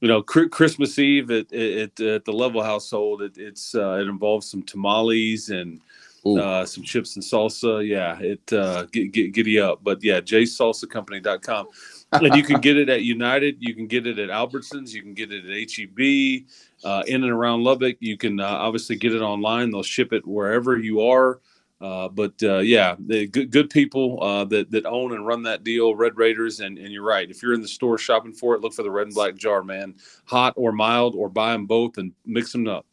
you 0.02 0.08
know 0.08 0.22
Christmas 0.22 0.98
Eve 0.98 1.32
at, 1.32 1.52
at, 1.54 2.00
at 2.00 2.26
the 2.26 2.34
Level 2.34 2.64
household. 2.64 3.22
It, 3.22 3.38
it's 3.38 3.76
uh, 3.76 4.00
it 4.02 4.08
involves 4.08 4.50
some 4.50 4.64
tamales 4.64 5.50
and 5.50 5.82
uh, 6.26 6.66
some 6.66 6.84
chips 6.84 7.16
and 7.16 7.24
salsa. 7.24 7.86
Yeah, 7.88 8.20
it 8.20 8.54
uh, 8.54 8.86
get, 8.86 9.12
get 9.12 9.34
giddy 9.34 9.60
up. 9.60 9.84
But 9.84 10.04
yeah, 10.04 10.20
jsalsacompany.com. 10.20 11.68
and 12.12 12.36
you 12.36 12.44
can 12.44 12.60
get 12.60 12.78
it 12.78 12.90
at 12.90 13.04
United. 13.04 13.58
You 13.60 13.76
can 13.76 13.88
get 13.88 14.08
it 14.08 14.20
at 14.20 14.30
Albertsons. 14.30 14.94
You 14.94 15.02
can 15.02 15.14
get 15.14 15.32
it 15.32 15.46
at 15.46 15.72
HEB. 15.72 16.46
Uh, 16.84 17.04
in 17.08 17.24
and 17.24 17.32
around 17.32 17.64
Lubbock, 17.64 17.98
you 18.00 18.18
can 18.18 18.40
uh, 18.40 18.46
obviously 18.46 18.96
get 18.96 19.14
it 19.14 19.22
online. 19.22 19.70
They'll 19.70 19.84
ship 19.84 20.14
it 20.14 20.26
wherever 20.26 20.78
you 20.78 21.02
are. 21.02 21.40
Uh, 21.82 22.10
but 22.10 22.34
uh, 22.44 22.58
yeah, 22.58 22.96
good 22.98 23.52
good 23.52 23.70
people 23.70 24.22
uh, 24.22 24.44
that 24.46 24.70
that 24.72 24.86
own 24.86 25.14
and 25.14 25.26
run 25.26 25.44
that 25.44 25.64
deal, 25.64 25.96
Red 25.96 26.18
Raiders, 26.18 26.60
and 26.60 26.78
and 26.78 26.92
you're 26.92 27.04
right. 27.04 27.30
If 27.30 27.42
you're 27.42 27.54
in 27.54 27.62
the 27.62 27.68
store 27.68 27.98
shopping 27.98 28.34
for 28.34 28.54
it, 28.54 28.62
look 28.62 28.74
for 28.74 28.84
the 28.84 28.92
red 28.92 29.08
and 29.08 29.16
black 29.16 29.36
jar, 29.36 29.64
man. 29.64 29.96
Hot 30.26 30.54
or 30.58 30.74
mild, 30.74 31.16
or 31.16 31.30
buy 31.30 31.54
them 31.54 31.66
both 31.66 31.98
and 31.98 32.12
mix 32.26 32.52
them 32.52 32.68
up. 32.68 32.86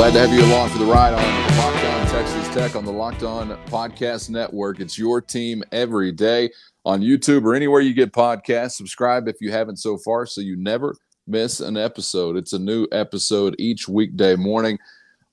Glad 0.00 0.14
to 0.14 0.20
have 0.20 0.32
you 0.32 0.42
along 0.46 0.70
for 0.70 0.78
the 0.78 0.86
ride 0.86 1.12
on 1.12 1.58
Locked 1.58 1.84
On 1.84 2.06
Texas 2.06 2.54
Tech 2.54 2.74
on 2.74 2.86
the 2.86 2.90
Locked 2.90 3.22
On 3.22 3.50
Podcast 3.66 4.30
Network. 4.30 4.80
It's 4.80 4.96
your 4.96 5.20
team 5.20 5.62
every 5.72 6.10
day 6.10 6.48
on 6.86 7.02
YouTube 7.02 7.44
or 7.44 7.54
anywhere 7.54 7.82
you 7.82 7.92
get 7.92 8.10
podcasts. 8.10 8.72
Subscribe 8.72 9.28
if 9.28 9.36
you 9.42 9.52
haven't 9.52 9.76
so 9.76 9.98
far 9.98 10.24
so 10.24 10.40
you 10.40 10.56
never 10.56 10.96
miss 11.26 11.60
an 11.60 11.76
episode. 11.76 12.38
It's 12.38 12.54
a 12.54 12.58
new 12.58 12.86
episode 12.92 13.54
each 13.58 13.88
weekday 13.88 14.36
morning 14.36 14.78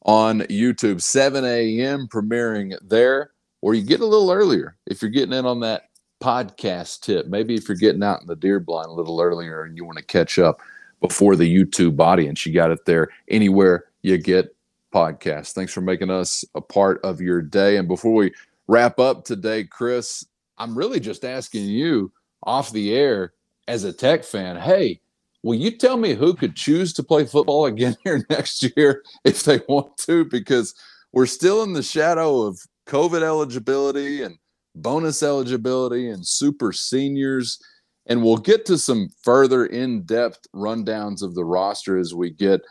on 0.01 0.41
YouTube, 0.41 1.01
7 1.01 1.45
a.m. 1.45 2.09
premiering 2.11 2.77
there, 2.81 3.31
or 3.61 3.73
you 3.73 3.83
get 3.83 4.01
a 4.01 4.05
little 4.05 4.33
earlier 4.33 4.75
if 4.85 5.01
you're 5.01 5.09
getting 5.09 5.33
in 5.33 5.45
on 5.45 5.61
that 5.61 5.83
podcast 6.21 6.99
tip. 6.99 7.27
Maybe 7.27 7.55
if 7.55 7.69
you're 7.69 7.77
getting 7.77 8.03
out 8.03 8.19
in 8.19 8.27
the 8.27 8.35
deer 8.35 8.59
blind 8.59 8.89
a 8.89 8.91
little 8.91 9.21
earlier 9.21 9.63
and 9.63 9.77
you 9.77 9.85
want 9.85 9.97
to 9.97 10.03
catch 10.03 10.37
up 10.37 10.59
before 10.99 11.37
the 11.37 11.49
YouTube 11.49 11.97
audience, 12.01 12.45
you 12.45 12.53
got 12.53 12.71
it 12.71 12.83
there 12.85 13.07
anywhere 13.29 13.85
you 14.01 14.17
get 14.17 14.56
podcast. 14.97 15.53
Thanks 15.53 15.73
for 15.73 15.81
making 15.81 16.09
us 16.09 16.43
a 16.55 16.61
part 16.61 16.99
of 17.03 17.21
your 17.21 17.41
day. 17.41 17.77
And 17.77 17.87
before 17.87 18.13
we 18.13 18.33
wrap 18.67 18.99
up 18.99 19.25
today, 19.25 19.63
Chris, 19.63 20.25
I'm 20.57 20.75
really 20.75 20.99
just 20.99 21.23
asking 21.23 21.65
you 21.65 22.11
off 22.43 22.71
the 22.71 22.95
air 22.95 23.33
as 23.67 23.83
a 23.83 23.93
tech 23.93 24.23
fan, 24.23 24.55
hey, 24.55 24.99
will 25.43 25.53
you 25.53 25.69
tell 25.69 25.97
me 25.97 26.15
who 26.15 26.33
could 26.33 26.55
choose 26.55 26.93
to 26.93 27.03
play 27.03 27.25
football 27.25 27.67
again 27.67 27.95
here 28.03 28.25
next 28.31 28.65
year 28.75 29.03
if 29.23 29.43
they 29.43 29.61
want 29.69 29.95
to? 29.97 30.25
Because 30.25 30.73
we're 31.11 31.27
still 31.27 31.61
in 31.61 31.73
the 31.73 31.83
shadow 31.83 32.41
of 32.41 32.59
COVID 32.87 33.21
eligibility 33.21 34.23
and 34.23 34.39
bonus 34.73 35.21
eligibility 35.21 36.09
and 36.09 36.25
super 36.25 36.71
seniors. 36.73 37.61
And 38.07 38.23
we'll 38.23 38.37
get 38.37 38.65
to 38.65 38.79
some 38.79 39.09
further 39.21 39.67
in 39.67 40.03
depth 40.03 40.47
rundowns 40.55 41.21
of 41.21 41.35
the 41.35 41.45
roster 41.45 41.99
as 41.99 42.15
we 42.15 42.31
get 42.31 42.61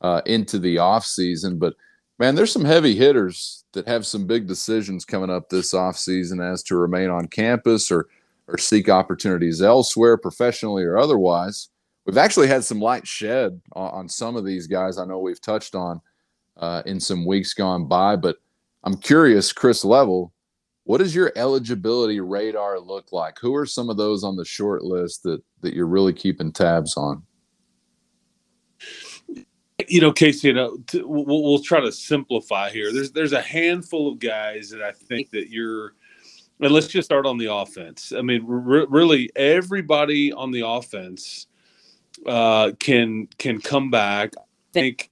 uh, 0.00 0.22
into 0.26 0.58
the 0.58 0.76
offseason. 0.76 1.58
But 1.58 1.74
man, 2.18 2.34
there's 2.34 2.52
some 2.52 2.64
heavy 2.64 2.94
hitters 2.94 3.64
that 3.72 3.88
have 3.88 4.06
some 4.06 4.26
big 4.26 4.46
decisions 4.46 5.04
coming 5.04 5.30
up 5.30 5.48
this 5.48 5.74
offseason 5.74 6.42
as 6.42 6.62
to 6.64 6.76
remain 6.76 7.10
on 7.10 7.28
campus 7.28 7.90
or 7.90 8.06
or 8.48 8.58
seek 8.58 8.88
opportunities 8.88 9.60
elsewhere, 9.60 10.16
professionally 10.16 10.84
or 10.84 10.98
otherwise. 10.98 11.68
We've 12.04 12.16
actually 12.16 12.46
had 12.46 12.64
some 12.64 12.80
light 12.80 13.06
shed 13.06 13.60
on, 13.72 13.90
on 13.90 14.08
some 14.08 14.36
of 14.36 14.44
these 14.44 14.68
guys. 14.68 14.98
I 14.98 15.04
know 15.04 15.18
we've 15.18 15.40
touched 15.40 15.74
on 15.74 16.00
uh, 16.56 16.82
in 16.86 17.00
some 17.00 17.26
weeks 17.26 17.54
gone 17.54 17.86
by, 17.86 18.14
but 18.14 18.36
I'm 18.84 18.96
curious, 18.96 19.52
Chris 19.52 19.84
Level, 19.84 20.32
what 20.84 20.98
does 20.98 21.14
your 21.14 21.32
eligibility 21.34 22.20
radar 22.20 22.78
look 22.78 23.10
like? 23.10 23.38
Who 23.40 23.54
are 23.56 23.66
some 23.66 23.90
of 23.90 23.96
those 23.96 24.22
on 24.22 24.36
the 24.36 24.44
short 24.44 24.84
list 24.84 25.24
that 25.24 25.42
that 25.62 25.74
you're 25.74 25.86
really 25.86 26.12
keeping 26.12 26.52
tabs 26.52 26.96
on? 26.96 27.22
You 29.88 30.00
know, 30.00 30.12
Casey, 30.12 30.48
you 30.48 30.54
know, 30.54 30.78
we'll, 30.94 31.42
we'll, 31.42 31.58
try 31.58 31.80
to 31.80 31.92
simplify 31.92 32.70
here. 32.70 32.92
There's 32.92 33.12
there's 33.12 33.32
a 33.32 33.40
handful 33.40 34.08
of 34.08 34.18
guys 34.18 34.70
that 34.70 34.82
I 34.82 34.92
think 34.92 35.30
that 35.30 35.50
you're, 35.50 35.94
and 36.60 36.72
let's 36.72 36.86
just 36.86 37.06
start 37.06 37.26
on 37.26 37.38
the 37.38 37.52
offense. 37.52 38.12
I 38.16 38.22
mean, 38.22 38.44
really, 38.46 39.30
everybody 39.36 40.32
on 40.32 40.50
the 40.50 40.66
offense 40.66 41.46
uh, 42.26 42.72
can 42.78 43.28
can 43.38 43.60
come 43.60 43.90
back. 43.90 44.32
I 44.38 44.42
think 44.72 45.10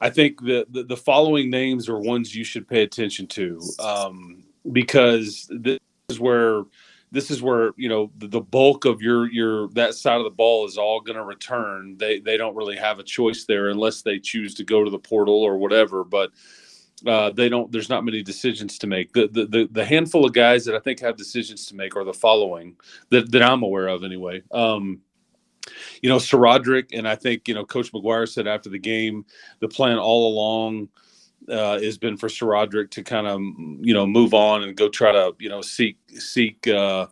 I 0.00 0.10
think 0.10 0.40
the, 0.42 0.66
the, 0.70 0.84
the 0.84 0.96
following 0.96 1.50
names 1.50 1.88
are 1.88 1.98
ones 1.98 2.34
you 2.34 2.44
should 2.44 2.66
pay 2.66 2.82
attention 2.82 3.26
to 3.28 3.60
um, 3.78 4.44
because 4.72 5.46
this 5.50 5.78
is 6.08 6.18
where 6.18 6.64
this 7.12 7.30
is 7.30 7.42
where 7.42 7.72
you 7.76 7.88
know 7.88 8.10
the, 8.18 8.28
the, 8.28 8.40
bulk 8.40 8.84
of 8.84 9.02
your 9.02 9.30
your 9.30 9.68
that 9.70 9.94
side 9.94 10.18
of 10.18 10.24
the 10.24 10.30
ball 10.30 10.66
is 10.66 10.78
all 10.78 11.00
going 11.00 11.16
to 11.16 11.24
return. 11.24 11.96
They 11.98 12.20
they 12.20 12.36
don't 12.36 12.54
really 12.54 12.76
have 12.76 12.98
a 12.98 13.04
choice 13.04 13.44
there 13.44 13.68
unless 13.68 14.02
they 14.02 14.18
choose 14.18 14.54
to 14.54 14.64
go 14.64 14.84
to 14.84 14.90
the 14.90 14.98
portal 14.98 15.42
or 15.42 15.58
whatever. 15.58 16.04
But 16.04 16.30
uh, 17.06 17.30
they 17.30 17.48
don't. 17.48 17.70
There's 17.72 17.88
not 17.88 18.04
many 18.04 18.22
decisions 18.22 18.78
to 18.78 18.86
make. 18.86 19.12
The, 19.12 19.28
the, 19.28 19.46
the 19.46 19.68
the 19.70 19.84
handful 19.84 20.24
of 20.24 20.32
guys 20.32 20.64
that 20.66 20.74
I 20.74 20.78
think 20.78 21.00
have 21.00 21.16
decisions 21.16 21.66
to 21.66 21.76
make 21.76 21.96
are 21.96 22.04
the 22.04 22.14
following 22.14 22.76
that 23.10 23.30
that 23.32 23.42
I'm 23.42 23.62
aware 23.62 23.88
of 23.88 24.04
anyway. 24.04 24.42
Um, 24.52 25.00
you 26.02 26.08
know, 26.08 26.16
SaRodorick, 26.16 26.96
and 26.96 27.08
I 27.08 27.16
think 27.16 27.48
you 27.48 27.54
know 27.54 27.64
Coach 27.64 27.92
McGuire 27.92 28.28
said 28.28 28.46
after 28.46 28.68
the 28.68 28.78
game, 28.78 29.24
the 29.60 29.68
plan 29.68 29.98
all 29.98 30.32
along 30.32 30.88
uh, 31.48 31.80
has 31.80 31.98
been 31.98 32.16
for 32.16 32.28
SaRodorick 32.28 32.90
to 32.90 33.02
kind 33.02 33.26
of 33.26 33.40
you 33.40 33.94
know 33.94 34.06
move 34.06 34.34
on 34.34 34.62
and 34.62 34.76
go 34.76 34.88
try 34.88 35.12
to 35.12 35.34
you 35.38 35.48
know 35.48 35.60
seek 35.62 35.96
seek 36.18 36.66
uh, 36.68 37.06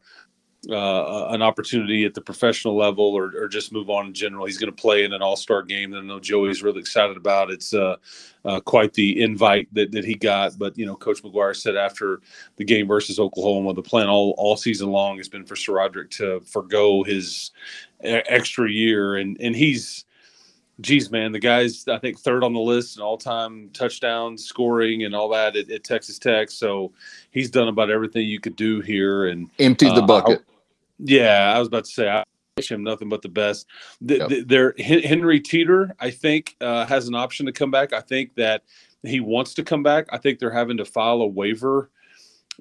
uh, 0.68 1.28
an 1.30 1.40
opportunity 1.40 2.04
at 2.04 2.14
the 2.14 2.20
professional 2.20 2.76
level 2.76 3.14
or, 3.14 3.32
or 3.36 3.48
just 3.48 3.72
move 3.72 3.88
on 3.88 4.06
in 4.06 4.12
general. 4.12 4.44
He's 4.44 4.58
going 4.58 4.74
to 4.74 4.80
play 4.80 5.04
in 5.04 5.12
an 5.12 5.22
All 5.22 5.36
Star 5.36 5.62
game 5.62 5.92
that 5.92 5.98
I 5.98 6.02
know 6.02 6.20
Joey's 6.20 6.62
really 6.62 6.80
excited 6.80 7.16
about. 7.16 7.50
It's 7.50 7.72
uh, 7.72 7.96
uh, 8.44 8.60
quite 8.60 8.92
the 8.92 9.22
invite 9.22 9.72
that, 9.72 9.92
that 9.92 10.04
he 10.04 10.14
got. 10.14 10.58
But 10.58 10.76
you 10.76 10.84
know, 10.84 10.96
Coach 10.96 11.22
McGuire 11.22 11.56
said 11.56 11.76
after 11.76 12.20
the 12.56 12.64
game 12.64 12.88
versus 12.88 13.18
Oklahoma, 13.18 13.72
the 13.72 13.82
plan 13.82 14.08
all 14.08 14.34
all 14.36 14.56
season 14.56 14.90
long 14.90 15.16
has 15.18 15.28
been 15.28 15.44
for 15.44 15.54
SaRodorick 15.54 16.10
to 16.12 16.40
forego 16.40 17.02
his 17.04 17.52
extra 18.02 18.70
year, 18.70 19.16
and 19.16 19.36
and 19.40 19.54
he's 19.54 20.04
geez, 20.80 21.10
man, 21.10 21.32
the 21.32 21.38
guy's 21.38 21.86
I 21.88 21.98
think 21.98 22.18
third 22.18 22.44
on 22.44 22.52
the 22.52 22.60
list 22.60 22.96
in 22.96 23.02
all-time 23.02 23.70
touchdown 23.72 24.38
scoring, 24.38 25.04
and 25.04 25.14
all 25.14 25.28
that 25.30 25.56
at, 25.56 25.70
at, 25.70 25.84
Texas 25.84 26.18
Tech. 26.18 26.50
So 26.50 26.92
he's 27.30 27.50
done 27.50 27.68
about 27.68 27.90
everything 27.90 28.26
you 28.26 28.40
could 28.40 28.56
do 28.56 28.80
here, 28.80 29.26
and 29.26 29.50
emptied 29.58 29.94
the 29.94 30.02
uh, 30.02 30.06
bucket. 30.06 30.40
I, 30.40 30.52
yeah, 30.98 31.52
I 31.54 31.58
was 31.58 31.68
about 31.68 31.84
to 31.84 31.90
say 31.90 32.08
I 32.08 32.24
wish 32.56 32.70
him 32.70 32.82
nothing 32.82 33.08
but 33.08 33.22
the 33.22 33.28
best. 33.28 33.66
The, 34.00 34.16
yep. 34.16 34.28
the, 34.28 34.42
there, 34.42 34.74
Henry 34.78 35.40
Teeter, 35.40 35.94
I 36.00 36.10
think, 36.10 36.56
uh, 36.60 36.86
has 36.86 37.08
an 37.08 37.14
option 37.14 37.46
to 37.46 37.52
come 37.52 37.70
back. 37.70 37.92
I 37.92 38.00
think 38.00 38.34
that 38.34 38.64
he 39.04 39.20
wants 39.20 39.54
to 39.54 39.62
come 39.62 39.82
back. 39.82 40.06
I 40.10 40.18
think 40.18 40.38
they're 40.38 40.50
having 40.50 40.76
to 40.78 40.84
file 40.84 41.22
a 41.22 41.26
waiver 41.26 41.90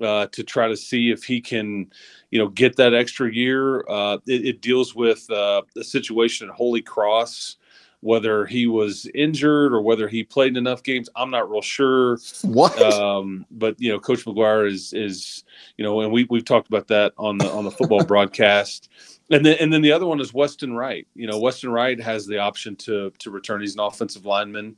uh, 0.01 0.28
to 0.28 0.43
try 0.43 0.68
to 0.68 0.78
see 0.78 1.09
if 1.09 1.24
he 1.24 1.41
can, 1.41 1.91
you 2.30 2.39
know, 2.39 2.47
get 2.47 2.76
that 2.76 2.93
extra 2.93 3.34
year. 3.34 3.84
Uh, 3.89 4.18
it, 4.28 4.45
it, 4.45 4.61
deals 4.61 4.93
with 4.93 5.30
uh, 5.32 5.63
the 5.74 5.84
situation 5.84 6.47
at 6.47 6.55
Holy 6.55 6.82
Cross, 6.82 7.57
whether 8.02 8.45
he 8.45 8.68
was 8.68 9.10
injured 9.16 9.74
or 9.74 9.82
whether 9.82 10.08
he 10.08 10.24
played 10.24 10.56
enough 10.56 10.84
games. 10.84 11.10
I'm 11.16 11.32
not 11.32 11.50
real 11.50 11.62
sure. 11.62 12.20
What? 12.43 12.80
Um, 12.82 13.45
but 13.52 13.76
you 13.80 13.91
know, 13.91 14.00
Coach 14.00 14.26
McGuire 14.26 14.70
is 14.70 14.93
is 14.93 15.43
you 15.78 15.84
know, 15.84 16.02
and 16.02 16.12
we 16.12 16.26
we've 16.30 16.45
talked 16.45 16.68
about 16.68 16.88
that 16.88 17.14
on 17.18 17.38
the 17.38 17.52
on 17.52 17.64
the 17.64 17.72
football 17.72 18.04
broadcast. 18.06 18.89
And 19.30 19.45
then 19.45 19.58
and 19.60 19.74
then 19.74 19.82
the 19.82 19.91
other 19.91 20.06
one 20.06 20.20
is 20.20 20.34
Weston 20.34 20.74
Wright. 20.74 21.08
You 21.16 21.28
know, 21.28 21.39
Weston 21.39 21.72
Wright 21.72 22.00
has 22.00 22.26
the 22.26 22.38
option 22.39 22.76
to 22.78 23.12
to 23.20 23.32
return. 23.32 23.62
He's 23.62 23.74
an 23.74 23.82
offensive 23.82 24.26
lineman. 24.26 24.78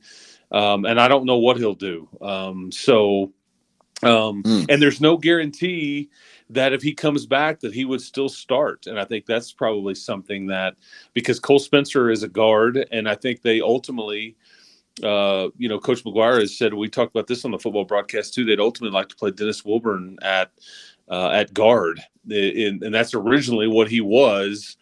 Um, 0.52 0.84
and 0.84 1.00
I 1.00 1.06
don't 1.06 1.26
know 1.26 1.38
what 1.38 1.58
he'll 1.58 1.74
do. 1.74 2.08
Um, 2.20 2.72
so 2.72 3.32
um, 4.02 4.42
mm. 4.42 4.66
And 4.68 4.80
there's 4.80 5.00
no 5.00 5.16
guarantee 5.16 6.10
that 6.50 6.72
if 6.72 6.82
he 6.82 6.92
comes 6.92 7.26
back 7.26 7.60
that 7.60 7.72
he 7.72 7.84
would 7.84 8.00
still 8.00 8.28
start. 8.28 8.86
And 8.86 8.98
I 8.98 9.04
think 9.04 9.26
that's 9.26 9.52
probably 9.52 9.94
something 9.94 10.46
that 10.48 10.74
because 11.14 11.40
Cole 11.40 11.58
Spencer 11.58 12.10
is 12.10 12.22
a 12.22 12.28
guard, 12.28 12.86
and 12.90 13.08
I 13.08 13.14
think 13.14 13.42
they 13.42 13.60
ultimately. 13.60 14.36
Uh, 15.04 15.48
you 15.56 15.66
know, 15.66 15.78
Coach 15.78 16.04
McGuire 16.04 16.40
has 16.40 16.58
said 16.58 16.74
we 16.74 16.88
talked 16.88 17.14
about 17.14 17.26
this 17.26 17.46
on 17.46 17.52
the 17.52 17.58
football 17.58 17.86
broadcast 17.86 18.34
too. 18.34 18.44
They'd 18.44 18.60
ultimately 18.60 18.94
like 18.94 19.08
to 19.08 19.16
play 19.16 19.30
Dennis 19.30 19.64
Wilburn 19.64 20.18
at 20.20 20.50
uh, 21.08 21.30
at 21.30 21.54
guard, 21.54 22.00
and, 22.28 22.82
and 22.82 22.94
that's 22.94 23.14
originally 23.14 23.66
what 23.66 23.88
he 23.88 24.02
was. 24.02 24.76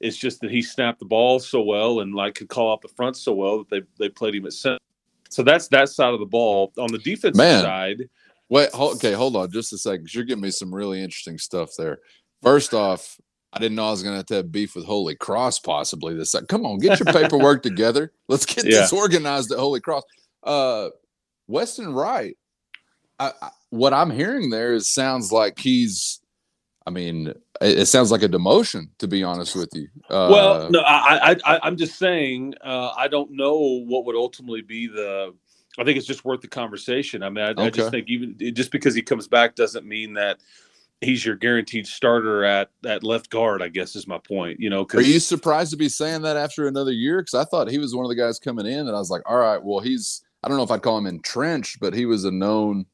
It's 0.00 0.16
just 0.16 0.40
that 0.42 0.50
he 0.50 0.62
snapped 0.62 1.00
the 1.00 1.06
ball 1.06 1.40
so 1.40 1.62
well 1.62 2.00
and 2.00 2.14
like 2.14 2.36
could 2.36 2.50
call 2.50 2.72
out 2.72 2.82
the 2.82 2.88
front 2.88 3.16
so 3.16 3.32
well 3.32 3.58
that 3.58 3.70
they 3.70 3.82
they 3.98 4.08
played 4.08 4.36
him 4.36 4.46
at 4.46 4.52
center. 4.52 4.78
So 5.30 5.42
that's 5.42 5.66
that 5.68 5.88
side 5.88 6.14
of 6.14 6.20
the 6.20 6.26
ball. 6.26 6.72
On 6.78 6.92
the 6.92 6.98
defensive 6.98 7.36
Man. 7.36 7.62
side, 7.62 8.08
Wait, 8.48 8.70
hold, 8.72 8.96
okay, 8.96 9.12
hold 9.12 9.36
on 9.36 9.50
just 9.50 9.72
a 9.72 9.78
second. 9.78 10.12
You're 10.12 10.24
giving 10.24 10.42
me 10.42 10.50
some 10.50 10.74
really 10.74 11.02
interesting 11.02 11.38
stuff 11.38 11.70
there. 11.78 11.98
First 12.42 12.74
off, 12.74 13.18
I 13.54 13.58
didn't 13.58 13.76
know 13.76 13.86
I 13.86 13.90
was 13.92 14.02
going 14.02 14.12
to 14.12 14.18
have 14.18 14.26
to 14.26 14.34
have 14.34 14.52
beef 14.52 14.74
with 14.74 14.84
Holy 14.84 15.14
Cross 15.14 15.60
possibly 15.60 16.14
this. 16.14 16.34
Come 16.48 16.66
on, 16.66 16.78
get 16.78 16.98
your 16.98 17.12
paperwork 17.12 17.62
together. 17.62 18.12
Let's 18.28 18.44
get 18.44 18.64
yeah. 18.64 18.80
this 18.80 18.92
organized 18.92 19.52
at 19.52 19.58
Holy 19.58 19.80
Cross. 19.80 20.02
Uh, 20.42 20.88
Weston 21.46 21.92
Wright. 21.94 22.36
I, 23.18 23.32
I, 23.40 23.50
what 23.70 23.92
I'm 23.92 24.10
hearing 24.10 24.50
there 24.50 24.72
is 24.72 24.92
sounds 24.92 25.30
like 25.30 25.58
he's. 25.58 26.20
I 26.86 26.90
mean, 26.90 27.28
it, 27.28 27.78
it 27.78 27.86
sounds 27.86 28.10
like 28.10 28.22
a 28.22 28.28
demotion. 28.28 28.88
To 28.98 29.06
be 29.06 29.22
honest 29.22 29.54
with 29.54 29.70
you. 29.72 29.86
Uh, 30.10 30.28
well, 30.30 30.70
no, 30.70 30.80
I, 30.80 31.36
I, 31.44 31.60
I'm 31.62 31.76
just 31.76 31.96
saying. 31.96 32.54
Uh, 32.60 32.90
I 32.96 33.06
don't 33.06 33.30
know 33.30 33.84
what 33.86 34.04
would 34.04 34.16
ultimately 34.16 34.62
be 34.62 34.88
the 34.88 35.32
I 35.78 35.84
think 35.84 35.98
it's 35.98 36.06
just 36.06 36.24
worth 36.24 36.40
the 36.40 36.48
conversation. 36.48 37.22
I 37.22 37.30
mean, 37.30 37.44
I, 37.44 37.50
okay. 37.50 37.64
I, 37.64 37.70
just 37.70 37.90
think 37.90 38.08
even 38.08 38.36
just 38.54 38.70
because 38.70 38.94
he 38.94 39.02
comes 39.02 39.26
back 39.26 39.54
doesn't 39.56 39.86
mean 39.86 40.14
that 40.14 40.38
he's 41.00 41.24
your 41.24 41.36
guaranteed 41.36 41.86
starter 41.86 42.44
at 42.44 42.70
at 42.86 43.02
left 43.02 43.30
guard. 43.30 43.62
I 43.62 43.68
guess 43.68 43.96
is 43.96 44.06
my 44.06 44.18
point. 44.18 44.60
You 44.60 44.70
know, 44.70 44.86
are 44.94 45.00
you 45.00 45.18
surprised 45.18 45.70
to 45.72 45.76
be 45.76 45.88
saying 45.88 46.22
that 46.22 46.36
after 46.36 46.68
another 46.68 46.92
year? 46.92 47.20
Because 47.20 47.34
I 47.34 47.44
thought 47.44 47.70
he 47.70 47.78
was 47.78 47.94
one 47.94 48.04
of 48.04 48.08
the 48.08 48.14
guys 48.14 48.38
coming 48.38 48.66
in, 48.66 48.80
and 48.80 48.90
I 48.90 48.98
was 48.98 49.10
like, 49.10 49.22
all 49.26 49.36
right, 49.36 49.62
well, 49.62 49.80
he's 49.80 50.22
I 50.42 50.48
don't 50.48 50.56
know 50.56 50.62
if 50.62 50.70
I'd 50.70 50.82
call 50.82 50.98
him 50.98 51.06
entrenched, 51.06 51.80
but 51.80 51.94
he 51.94 52.06
was 52.06 52.24
a 52.24 52.30
known 52.30 52.86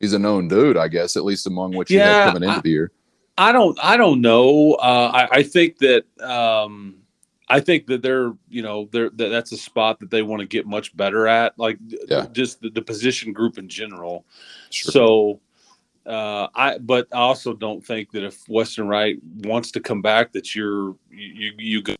he's 0.00 0.12
a 0.12 0.18
known 0.18 0.48
dude, 0.48 0.76
I 0.76 0.88
guess, 0.88 1.16
at 1.16 1.24
least 1.24 1.46
among 1.46 1.72
what 1.72 1.88
you 1.88 1.98
yeah, 1.98 2.24
had 2.24 2.26
coming 2.26 2.42
into 2.42 2.58
I, 2.58 2.60
the 2.60 2.70
year. 2.70 2.92
I 3.38 3.52
don't 3.52 3.78
I 3.82 3.96
don't 3.96 4.20
know. 4.20 4.74
Uh, 4.74 5.10
I, 5.14 5.38
I 5.38 5.42
think 5.42 5.78
that. 5.78 6.04
Um, 6.20 6.97
I 7.50 7.60
think 7.60 7.86
that 7.86 8.02
they're, 8.02 8.32
you 8.48 8.62
know, 8.62 8.88
they're 8.92 9.10
that, 9.10 9.28
that's 9.28 9.52
a 9.52 9.56
spot 9.56 10.00
that 10.00 10.10
they 10.10 10.22
want 10.22 10.40
to 10.40 10.46
get 10.46 10.66
much 10.66 10.96
better 10.96 11.26
at, 11.26 11.58
like 11.58 11.78
yeah. 12.08 12.26
just 12.32 12.60
the, 12.60 12.70
the, 12.70 12.82
position 12.82 13.32
group 13.32 13.58
in 13.58 13.68
general. 13.68 14.26
Sure. 14.70 14.92
So, 14.92 15.40
uh, 16.06 16.48
I 16.54 16.78
but 16.78 17.08
I 17.12 17.18
also 17.18 17.54
don't 17.54 17.84
think 17.84 18.10
that 18.12 18.22
if 18.22 18.46
Weston 18.48 18.86
Wright 18.86 19.18
wants 19.38 19.70
to 19.72 19.80
come 19.80 20.02
back, 20.02 20.32
that 20.32 20.54
you're 20.54 20.94
you 21.10 21.52
you 21.58 21.82
go. 21.82 21.94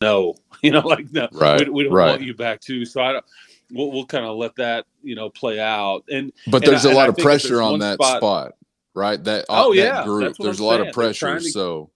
No, 0.00 0.34
you 0.62 0.72
know, 0.72 0.80
like 0.80 1.12
no, 1.12 1.28
right, 1.32 1.60
we, 1.66 1.70
we 1.70 1.84
don't 1.84 1.92
right. 1.92 2.10
want 2.10 2.22
you 2.22 2.34
back 2.34 2.60
too. 2.60 2.84
So 2.84 3.00
I 3.00 3.12
don't. 3.12 3.24
We'll, 3.70 3.92
we'll 3.92 4.06
kind 4.06 4.24
of 4.24 4.36
let 4.36 4.56
that 4.56 4.86
you 5.02 5.14
know 5.14 5.28
play 5.30 5.60
out. 5.60 6.04
And 6.10 6.32
but 6.48 6.64
there's 6.64 6.84
and 6.84 6.94
a 6.94 6.96
lot 6.96 7.08
of 7.08 7.16
pressure 7.16 7.60
on 7.62 7.78
that 7.80 7.94
spot, 7.94 8.16
spot, 8.16 8.52
right? 8.94 9.22
That 9.22 9.44
oh 9.48 9.74
that 9.74 9.80
yeah, 9.80 10.04
group. 10.04 10.36
There's 10.38 10.58
I'm 10.58 10.64
a 10.64 10.68
lot 10.68 10.80
of 10.80 10.92
pressure. 10.92 11.38
To, 11.38 11.44
so 11.44 11.90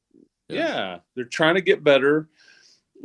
yeah. 0.53 0.66
yeah, 0.66 0.98
they're 1.14 1.24
trying 1.24 1.55
to 1.55 1.61
get 1.61 1.84
better. 1.84 2.28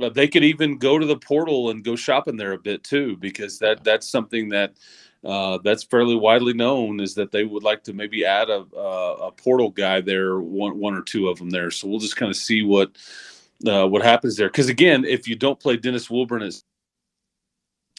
Uh, 0.02 0.10
they 0.10 0.28
could 0.28 0.44
even 0.44 0.78
go 0.78 1.00
to 1.00 1.06
the 1.06 1.18
portal 1.18 1.70
and 1.70 1.84
go 1.84 1.96
shopping 1.96 2.38
there 2.38 2.54
a 2.54 2.58
bit 2.58 2.84
too, 2.84 3.18
because 3.18 3.60
that 3.60 3.84
that's 3.84 4.10
something 4.10 4.50
that 4.50 4.74
uh, 5.24 5.58
that's 5.64 5.84
fairly 5.84 6.16
widely 6.16 6.54
known 6.54 7.00
is 7.00 7.16
that 7.16 7.32
they 7.32 7.44
would 7.44 7.64
like 7.64 7.84
to 7.84 7.94
maybe 7.94 8.24
add 8.24 8.50
a, 8.50 8.66
a, 8.76 9.14
a, 9.28 9.32
portal 9.32 9.70
guy 9.70 10.00
there, 10.00 10.40
one 10.40 10.78
one 10.78 10.94
or 10.94 11.02
two 11.02 11.28
of 11.28 11.38
them 11.40 11.50
there. 11.50 11.72
So 11.72 11.88
we'll 11.88 12.00
just 12.00 12.16
kind 12.16 12.30
of 12.30 12.36
see 12.36 12.62
what 12.62 12.96
uh, 13.66 13.88
what 13.88 14.04
happens 14.04 14.38
there. 14.38 14.48
Because 14.48 14.70
again, 14.70 15.04
if 15.06 15.28
you 15.28 15.36
don't 15.36 15.60
play 15.60 15.78
Dennis 15.78 16.10
Wilburn 16.10 16.44
as 16.44 16.64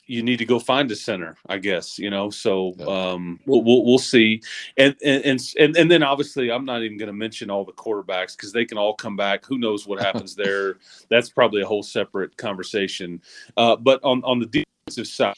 you 0.09 0.23
need 0.23 0.39
to 0.39 0.47
go 0.47 0.59
find 0.59 0.91
a 0.91 0.97
center, 0.97 1.37
I 1.49 1.59
guess, 1.59 1.99
you 1.99 2.09
know. 2.09 2.31
So 2.31 2.75
um, 2.89 3.39
we'll, 3.47 3.63
we'll, 3.63 3.85
we'll 3.85 3.99
see, 3.99 4.43
and 4.77 4.97
and 5.05 5.41
and 5.59 5.77
and 5.77 5.91
then 5.91 6.03
obviously 6.03 6.51
I'm 6.51 6.65
not 6.65 6.83
even 6.83 6.97
going 6.97 7.09
to 7.09 7.13
mention 7.13 7.51
all 7.51 7.65
the 7.65 7.73
quarterbacks 7.73 8.35
because 8.35 8.51
they 8.51 8.65
can 8.65 8.79
all 8.79 8.95
come 8.95 9.17
back. 9.17 9.45
Who 9.45 9.59
knows 9.59 9.87
what 9.87 10.01
happens 10.01 10.35
there? 10.37 10.79
That's 11.11 11.29
probably 11.29 11.63
a 11.63 11.67
whole 11.67 11.83
separate 11.83 12.37
conversation. 12.39 13.21
Uh, 13.57 13.77
but 13.77 14.03
on 14.03 14.25
on 14.25 14.41
the 14.41 14.65
defensive 14.87 15.07
side. 15.07 15.37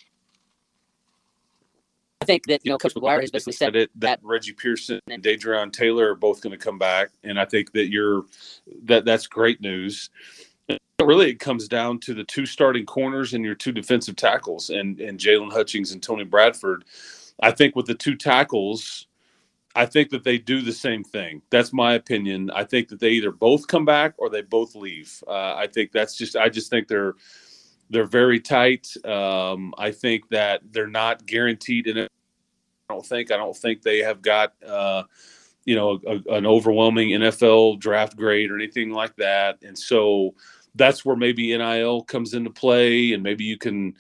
I 2.23 2.27
think 2.27 2.47
that 2.47 2.61
you 2.65 2.71
know 2.71 2.79
Coach 2.79 2.95
McGuire 2.95 3.23
has 3.23 3.31
basically 3.31 3.55
said 3.55 3.75
it 3.75 3.91
that, 3.95 4.21
that 4.21 4.21
Reggie 4.23 4.53
Pearson 4.53 5.01
and 5.09 5.23
Dadrian 5.23 5.73
Taylor 5.73 6.13
are 6.13 6.15
both 6.15 6.43
going 6.43 6.53
to 6.53 6.63
come 6.63 6.79
back, 6.79 7.11
and 7.25 7.41
I 7.41 7.45
think 7.45 7.73
that 7.73 7.91
you're 7.91 8.25
that 8.85 9.05
that's 9.05 9.27
great 9.27 9.61
news 9.61 10.11
really 11.07 11.31
it 11.31 11.41
comes 11.41 11.69
down 11.69 11.99
to 12.01 12.15
the 12.15 12.25
two 12.25 12.47
starting 12.47 12.87
corners 12.87 13.35
and 13.35 13.45
your 13.45 13.55
two 13.55 13.73
defensive 13.73 14.17
tackles 14.17 14.71
and 14.71 15.01
and 15.01 15.19
Jaylon 15.19 15.53
Hutchings 15.53 15.93
and 15.93 16.03
Tony 16.03 16.25
Bradford. 16.25 16.85
I 17.43 17.51
think 17.51 17.77
with 17.77 17.87
the 17.87 17.95
two 17.95 18.17
tackles, 18.17 19.07
I 19.75 19.87
think 19.87 20.11
that 20.11 20.25
they 20.25 20.39
do 20.39 20.63
the 20.63 20.73
same 20.73 21.05
thing. 21.05 21.43
That's 21.51 21.73
my 21.73 21.95
opinion. 21.95 22.51
I 22.51 22.65
think 22.65 22.89
that 22.89 23.01
they 23.01 23.11
either 23.11 23.31
both 23.31 23.67
come 23.67 23.85
back 23.85 24.15
or 24.19 24.29
they 24.29 24.43
both 24.43 24.75
leave. 24.75 25.23
Uh, 25.27 25.55
I 25.55 25.69
think 25.73 25.93
that's 25.93 26.17
just. 26.17 26.37
I 26.37 26.49
just 26.49 26.71
think 26.71 26.89
they're 26.89 27.15
they're 27.89 28.05
very 28.05 28.41
tight. 28.41 28.89
Um, 29.05 29.75
I 29.79 29.93
think 29.93 30.29
that 30.31 30.63
they're 30.71 30.87
not 30.87 31.27
guaranteed 31.27 31.87
in 31.87 31.99
it. 31.99 32.11
I 32.89 32.95
don't 32.95 33.07
think. 33.07 33.31
I 33.31 33.37
don't 33.37 33.57
think 33.57 33.83
they 33.83 33.99
have 33.99 34.23
got. 34.23 34.55
Uh, 34.67 35.05
you 35.67 35.77
know, 35.77 36.01
a, 36.07 36.35
an 36.35 36.47
overwhelming 36.47 37.11
NFL 37.11 37.79
draft 37.79 38.17
grade 38.17 38.51
or 38.51 38.57
anything 38.57 38.91
like 38.91 39.15
that. 39.17 39.59
And 39.63 39.79
so 39.79 40.35
that's 40.75 41.05
where 41.05 41.17
maybe 41.17 41.57
NIL 41.57 42.03
comes 42.03 42.35
into 42.35 42.51
play, 42.51 43.13
and 43.13 43.23
maybe 43.23 43.45
you 43.45 43.59
can, 43.59 43.95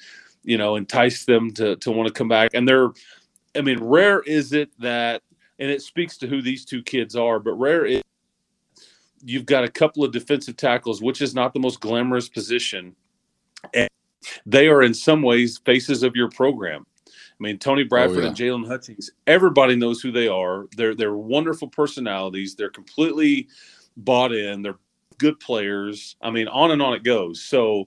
you 0.44 0.58
know, 0.58 0.76
entice 0.76 1.24
them 1.24 1.50
to 1.52 1.76
to 1.76 1.90
want 1.90 2.06
to 2.08 2.12
come 2.12 2.28
back. 2.28 2.52
And 2.54 2.68
they're, 2.68 2.90
I 3.56 3.60
mean, 3.60 3.82
rare 3.82 4.20
is 4.20 4.52
it 4.52 4.70
that, 4.80 5.22
and 5.58 5.70
it 5.70 5.82
speaks 5.82 6.16
to 6.18 6.26
who 6.26 6.42
these 6.42 6.64
two 6.64 6.82
kids 6.82 7.16
are, 7.16 7.38
but 7.38 7.52
rare 7.54 7.84
is 7.84 8.02
you've 9.22 9.46
got 9.46 9.64
a 9.64 9.70
couple 9.70 10.04
of 10.04 10.12
defensive 10.12 10.56
tackles, 10.56 11.02
which 11.02 11.20
is 11.20 11.34
not 11.34 11.52
the 11.52 11.60
most 11.60 11.80
glamorous 11.80 12.28
position, 12.28 12.94
and 13.74 13.90
they 14.46 14.68
are 14.68 14.82
in 14.82 14.94
some 14.94 15.22
ways 15.22 15.60
faces 15.64 16.02
of 16.02 16.16
your 16.16 16.28
program. 16.30 16.86
I 17.08 17.42
mean, 17.42 17.58
Tony 17.58 17.82
oh, 17.82 17.88
Bradford 17.88 18.18
oh, 18.18 18.20
yeah. 18.22 18.28
and 18.28 18.36
Jaylon 18.36 18.66
Hutchings, 18.66 19.10
everybody 19.26 19.74
knows 19.74 20.00
who 20.00 20.12
they 20.12 20.28
are. 20.28 20.66
They're 20.76 20.94
they're 20.94 21.14
wonderful 21.14 21.68
personalities. 21.68 22.54
They're 22.54 22.70
completely 22.70 23.48
bought 23.96 24.32
in. 24.32 24.62
They're 24.62 24.78
good 25.20 25.38
players. 25.38 26.16
I 26.20 26.30
mean, 26.30 26.48
on 26.48 26.72
and 26.72 26.82
on 26.82 26.94
it 26.94 27.04
goes. 27.04 27.42
So 27.42 27.86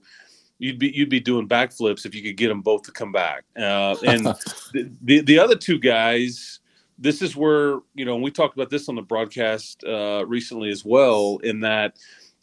you'd 0.59 0.79
be 0.79 0.89
you'd 0.89 1.09
be 1.09 1.19
doing 1.19 1.49
backflips 1.49 2.05
if 2.05 2.15
you 2.15 2.21
could 2.21 2.37
get 2.37 2.47
them 2.47 2.61
both 2.61 2.83
to 2.83 2.91
come 2.91 3.11
back. 3.11 3.43
Uh, 3.57 3.95
and 4.05 4.25
the, 4.73 4.91
the, 5.01 5.21
the 5.21 5.39
other 5.39 5.55
two 5.55 5.79
guys, 5.79 6.59
this 6.97 7.21
is 7.21 7.35
where 7.35 7.79
you 7.95 8.05
know 8.05 8.15
we 8.15 8.31
talked 8.31 8.55
about 8.55 8.69
this 8.69 8.87
on 8.87 8.95
the 8.95 9.01
broadcast 9.01 9.83
uh, 9.83 10.23
recently 10.27 10.69
as 10.69 10.85
well. 10.85 11.39
In 11.43 11.59
that 11.61 11.97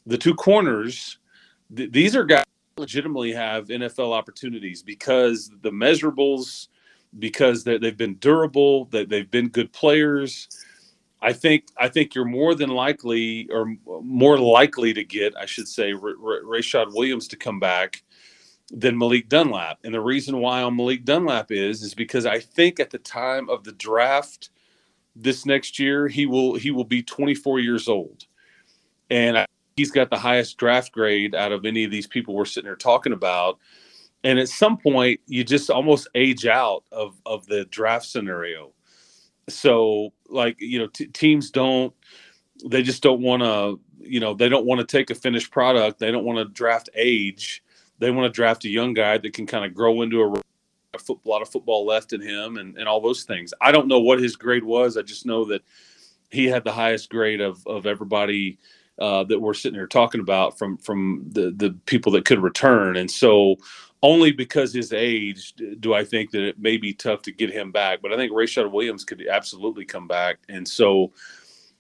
the 0.07 0.19
two 0.19 0.35
corners, 0.35 1.19
th- 1.75 1.93
these 1.93 2.17
are 2.17 2.25
guys 2.25 2.45
legitimately 2.77 3.33
have 3.33 3.69
NFL 3.69 4.13
opportunities 4.13 4.83
because 4.83 5.51
the 5.63 5.71
measurables, 5.71 6.69
because 7.21 7.63
they've 7.63 7.97
been 7.97 8.17
durable, 8.17 8.87
that 8.87 9.09
they've 9.09 9.31
been 9.31 9.49
good 9.49 9.73
players. 9.73 10.49
I 11.23 11.33
think 11.33 11.67
I 11.77 11.89
think 11.89 12.15
you're 12.15 12.25
more 12.25 12.55
than 12.55 12.71
likely, 12.71 13.49
or 13.51 13.75
more 14.03 14.39
likely 14.39 14.95
to 14.95 15.05
get, 15.05 15.37
I 15.37 15.47
should 15.47 15.69
say, 15.69 15.93
R- 15.93 15.99
R- 16.11 16.43
Rayshad 16.45 16.95
Williams 16.95 17.29
to 17.29 17.37
come 17.37 17.61
back 17.61 18.03
than 18.71 18.97
Malik 18.97 19.29
Dunlap. 19.29 19.79
And 19.85 19.93
the 19.93 20.01
reason 20.01 20.39
why 20.39 20.63
on 20.63 20.77
Malik 20.77 21.05
Dunlap 21.05 21.51
is 21.51 21.83
is 21.83 21.95
because 21.95 22.25
I 22.27 22.39
think 22.39 22.81
at 22.81 22.91
the 22.91 22.99
time 22.99 23.51
of 23.51 23.65
the 23.65 23.73
draft 23.73 24.51
this 25.17 25.45
next 25.45 25.79
year 25.79 26.09
he 26.09 26.27
will 26.27 26.55
he 26.55 26.71
will 26.71 26.85
be 26.85 27.03
24 27.03 27.61
years 27.61 27.89
old. 27.89 28.27
And 29.11 29.45
he's 29.77 29.91
got 29.91 30.09
the 30.11 30.19
highest 30.19 30.57
draft 30.57 30.93
grade 30.93 31.35
out 31.35 31.53
of 31.53 31.67
any 31.67 31.85
of 31.85 31.91
these 31.91 32.07
people 32.07 32.35
we're 32.35 32.45
sitting 32.45 32.69
here 32.69 32.77
talking 32.77 33.13
about. 33.13 33.59
And 34.23 34.39
at 34.39 34.49
some 34.49 34.79
point 34.79 35.21
you 35.27 35.45
just 35.45 35.69
almost 35.71 36.09
age 36.15 36.47
out 36.47 36.85
of 36.93 37.21
of 37.27 37.47
the 37.47 37.65
draft 37.67 38.07
scenario. 38.07 38.73
So 39.49 40.13
like, 40.31 40.57
you 40.61 40.79
know, 40.79 40.87
t- 40.87 41.07
teams 41.07 41.51
don't 41.51 41.95
they 42.69 42.83
just 42.83 43.03
don't 43.03 43.23
want 43.23 43.43
to, 43.43 43.81
you 43.99 44.21
know, 44.21 44.35
they 44.35 44.49
don't 44.49 44.67
want 44.67 44.81
to 44.81 44.87
take 44.87 45.11
a 45.11 45.15
finished 45.15 45.51
product. 45.51 45.99
They 45.99 46.11
don't 46.11 46.25
want 46.25 46.39
to 46.39 46.45
draft 46.45 46.91
age 46.95 47.63
they 48.01 48.11
want 48.11 48.33
to 48.33 48.37
draft 48.37 48.65
a 48.65 48.69
young 48.69 48.95
guy 48.95 49.19
that 49.19 49.35
can 49.35 49.47
kind 49.47 49.65
of 49.65 49.75
grow 49.75 50.03
into 50.03 50.23
a, 50.23 50.33
a, 50.33 51.13
a 51.13 51.29
lot 51.29 51.43
of 51.43 51.49
football 51.49 51.87
left 51.87 52.13
in 52.13 52.21
him 52.21 52.57
and, 52.57 52.77
and 52.77 52.89
all 52.89 53.01
those 53.01 53.23
things. 53.23 53.55
I 53.61 53.71
don't 53.71 53.87
know 53.87 54.01
what 54.01 54.21
his 54.21 54.37
grade 54.37 54.65
was. 54.65 54.97
I 54.97 55.03
just 55.03 55.27
know 55.27 55.45
that 55.45 55.63
he 56.31 56.47
had 56.47 56.65
the 56.65 56.73
highest 56.73 57.11
grade 57.11 57.41
of, 57.41 57.65
of 57.67 57.87
everybody 57.87 58.59
uh, 58.99 59.25
that 59.25 59.39
we're 59.39 59.55
sitting 59.55 59.79
here 59.79 59.87
talking 59.87 60.21
about 60.21 60.59
from 60.59 60.77
from 60.77 61.25
the, 61.29 61.53
the 61.57 61.71
people 61.87 62.13
that 62.13 62.25
could 62.25 62.43
return. 62.43 62.97
And 62.97 63.11
so 63.11 63.57
only 64.03 64.33
because 64.33 64.73
his 64.73 64.93
age 64.93 65.55
do 65.81 65.93
I 65.93 66.05
think 66.05 66.31
that 66.31 66.43
it 66.43 66.59
may 66.59 66.77
be 66.77 66.93
tough 66.93 67.23
to 67.23 67.33
get 67.33 67.51
him 67.51 67.71
back. 67.71 68.01
But 68.03 68.13
I 68.13 68.17
think 68.17 68.33
Rayshad 68.33 68.71
Williams 68.71 69.05
could 69.05 69.27
absolutely 69.27 69.85
come 69.85 70.09
back. 70.09 70.39
And 70.49 70.67
so 70.67 71.13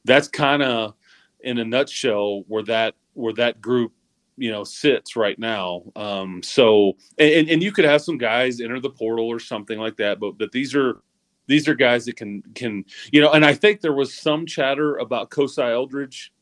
that's 0.04 0.28
kind 0.28 0.62
of 0.62 0.94
in 1.40 1.58
a 1.58 1.64
nutshell 1.64 2.44
where 2.48 2.62
that 2.64 2.94
where 3.14 3.32
that 3.34 3.60
group 3.60 3.92
you 4.36 4.50
know 4.50 4.64
sits 4.64 5.16
right 5.16 5.38
now. 5.38 5.82
Um, 5.96 6.42
so 6.42 6.96
and 7.18 7.48
and 7.48 7.62
you 7.62 7.72
could 7.72 7.84
have 7.84 8.02
some 8.02 8.18
guys 8.18 8.60
enter 8.60 8.80
the 8.80 8.90
portal 8.90 9.26
or 9.26 9.38
something 9.38 9.78
like 9.78 9.96
that, 9.96 10.20
but 10.20 10.38
but 10.38 10.52
these 10.52 10.74
are 10.74 11.02
these 11.46 11.68
are 11.68 11.74
guys 11.74 12.06
that 12.06 12.16
can 12.16 12.42
can 12.54 12.84
you 13.12 13.20
know. 13.20 13.32
And 13.32 13.44
I 13.44 13.54
think 13.54 13.80
there 13.80 13.92
was 13.92 14.14
some 14.14 14.46
chatter 14.46 14.96
about 14.96 15.30
Kosai 15.30 15.72
Eldridge. 15.72 16.32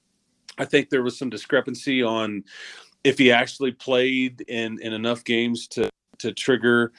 I 0.58 0.64
think 0.64 0.90
there 0.90 1.02
was 1.02 1.16
some 1.16 1.30
discrepancy 1.30 2.02
on 2.02 2.44
if 3.04 3.18
he 3.18 3.32
actually 3.32 3.72
played 3.72 4.42
in 4.42 4.80
in 4.80 4.92
enough 4.92 5.24
games 5.24 5.68
to 5.68 5.90
to 6.18 6.32
trigger 6.32 6.92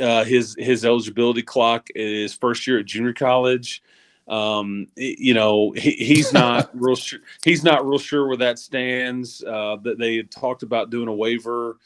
uh, 0.00 0.24
his 0.24 0.54
his 0.58 0.84
eligibility 0.84 1.42
clock 1.42 1.90
in 1.90 2.06
his 2.06 2.34
first 2.34 2.66
year 2.66 2.78
at 2.78 2.86
junior 2.86 3.12
college. 3.12 3.82
Um, 4.28 4.88
you 4.96 5.34
know, 5.34 5.70
he, 5.70 5.92
he's 5.92 6.32
not 6.32 6.70
real 6.74 6.96
sure. 6.96 7.20
He's 7.44 7.62
not 7.62 7.86
real 7.86 7.98
sure 7.98 8.26
where 8.26 8.36
that 8.38 8.58
stands. 8.58 9.42
Uh, 9.42 9.76
that 9.82 9.98
they 9.98 10.16
had 10.16 10.30
talked 10.30 10.62
about 10.62 10.90
doing 10.90 11.08
a 11.08 11.14
waiver 11.14 11.78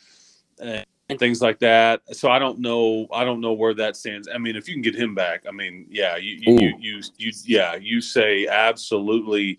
and 0.59 0.87
things 1.19 1.43
like 1.43 1.59
that. 1.61 2.03
So 2.13 2.31
I 2.31 2.39
don't 2.39 2.61
know. 2.61 3.07
I 3.13 3.25
don't 3.25 3.41
know 3.41 3.53
where 3.53 3.75
that 3.75 3.97
stands. 3.97 4.29
I 4.33 4.39
mean, 4.39 4.57
if 4.57 4.69
you 4.69 4.75
can 4.75 4.83
get 4.83 4.95
him 4.95 5.15
back, 5.15 5.45
I 5.47 5.51
mean, 5.51 5.87
yeah, 5.91 6.17
you 6.17 6.37
you 6.41 6.59
you, 6.59 6.75
you, 6.79 7.03
you 7.19 7.33
yeah, 7.45 7.75
you 7.77 8.01
say 8.01 8.47
absolutely 8.47 9.59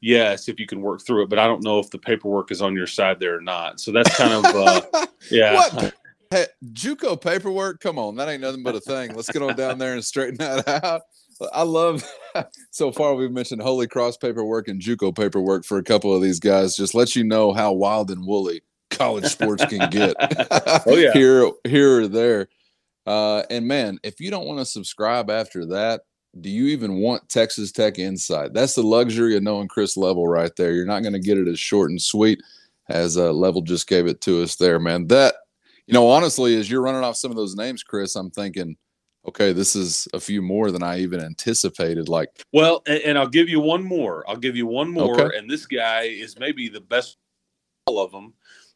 yes 0.00 0.48
if 0.48 0.58
you 0.58 0.66
can 0.66 0.80
work 0.80 1.02
through 1.02 1.24
it. 1.24 1.28
But 1.28 1.38
I 1.38 1.46
don't 1.46 1.62
know 1.62 1.78
if 1.78 1.90
the 1.90 1.98
paperwork 1.98 2.50
is 2.50 2.62
on 2.62 2.74
your 2.74 2.86
side 2.86 3.20
there 3.20 3.36
or 3.36 3.40
not. 3.40 3.80
So 3.80 3.92
that's 3.92 4.16
kind 4.16 4.32
of 4.32 4.44
uh, 4.44 5.06
yeah. 5.30 5.54
What? 5.54 5.94
Hey, 6.30 6.46
JUCO 6.72 7.20
paperwork? 7.20 7.80
Come 7.80 7.98
on, 7.98 8.14
that 8.16 8.28
ain't 8.28 8.42
nothing 8.42 8.62
but 8.62 8.76
a 8.76 8.80
thing. 8.80 9.14
Let's 9.14 9.30
get 9.30 9.42
on 9.42 9.56
down 9.56 9.78
there 9.78 9.94
and 9.94 10.04
straighten 10.04 10.36
that 10.36 10.68
out. 10.84 11.02
I 11.52 11.62
love 11.62 12.08
so 12.70 12.92
far 12.92 13.14
we've 13.14 13.32
mentioned 13.32 13.62
Holy 13.62 13.88
Cross 13.88 14.18
paperwork 14.18 14.68
and 14.68 14.80
JUCO 14.80 15.16
paperwork 15.16 15.64
for 15.64 15.78
a 15.78 15.82
couple 15.82 16.14
of 16.14 16.22
these 16.22 16.38
guys. 16.38 16.76
Just 16.76 16.94
let 16.94 17.16
you 17.16 17.24
know 17.24 17.52
how 17.52 17.72
wild 17.72 18.10
and 18.10 18.24
woolly 18.24 18.62
college 18.90 19.24
sports 19.24 19.64
can 19.64 19.90
get. 19.90 20.14
oh 20.86 20.96
yeah, 20.96 21.12
here, 21.12 21.50
here 21.64 22.02
or 22.02 22.08
there. 22.08 22.48
Uh, 23.06 23.42
and 23.50 23.66
man, 23.66 23.98
if 24.04 24.20
you 24.20 24.30
don't 24.30 24.46
want 24.46 24.60
to 24.60 24.64
subscribe 24.64 25.30
after 25.30 25.66
that, 25.66 26.02
do 26.40 26.48
you 26.48 26.66
even 26.66 26.96
want 26.96 27.28
Texas 27.28 27.72
Tech 27.72 27.98
Insight? 27.98 28.52
That's 28.52 28.74
the 28.74 28.82
luxury 28.82 29.36
of 29.36 29.42
knowing 29.42 29.68
Chris 29.68 29.96
Level 29.96 30.28
right 30.28 30.54
there. 30.56 30.72
You're 30.72 30.86
not 30.86 31.02
going 31.02 31.12
to 31.12 31.18
get 31.18 31.38
it 31.38 31.48
as 31.48 31.58
short 31.58 31.90
and 31.90 32.00
sweet 32.00 32.40
as 32.88 33.16
uh, 33.16 33.32
Level 33.32 33.62
just 33.62 33.88
gave 33.88 34.06
it 34.06 34.20
to 34.22 34.42
us 34.42 34.56
there, 34.56 34.78
man. 34.78 35.06
That 35.08 35.34
you 35.86 35.94
know, 35.94 36.08
honestly, 36.08 36.56
as 36.56 36.70
you're 36.70 36.82
running 36.82 37.02
off 37.02 37.16
some 37.16 37.30
of 37.30 37.36
those 37.36 37.56
names, 37.56 37.82
Chris, 37.82 38.14
I'm 38.14 38.30
thinking 38.30 38.76
okay, 39.28 39.52
this 39.52 39.76
is 39.76 40.08
a 40.14 40.20
few 40.20 40.42
more 40.42 40.70
than 40.70 40.82
I 40.82 41.00
even 41.00 41.20
anticipated. 41.20 42.08
Like, 42.08 42.30
well, 42.52 42.82
and, 42.86 43.00
and 43.02 43.18
I'll 43.18 43.28
give 43.28 43.48
you 43.48 43.60
one 43.60 43.82
more. 43.82 44.24
I'll 44.28 44.36
give 44.36 44.56
you 44.56 44.66
one 44.66 44.90
more, 44.90 45.20
okay. 45.20 45.36
and 45.36 45.48
this 45.48 45.66
guy 45.66 46.02
is 46.02 46.38
maybe 46.38 46.68
the 46.68 46.80
best 46.80 47.18
all 47.86 47.98
of 47.98 48.12
them. 48.12 48.34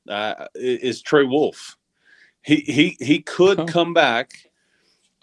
Uh, 0.09 0.47
is 0.55 1.01
Trey 1.01 1.25
Wolff. 1.25 1.79
He 2.43 2.57
he 2.57 2.97
he 3.01 3.21
could 3.23 3.61
oh. 3.61 3.65
come 3.65 3.95
back. 3.95 4.33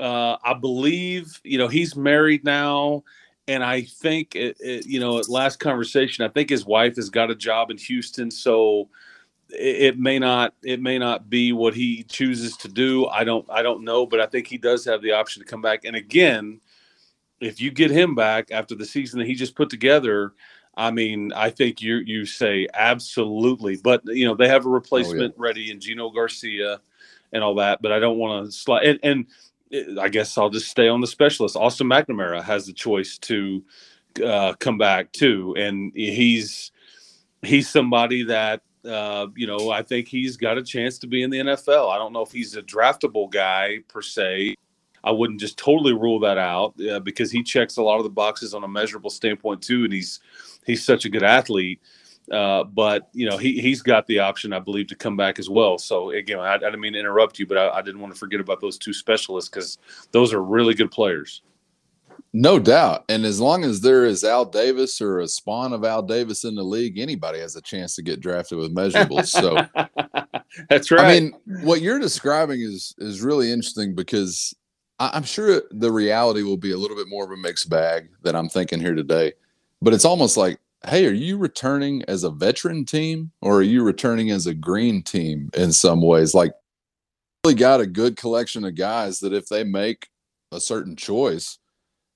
Uh, 0.02 0.38
I 0.43 0.56
believe 0.56 1.39
you 1.43 1.60
know 1.60 1.68
he's 1.68 1.95
married 1.95 2.43
now, 2.43 3.04
and 3.47 3.64
I 3.64 3.84
think 3.84 4.36
it, 4.36 4.58
it, 4.60 4.88
you 4.88 4.99
know 4.99 5.20
at 5.20 5.30
last 5.30 5.60
conversation, 5.60 6.26
I 6.26 6.30
think 6.30 6.49
his 6.49 6.66
wife 6.66 6.95
has 6.95 7.10
got 7.10 7.30
a 7.30 7.36
job 7.36 7.70
in 7.70 7.78
Houston, 7.78 8.32
so 8.32 8.89
it, 9.49 9.99
may 9.99 10.18
not 10.18 10.56
it 10.64 10.82
may 10.82 10.97
not 10.97 11.30
be 11.30 11.54
what 11.54 11.76
he 11.76 12.04
chooses 12.04 12.58
to 12.58 12.68
do. 12.68 13.06
I 13.08 13.24
don't 13.24 13.45
I 13.49 13.62
don't 13.62 13.84
know, 13.84 14.06
but 14.06 14.20
I 14.20 14.26
think 14.26 14.47
he 14.47 14.58
does 14.58 14.84
have 14.86 15.02
the 15.02 15.12
option 15.12 15.41
to 15.41 15.47
come 15.47 15.62
back. 15.62 15.86
And 15.86 15.95
again, 15.95 16.62
if 17.39 17.62
you 17.62 17.70
get 17.72 17.91
him 17.91 18.16
back 18.16 18.49
after 18.52 18.76
the 18.76 18.86
season 18.86 19.20
that 19.20 19.28
he 19.28 19.36
just 19.36 19.56
put 19.56 19.70
together, 19.70 20.34
I 20.76 20.89
mean, 20.89 21.32
I 21.34 21.49
think 21.49 21.82
you 21.82 21.97
you 21.97 22.26
say 22.26 22.68
absolutely. 22.74 23.78
But 23.78 24.02
you 24.06 24.26
know, 24.26 24.36
they 24.36 24.47
have 24.47 24.66
a 24.66 24.70
replacement 24.70 25.36
oh, 25.38 25.43
yeah. 25.43 25.47
ready 25.47 25.72
in 25.72 25.80
Gino 25.80 26.10
Garcia 26.10 26.82
and 27.34 27.43
all 27.43 27.56
that. 27.56 27.82
But 27.82 27.91
I 27.91 27.99
don't 27.99 28.18
want 28.18 28.45
to 28.45 28.52
slide. 28.52 28.86
And, 28.86 28.99
and, 29.04 29.26
I 30.00 30.10
guess 30.10 30.38
I'll 30.38 30.50
just 30.50 30.68
stay 30.68 30.88
on 30.88 31.02
the 31.02 31.08
specialist. 31.08 31.56
Austin 31.56 31.88
McNamara 31.88 32.44
has 32.44 32.66
the 32.66 32.74
choice 32.74 33.18
to 33.20 33.64
uh, 34.24 34.54
come 34.60 34.78
back 34.78 35.12
too, 35.12 35.56
and 35.58 35.92
he's 35.96 36.72
he's 37.42 37.70
somebody 37.70 38.24
that 38.24 38.62
uh, 38.86 39.28
you 39.36 39.48
know, 39.48 39.70
I 39.70 39.84
think 39.84 40.08
he's 40.08 40.38
got 40.38 40.58
a 40.58 40.64
chance 40.64 40.98
to 41.00 41.08
be 41.08 41.24
in 41.24 41.30
the 41.30 41.40
NFL. 41.40 41.92
I 41.92 41.98
don't 41.98 42.14
know 42.14 42.24
if 42.24 42.32
he's 42.32 42.56
a 42.56 42.62
draftable 42.62 43.30
guy 43.32 43.80
per 43.88 44.02
se. 44.02 44.56
I 45.04 45.12
wouldn't 45.12 45.40
just 45.40 45.58
totally 45.58 45.94
rule 45.94 46.20
that 46.22 46.38
out 46.38 46.74
uh, 46.82 47.00
because 47.00 47.32
he 47.32 47.44
checks 47.44 47.78
a 47.78 47.84
lot 47.84 47.98
of 47.98 48.04
the 48.04 48.10
boxes 48.10 48.54
on 48.54 48.64
a 48.64 48.68
measurable 48.68 49.10
standpoint 49.10 49.62
too, 49.62 49.84
and 49.84 49.94
he's 49.94 50.20
he's 50.66 50.84
such 50.84 51.06
a 51.06 51.10
good 51.10 51.24
athlete. 51.24 51.82
Uh, 52.32 52.64
but 52.64 53.10
you 53.14 53.30
know, 53.30 53.38
he 53.38 53.60
he's 53.60 53.82
got 53.82 54.06
the 54.08 54.20
option, 54.20 54.54
I 54.54 54.60
believe, 54.60 54.88
to 54.88 54.96
come 54.96 55.18
back 55.18 55.40
as 55.40 55.50
well. 55.50 55.78
So 55.78 56.12
again, 56.12 56.40
I, 56.40 56.54
I 56.54 56.58
didn't 56.58 56.80
mean 56.80 56.94
to 56.94 57.00
interrupt 57.00 57.40
you, 57.40 57.46
but 57.46 57.58
I, 57.58 57.70
I 57.70 57.82
didn't 57.82 58.02
want 58.02 58.14
to 58.14 58.20
forget 58.20 58.40
about 58.40 58.62
those 58.62 58.78
two 58.78 58.94
specialists 58.94 59.50
because 59.50 59.78
those 60.12 60.34
are 60.34 60.44
really 60.44 60.74
good 60.74 60.92
players. 60.92 61.42
No 62.34 62.60
doubt. 62.60 63.04
And 63.10 63.26
as 63.26 63.42
long 63.42 63.66
as 63.66 63.82
there 63.82 64.06
is 64.06 64.24
Al 64.24 64.46
Davis 64.46 65.02
or 65.02 65.20
a 65.20 65.28
spawn 65.28 65.74
of 65.74 65.84
Al 65.84 66.02
Davis 66.02 66.46
in 66.46 66.56
the 66.56 66.64
league, 66.64 66.98
anybody 66.98 67.40
has 67.40 67.58
a 67.58 67.62
chance 67.62 67.96
to 67.96 68.02
get 68.02 68.22
drafted 68.22 68.58
with 68.58 68.74
measurables. 68.74 69.28
So 69.28 69.58
that's 70.70 70.92
right. 70.92 71.06
I 71.06 71.20
mean, 71.20 71.34
what 71.66 71.82
you're 71.82 72.00
describing 72.00 72.62
is 72.62 72.96
is 73.00 73.22
really 73.22 73.52
interesting 73.52 73.96
because 73.96 74.56
I'm 75.00 75.24
sure 75.24 75.64
the 75.72 75.92
reality 75.92 76.44
will 76.44 76.58
be 76.58 76.72
a 76.72 76.78
little 76.78 76.96
bit 76.96 77.10
more 77.10 77.26
of 77.26 77.32
a 77.32 77.38
mixed 77.38 77.70
bag 77.70 78.10
than 78.22 78.36
I'm 78.36 78.48
thinking 78.48 78.80
here 78.80 78.94
today. 78.94 79.34
But 79.82 79.94
it's 79.94 80.06
almost 80.06 80.38
like, 80.38 80.60
hey, 80.88 81.06
are 81.06 81.14
you 81.14 81.38
returning 81.38 82.04
as 82.08 82.24
a 82.24 82.32
veteran 82.32 82.86
team 82.86 83.32
or 83.42 83.58
are 83.60 83.64
you 83.64 83.84
returning 83.84 84.32
as 84.32 84.48
a 84.48 84.54
green 84.54 85.04
team 85.04 85.50
in 85.54 85.72
some 85.72 86.02
ways? 86.02 86.34
Like 86.34 86.54
really 87.46 87.56
got 87.56 87.82
a 87.82 87.88
good 87.88 88.18
collection 88.18 88.66
of 88.66 88.76
guys 88.76 89.20
that 89.20 89.34
if 89.34 89.48
they 89.48 89.64
make 89.64 90.10
a 90.52 90.60
certain 90.60 90.96
choice, 90.96 91.60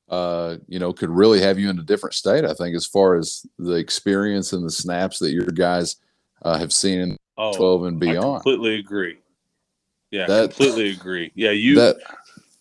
uh, 0.10 0.58
you 0.68 0.80
know, 0.80 0.94
could 0.94 1.10
really 1.10 1.42
have 1.42 1.60
you 1.60 1.70
in 1.70 1.80
a 1.80 1.84
different 1.84 2.16
state. 2.16 2.46
I 2.46 2.54
think 2.54 2.76
as 2.76 2.86
far 2.86 3.16
as 3.16 3.46
the 3.58 3.74
experience 3.74 4.54
and 4.54 4.66
the 4.66 4.72
snaps 4.72 5.20
that 5.20 5.32
your 5.32 5.46
guys 5.46 5.98
uh, 6.42 6.58
have 6.58 6.74
seen 6.74 7.00
in 7.00 7.18
oh, 7.38 7.56
12 7.56 7.84
and 7.86 8.00
beyond. 8.00 8.18
I 8.18 8.38
completely 8.38 8.76
agree. 8.76 9.18
Yeah, 10.12 10.28
that, 10.28 10.52
completely 10.52 10.92
agree. 10.92 11.32
Yeah, 11.36 11.52
you 11.52 11.76
that, 11.76 11.98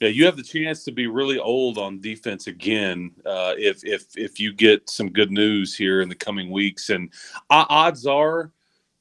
yeah, 0.01 0.09
you 0.09 0.25
have 0.27 0.37
the 0.37 0.43
chance 0.43 0.85
to 0.85 0.93
be 0.93 1.07
really 1.07 1.39
old 1.39 1.79
on 1.79 2.01
defense 2.01 2.47
again 2.47 3.13
uh, 3.25 3.55
if 3.57 3.85
if 3.85 4.07
if 4.17 4.41
you 4.41 4.53
get 4.53 4.89
some 4.91 5.09
good 5.09 5.31
news 5.31 5.75
here 5.77 6.01
in 6.01 6.09
the 6.09 6.15
coming 6.15 6.51
weeks. 6.51 6.91
And 6.91 7.11
odds 7.51 8.07
are 8.07 8.53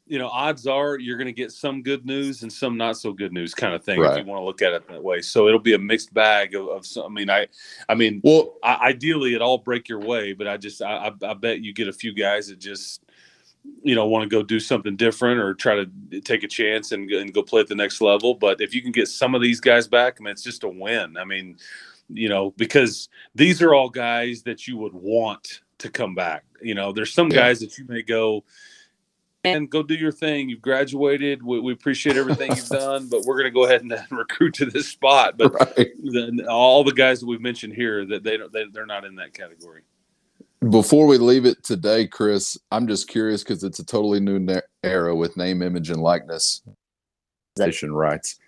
you 0.05 0.19
know, 0.19 0.27
odds 0.27 0.67
are 0.67 0.99
you're 0.99 1.17
going 1.17 1.27
to 1.27 1.31
get 1.33 1.51
some 1.51 1.81
good 1.81 2.05
news 2.05 2.43
and 2.43 2.51
some 2.51 2.77
not 2.77 2.97
so 2.97 3.13
good 3.13 3.31
news, 3.31 3.53
kind 3.53 3.73
of 3.73 3.83
thing. 3.83 3.99
Right. 3.99 4.11
If 4.11 4.25
you 4.25 4.29
want 4.29 4.41
to 4.41 4.45
look 4.45 4.61
at 4.61 4.73
it 4.73 4.87
that 4.89 5.01
way, 5.01 5.21
so 5.21 5.47
it'll 5.47 5.59
be 5.59 5.73
a 5.73 5.79
mixed 5.79 6.13
bag 6.13 6.55
of. 6.55 6.67
of 6.67 6.85
some, 6.85 7.05
I 7.05 7.09
mean, 7.09 7.29
I, 7.29 7.47
I 7.87 7.95
mean, 7.95 8.19
well, 8.23 8.55
I, 8.61 8.89
ideally 8.89 9.33
it 9.33 9.41
all 9.41 9.57
break 9.57 9.87
your 9.87 10.01
way, 10.01 10.33
but 10.33 10.47
I 10.47 10.57
just, 10.57 10.81
I, 10.81 11.07
I, 11.07 11.29
I 11.29 11.33
bet 11.33 11.61
you 11.61 11.73
get 11.73 11.87
a 11.87 11.93
few 11.93 12.13
guys 12.13 12.47
that 12.47 12.59
just, 12.59 13.05
you 13.83 13.95
know, 13.95 14.07
want 14.07 14.23
to 14.23 14.29
go 14.29 14.43
do 14.43 14.59
something 14.59 14.95
different 14.95 15.39
or 15.39 15.53
try 15.53 15.75
to 15.75 16.21
take 16.21 16.43
a 16.43 16.47
chance 16.47 16.91
and, 16.91 17.09
and 17.11 17.33
go 17.33 17.43
play 17.43 17.61
at 17.61 17.67
the 17.67 17.75
next 17.75 18.01
level. 18.01 18.33
But 18.33 18.61
if 18.61 18.73
you 18.73 18.81
can 18.81 18.91
get 18.91 19.07
some 19.07 19.35
of 19.35 19.41
these 19.41 19.59
guys 19.59 19.87
back, 19.87 20.17
I 20.19 20.23
mean, 20.23 20.31
it's 20.31 20.43
just 20.43 20.63
a 20.63 20.69
win. 20.69 21.17
I 21.17 21.25
mean, 21.25 21.57
you 22.09 22.29
know, 22.29 22.51
because 22.51 23.09
these 23.35 23.61
are 23.61 23.73
all 23.73 23.89
guys 23.89 24.43
that 24.43 24.67
you 24.67 24.77
would 24.77 24.93
want 24.93 25.61
to 25.79 25.89
come 25.89 26.15
back. 26.15 26.45
You 26.61 26.75
know, 26.75 26.91
there's 26.91 27.13
some 27.13 27.29
yeah. 27.29 27.37
guys 27.37 27.59
that 27.59 27.77
you 27.77 27.85
may 27.87 28.01
go 28.01 28.43
and 29.43 29.69
go 29.69 29.83
do 29.83 29.95
your 29.95 30.11
thing. 30.11 30.49
You've 30.49 30.61
graduated. 30.61 31.43
We, 31.43 31.59
we 31.59 31.73
appreciate 31.73 32.15
everything 32.15 32.51
you've 32.51 32.67
done, 32.69 33.09
but 33.09 33.23
we're 33.25 33.35
going 33.35 33.45
to 33.45 33.51
go 33.51 33.65
ahead 33.65 33.81
and, 33.81 33.91
uh, 33.91 34.01
and 34.09 34.17
recruit 34.17 34.53
to 34.55 34.65
this 34.65 34.87
spot. 34.87 35.37
But 35.37 35.53
Right. 35.53 35.91
the, 36.01 36.47
all 36.49 36.83
the 36.83 36.93
guys 36.93 37.19
that 37.19 37.25
we've 37.25 37.41
mentioned 37.41 37.73
here, 37.73 38.05
that 38.05 38.23
they 38.23 38.37
don't, 38.37 38.51
they, 38.51 38.65
they're 38.71 38.85
not 38.85 39.05
in 39.05 39.15
that 39.15 39.33
category. 39.33 39.81
Before 40.69 41.07
we 41.07 41.17
leave 41.17 41.45
it 41.45 41.63
today, 41.63 42.07
Chris, 42.07 42.57
I'm 42.71 42.87
just 42.87 43.07
curious 43.07 43.43
because 43.43 43.63
it's 43.63 43.79
a 43.79 43.85
totally 43.85 44.19
new 44.19 44.39
na- 44.39 44.61
era 44.83 45.15
with 45.15 45.35
name, 45.35 45.61
image, 45.61 45.89
and 45.89 46.01
likeness 46.01 46.61
Nation 47.57 47.93
rights. 47.93 48.39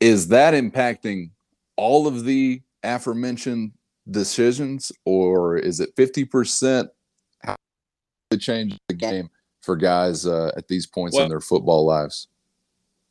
Is 0.00 0.28
that 0.28 0.54
impacting 0.54 1.30
all 1.76 2.06
of 2.06 2.24
the 2.24 2.62
aforementioned 2.82 3.72
decisions, 4.10 4.90
or 5.04 5.56
is 5.56 5.80
it 5.80 5.94
50%? 5.96 6.88
How 7.42 7.56
to 8.30 8.38
change 8.38 8.78
the 8.88 8.94
game 8.94 9.28
for 9.60 9.76
guys 9.76 10.26
uh, 10.26 10.50
at 10.56 10.68
these 10.68 10.86
points 10.86 11.14
Well- 11.14 11.24
in 11.24 11.30
their 11.30 11.40
football 11.40 11.84
lives? 11.84 12.28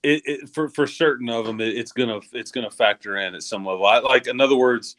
it, 0.03 0.21
it 0.25 0.49
for 0.49 0.67
for 0.67 0.85
certain 0.85 1.29
of 1.29 1.45
them, 1.45 1.61
it, 1.61 1.77
it's 1.77 1.93
gonna 1.93 2.19
it's 2.33 2.51
gonna 2.51 2.69
factor 2.69 3.17
in 3.17 3.35
at 3.35 3.43
some 3.43 3.65
level. 3.65 3.85
I, 3.85 3.99
like 3.99 4.27
in 4.27 4.41
other 4.41 4.57
words, 4.57 4.97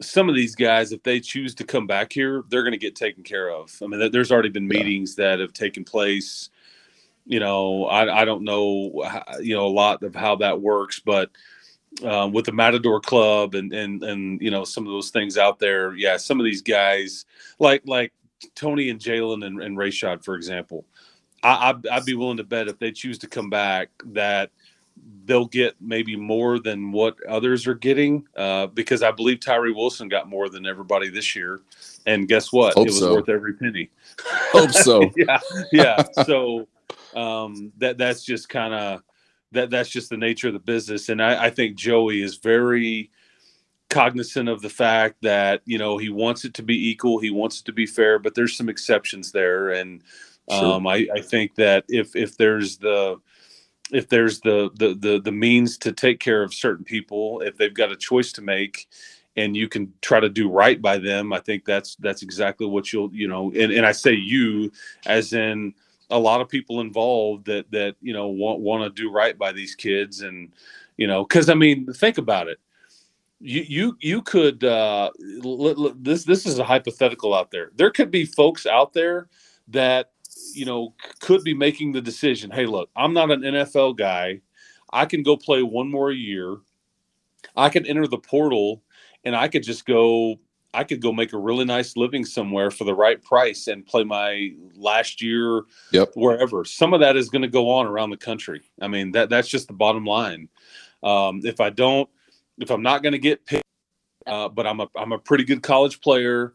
some 0.00 0.28
of 0.28 0.34
these 0.34 0.54
guys, 0.54 0.92
if 0.92 1.02
they 1.02 1.20
choose 1.20 1.54
to 1.56 1.64
come 1.64 1.86
back 1.86 2.12
here, 2.12 2.44
they're 2.48 2.64
gonna 2.64 2.76
get 2.76 2.96
taken 2.96 3.22
care 3.22 3.50
of. 3.50 3.76
I 3.82 3.86
mean, 3.86 4.10
there's 4.12 4.32
already 4.32 4.48
been 4.50 4.70
Yeah. 4.70 4.78
meetings 4.82 5.16
that 5.16 5.40
have 5.40 5.52
taken 5.52 5.84
place. 5.84 6.50
You 7.26 7.40
know, 7.40 7.86
I 7.86 8.22
I 8.22 8.24
don't 8.24 8.44
know 8.44 9.02
how- 9.06 9.38
you 9.40 9.54
know 9.54 9.66
a 9.66 9.68
lot 9.68 10.02
of 10.02 10.14
how 10.14 10.36
that 10.36 10.60
works, 10.60 11.00
but. 11.00 11.30
Um, 12.04 12.32
with 12.32 12.46
the 12.46 12.52
Matador 12.52 13.00
Club 13.00 13.54
and 13.56 13.72
and 13.72 14.02
and 14.04 14.40
you 14.40 14.50
know 14.50 14.64
some 14.64 14.86
of 14.86 14.92
those 14.92 15.10
things 15.10 15.36
out 15.36 15.58
there, 15.58 15.94
yeah, 15.96 16.16
some 16.18 16.38
of 16.40 16.44
these 16.44 16.62
guys 16.62 17.26
like 17.58 17.82
like 17.84 18.12
Tony 18.54 18.90
and 18.90 19.00
Jaylon 19.00 19.44
and, 19.44 19.60
and 19.62 19.76
Rayshad, 19.76 20.24
for 20.24 20.36
example, 20.36 20.86
I, 21.42 21.70
I'd, 21.70 21.86
I'd 21.88 22.04
be 22.04 22.14
willing 22.14 22.36
to 22.38 22.44
bet 22.44 22.68
if 22.68 22.78
they 22.78 22.92
choose 22.92 23.18
to 23.18 23.26
come 23.28 23.50
back 23.50 23.90
that 24.06 24.50
they'll 25.24 25.46
get 25.46 25.76
maybe 25.80 26.16
more 26.16 26.58
than 26.58 26.92
what 26.92 27.16
others 27.26 27.66
are 27.66 27.74
getting 27.74 28.26
uh, 28.36 28.66
because 28.66 29.02
I 29.02 29.10
believe 29.10 29.40
Tyree 29.40 29.72
Wilson 29.72 30.08
got 30.08 30.28
more 30.28 30.48
than 30.48 30.66
everybody 30.66 31.08
this 31.08 31.36
year. 31.36 31.60
And 32.06 32.26
guess 32.26 32.52
what? 32.52 32.74
Hope 32.74 32.86
it 32.86 32.90
was 32.90 32.98
so. 32.98 33.14
worth 33.14 33.28
every 33.28 33.54
penny. 33.54 33.90
Hope 34.52 34.72
so. 34.72 35.10
yeah, 35.16 35.38
yeah. 35.72 36.02
So 36.24 36.66
um, 37.14 37.72
that 37.78 37.98
that's 37.98 38.24
just 38.24 38.48
kind 38.48 38.74
of 38.74 39.02
that 39.52 39.70
that's 39.70 39.90
just 39.90 40.10
the 40.10 40.16
nature 40.16 40.48
of 40.48 40.54
the 40.54 40.60
business. 40.60 41.08
And 41.08 41.22
I, 41.22 41.44
I 41.46 41.50
think 41.50 41.76
Joey 41.76 42.22
is 42.22 42.36
very 42.36 43.10
cognizant 43.88 44.48
of 44.48 44.62
the 44.62 44.70
fact 44.70 45.16
that 45.22 45.62
you 45.64 45.78
know 45.78 45.98
he 45.98 46.08
wants 46.08 46.44
it 46.44 46.54
to 46.54 46.62
be 46.62 46.88
equal, 46.88 47.18
he 47.18 47.30
wants 47.30 47.60
it 47.60 47.66
to 47.66 47.72
be 47.72 47.86
fair, 47.86 48.18
but 48.18 48.34
there's 48.34 48.56
some 48.56 48.68
exceptions 48.68 49.32
there. 49.32 49.70
And 49.70 50.02
Sure. 50.50 50.74
um, 50.74 50.86
I, 50.86 51.06
I 51.14 51.20
think 51.20 51.54
that 51.56 51.84
if 51.88 52.16
if 52.16 52.36
there's 52.36 52.76
the 52.78 53.20
if 53.92 54.08
there's 54.08 54.40
the, 54.40 54.70
the 54.76 54.94
the 54.94 55.20
the 55.20 55.32
means 55.32 55.78
to 55.78 55.92
take 55.92 56.20
care 56.20 56.42
of 56.42 56.54
certain 56.54 56.84
people, 56.84 57.40
if 57.42 57.56
they've 57.56 57.74
got 57.74 57.92
a 57.92 57.96
choice 57.96 58.32
to 58.32 58.42
make, 58.42 58.88
and 59.36 59.56
you 59.56 59.68
can 59.68 59.92
try 60.02 60.20
to 60.20 60.28
do 60.28 60.50
right 60.50 60.80
by 60.80 60.98
them, 60.98 61.32
I 61.32 61.40
think 61.40 61.64
that's 61.64 61.96
that's 61.96 62.22
exactly 62.22 62.66
what 62.66 62.92
you'll 62.92 63.14
you 63.14 63.28
know. 63.28 63.52
And 63.52 63.72
and 63.72 63.86
I 63.86 63.92
say 63.92 64.12
you 64.14 64.72
as 65.06 65.32
in 65.32 65.74
a 66.10 66.18
lot 66.18 66.40
of 66.40 66.48
people 66.48 66.80
involved 66.80 67.46
that 67.46 67.70
that 67.72 67.96
you 68.02 68.12
know 68.12 68.28
want 68.28 68.60
want 68.60 68.84
to 68.84 69.02
do 69.02 69.10
right 69.10 69.38
by 69.38 69.52
these 69.52 69.74
kids, 69.74 70.22
and 70.22 70.52
you 70.96 71.06
know 71.06 71.24
because 71.24 71.48
I 71.48 71.54
mean 71.54 71.86
think 71.92 72.18
about 72.18 72.48
it. 72.48 72.58
You 73.40 73.62
you 73.68 73.96
you 74.00 74.22
could 74.22 74.64
uh, 74.64 75.10
l- 75.44 75.68
l- 75.68 75.94
this 75.96 76.24
this 76.24 76.46
is 76.46 76.58
a 76.58 76.64
hypothetical 76.64 77.34
out 77.34 77.50
there. 77.50 77.72
There 77.76 77.90
could 77.90 78.10
be 78.10 78.24
folks 78.26 78.66
out 78.66 78.92
there 78.92 79.28
that 79.68 80.10
you 80.54 80.64
know 80.64 80.94
could 81.20 81.42
be 81.44 81.54
making 81.54 81.92
the 81.92 82.00
decision 82.00 82.50
hey 82.50 82.66
look 82.66 82.90
i'm 82.96 83.12
not 83.12 83.30
an 83.30 83.42
nfl 83.42 83.96
guy. 83.96 84.40
I 84.92 85.06
can 85.06 85.22
go 85.22 85.36
play 85.36 85.62
one 85.62 85.88
more 85.88 86.10
year. 86.10 86.56
I 87.54 87.68
can 87.68 87.86
enter 87.86 88.06
the 88.08 88.18
portal 88.18 88.82
and 89.24 89.36
i 89.36 89.48
could 89.48 89.62
just 89.62 89.84
go 89.86 90.36
i 90.74 90.84
could 90.84 91.00
go 91.00 91.12
make 91.12 91.32
a 91.32 91.38
really 91.38 91.64
nice 91.64 91.96
living 91.96 92.24
somewhere 92.24 92.70
for 92.70 92.84
the 92.84 92.94
right 92.94 93.22
price 93.22 93.66
and 93.68 93.86
play 93.86 94.04
my 94.04 94.50
last 94.76 95.22
year 95.22 95.62
Yep. 95.92 96.10
wherever. 96.14 96.64
Some 96.64 96.92
of 96.94 97.00
that 97.00 97.16
is 97.16 97.28
going 97.28 97.42
to 97.42 97.48
go 97.48 97.70
on 97.70 97.86
around 97.86 98.10
the 98.10 98.16
country. 98.16 98.62
I 98.80 98.88
mean 98.88 99.12
that 99.12 99.30
that's 99.30 99.48
just 99.48 99.68
the 99.68 99.74
bottom 99.74 100.04
line. 100.04 100.48
Um, 101.02 101.40
if 101.44 101.60
i 101.60 101.70
don't 101.70 102.08
if 102.58 102.70
i'm 102.70 102.82
not 102.82 103.02
going 103.02 103.12
to 103.12 103.18
get 103.18 103.46
picked 103.46 103.64
uh, 104.26 104.48
but 104.48 104.66
i'm 104.66 104.80
a 104.80 104.88
i'm 104.96 105.12
a 105.12 105.18
pretty 105.18 105.44
good 105.44 105.62
college 105.62 106.00
player 106.00 106.54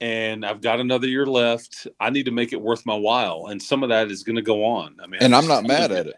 and 0.00 0.44
I've 0.44 0.60
got 0.60 0.80
another 0.80 1.06
year 1.06 1.26
left. 1.26 1.86
I 2.00 2.10
need 2.10 2.24
to 2.24 2.30
make 2.30 2.52
it 2.52 2.60
worth 2.60 2.84
my 2.86 2.94
while, 2.94 3.46
and 3.50 3.62
some 3.62 3.82
of 3.82 3.88
that 3.88 4.10
is 4.10 4.22
going 4.22 4.36
to 4.36 4.42
go 4.42 4.64
on. 4.64 4.96
I 5.02 5.06
mean, 5.06 5.22
And 5.22 5.34
I'm 5.34 5.46
not 5.46 5.64
mad 5.64 5.92
at 5.92 6.06
it. 6.06 6.16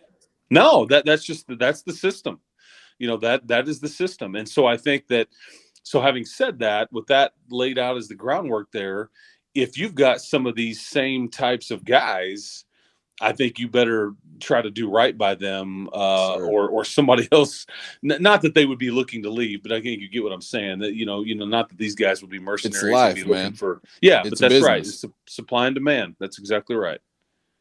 No, 0.50 0.86
that 0.86 1.04
that's 1.04 1.24
just 1.24 1.46
that's 1.58 1.82
the 1.82 1.92
system. 1.92 2.40
You 2.98 3.06
know 3.06 3.16
that 3.18 3.46
that 3.48 3.68
is 3.68 3.80
the 3.80 3.88
system, 3.88 4.34
and 4.34 4.48
so 4.48 4.66
I 4.66 4.76
think 4.76 5.06
that. 5.08 5.28
So 5.84 6.02
having 6.02 6.26
said 6.26 6.58
that, 6.58 6.92
with 6.92 7.06
that 7.06 7.32
laid 7.50 7.78
out 7.78 7.96
as 7.96 8.08
the 8.08 8.14
groundwork 8.14 8.70
there, 8.72 9.08
if 9.54 9.78
you've 9.78 9.94
got 9.94 10.20
some 10.20 10.46
of 10.46 10.54
these 10.54 10.86
same 10.86 11.30
types 11.30 11.70
of 11.70 11.82
guys, 11.82 12.66
I 13.20 13.32
think 13.32 13.58
you 13.58 13.68
better 13.68 14.14
try 14.40 14.62
to 14.62 14.70
do 14.70 14.88
right 14.88 15.18
by 15.18 15.34
them, 15.34 15.88
uh, 15.92 16.34
Sure. 16.36 16.46
or 16.46 16.68
or 16.68 16.84
somebody 16.84 17.26
else. 17.32 17.66
N- 18.08 18.22
not 18.22 18.42
that 18.42 18.54
they 18.54 18.66
would 18.66 18.78
be 18.78 18.90
looking 18.90 19.22
to 19.24 19.30
leave, 19.30 19.62
but 19.62 19.72
I 19.72 19.80
think 19.80 20.00
you 20.00 20.08
get 20.08 20.22
what 20.22 20.32
I'm 20.32 20.40
saying. 20.42 20.78
That 20.80 20.94
you 20.94 21.04
know, 21.06 21.24
you 21.24 21.34
know, 21.34 21.44
not 21.46 21.68
that 21.70 21.78
these 21.78 21.94
guys 21.94 22.20
would 22.22 22.30
be 22.30 22.38
mercenaries. 22.38 22.82
and 22.82 22.92
life, 22.92 23.14
be 23.16 23.24
man. 23.24 23.54
For 23.54 23.80
yeah, 24.00 24.20
It's 24.24 24.30
but 24.40 24.48
that's 24.50 24.64
right. 24.64 24.80
It's 24.80 25.00
su- 25.00 25.14
supply 25.28 25.66
and 25.66 25.74
demand. 25.74 26.14
That's 26.20 26.38
exactly 26.38 26.76
right. 26.76 27.00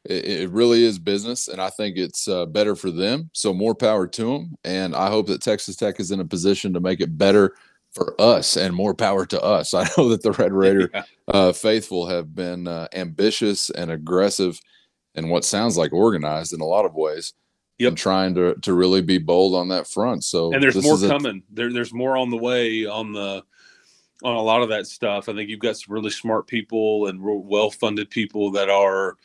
It, 0.05 0.25
it 0.25 0.49
really 0.51 0.83
is 0.83 0.99
business, 0.99 1.47
and 1.47 1.59
I 1.61 1.69
think 1.69 1.97
it's 1.97 2.27
uh, 2.27 2.45
better 2.45 2.75
for 2.75 2.91
them. 2.91 3.29
So 3.33 3.53
more 3.53 3.73
power 3.75 4.05
to 4.07 4.23
them, 4.33 4.55
and 4.63 4.95
I 4.95 5.09
hope 5.09 5.27
that 5.27 5.41
Texas 5.41 5.75
Tech 5.75 5.99
is 5.99 6.11
in 6.11 6.19
a 6.19 6.25
position 6.25 6.73
to 6.73 6.79
make 6.79 7.01
it 7.01 7.17
better 7.17 7.55
for 7.93 8.13
us, 8.21 8.55
and 8.55 8.75
more 8.75 8.93
power 8.93 9.25
to 9.25 9.41
us. 9.41 9.73
I 9.73 9.87
know 9.97 10.09
that 10.09 10.21
the 10.21 10.31
Red 10.33 10.53
Raider 10.53 10.91
Yeah. 10.93 11.03
uh, 11.27 11.51
faithful 11.51 12.05
have 12.07 12.35
been 12.35 12.67
uh, 12.67 12.87
ambitious 12.93 13.69
and 13.71 13.89
aggressive, 13.91 14.61
and 15.18 15.30
what 15.30 15.43
sounds 15.43 15.76
like 15.76 15.91
organized 15.91 16.53
in 16.53 16.61
a 16.61 16.65
lot 16.65 16.86
of 16.86 16.95
ways. 16.95 17.34
Yep. 17.80 17.89
And 17.89 17.97
trying 17.97 18.36
to 18.36 18.55
to 18.55 18.74
really 18.74 19.01
be 19.01 19.20
bold 19.20 19.53
on 19.53 19.68
that 19.68 19.88
front. 19.88 20.24
So 20.24 20.51
and 20.51 20.63
there's 20.63 20.82
more 20.82 20.95
is 20.95 21.03
a- 21.03 21.09
coming. 21.09 21.43
There, 21.51 21.72
there's 21.72 21.93
more 21.93 22.18
on 22.18 22.32
the 22.32 22.38
way 22.38 22.86
on 22.86 23.13
the 23.13 23.43
on 24.24 24.36
a 24.36 24.41
lot 24.41 24.63
of 24.63 24.70
that 24.70 24.88
stuff. 24.88 25.30
I 25.30 25.34
think 25.34 25.49
you've 25.49 25.59
got 25.59 25.78
some 25.78 25.93
really 25.93 26.09
smart 26.09 26.47
people 26.47 27.07
and 27.07 27.20
well 27.22 27.70
funded 27.70 28.09
people 28.09 28.51
that 28.53 28.70
are, 28.70 29.15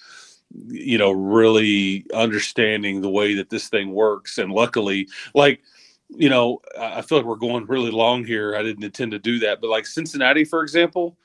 you 0.67 0.99
know, 0.99 1.13
really 1.13 2.05
understanding 2.13 3.01
the 3.01 3.09
way 3.09 3.35
that 3.35 3.49
this 3.49 3.69
thing 3.69 3.93
works. 3.93 4.37
And 4.37 4.53
luckily, 4.53 5.09
like, 5.35 5.63
you 6.11 6.29
know, 6.29 6.61
I 6.79 7.01
feel 7.01 7.17
like 7.17 7.27
we're 7.27 7.37
going 7.37 7.65
really 7.65 7.91
long 7.91 8.25
here. 8.25 8.55
I 8.55 8.63
didn't 8.63 8.85
intend 8.85 9.13
to 9.13 9.19
do 9.19 9.39
that, 9.39 9.63
but 9.63 9.71
like 9.71 9.87
Cincinnati, 9.87 10.45
for 10.45 10.63
example, 10.63 11.17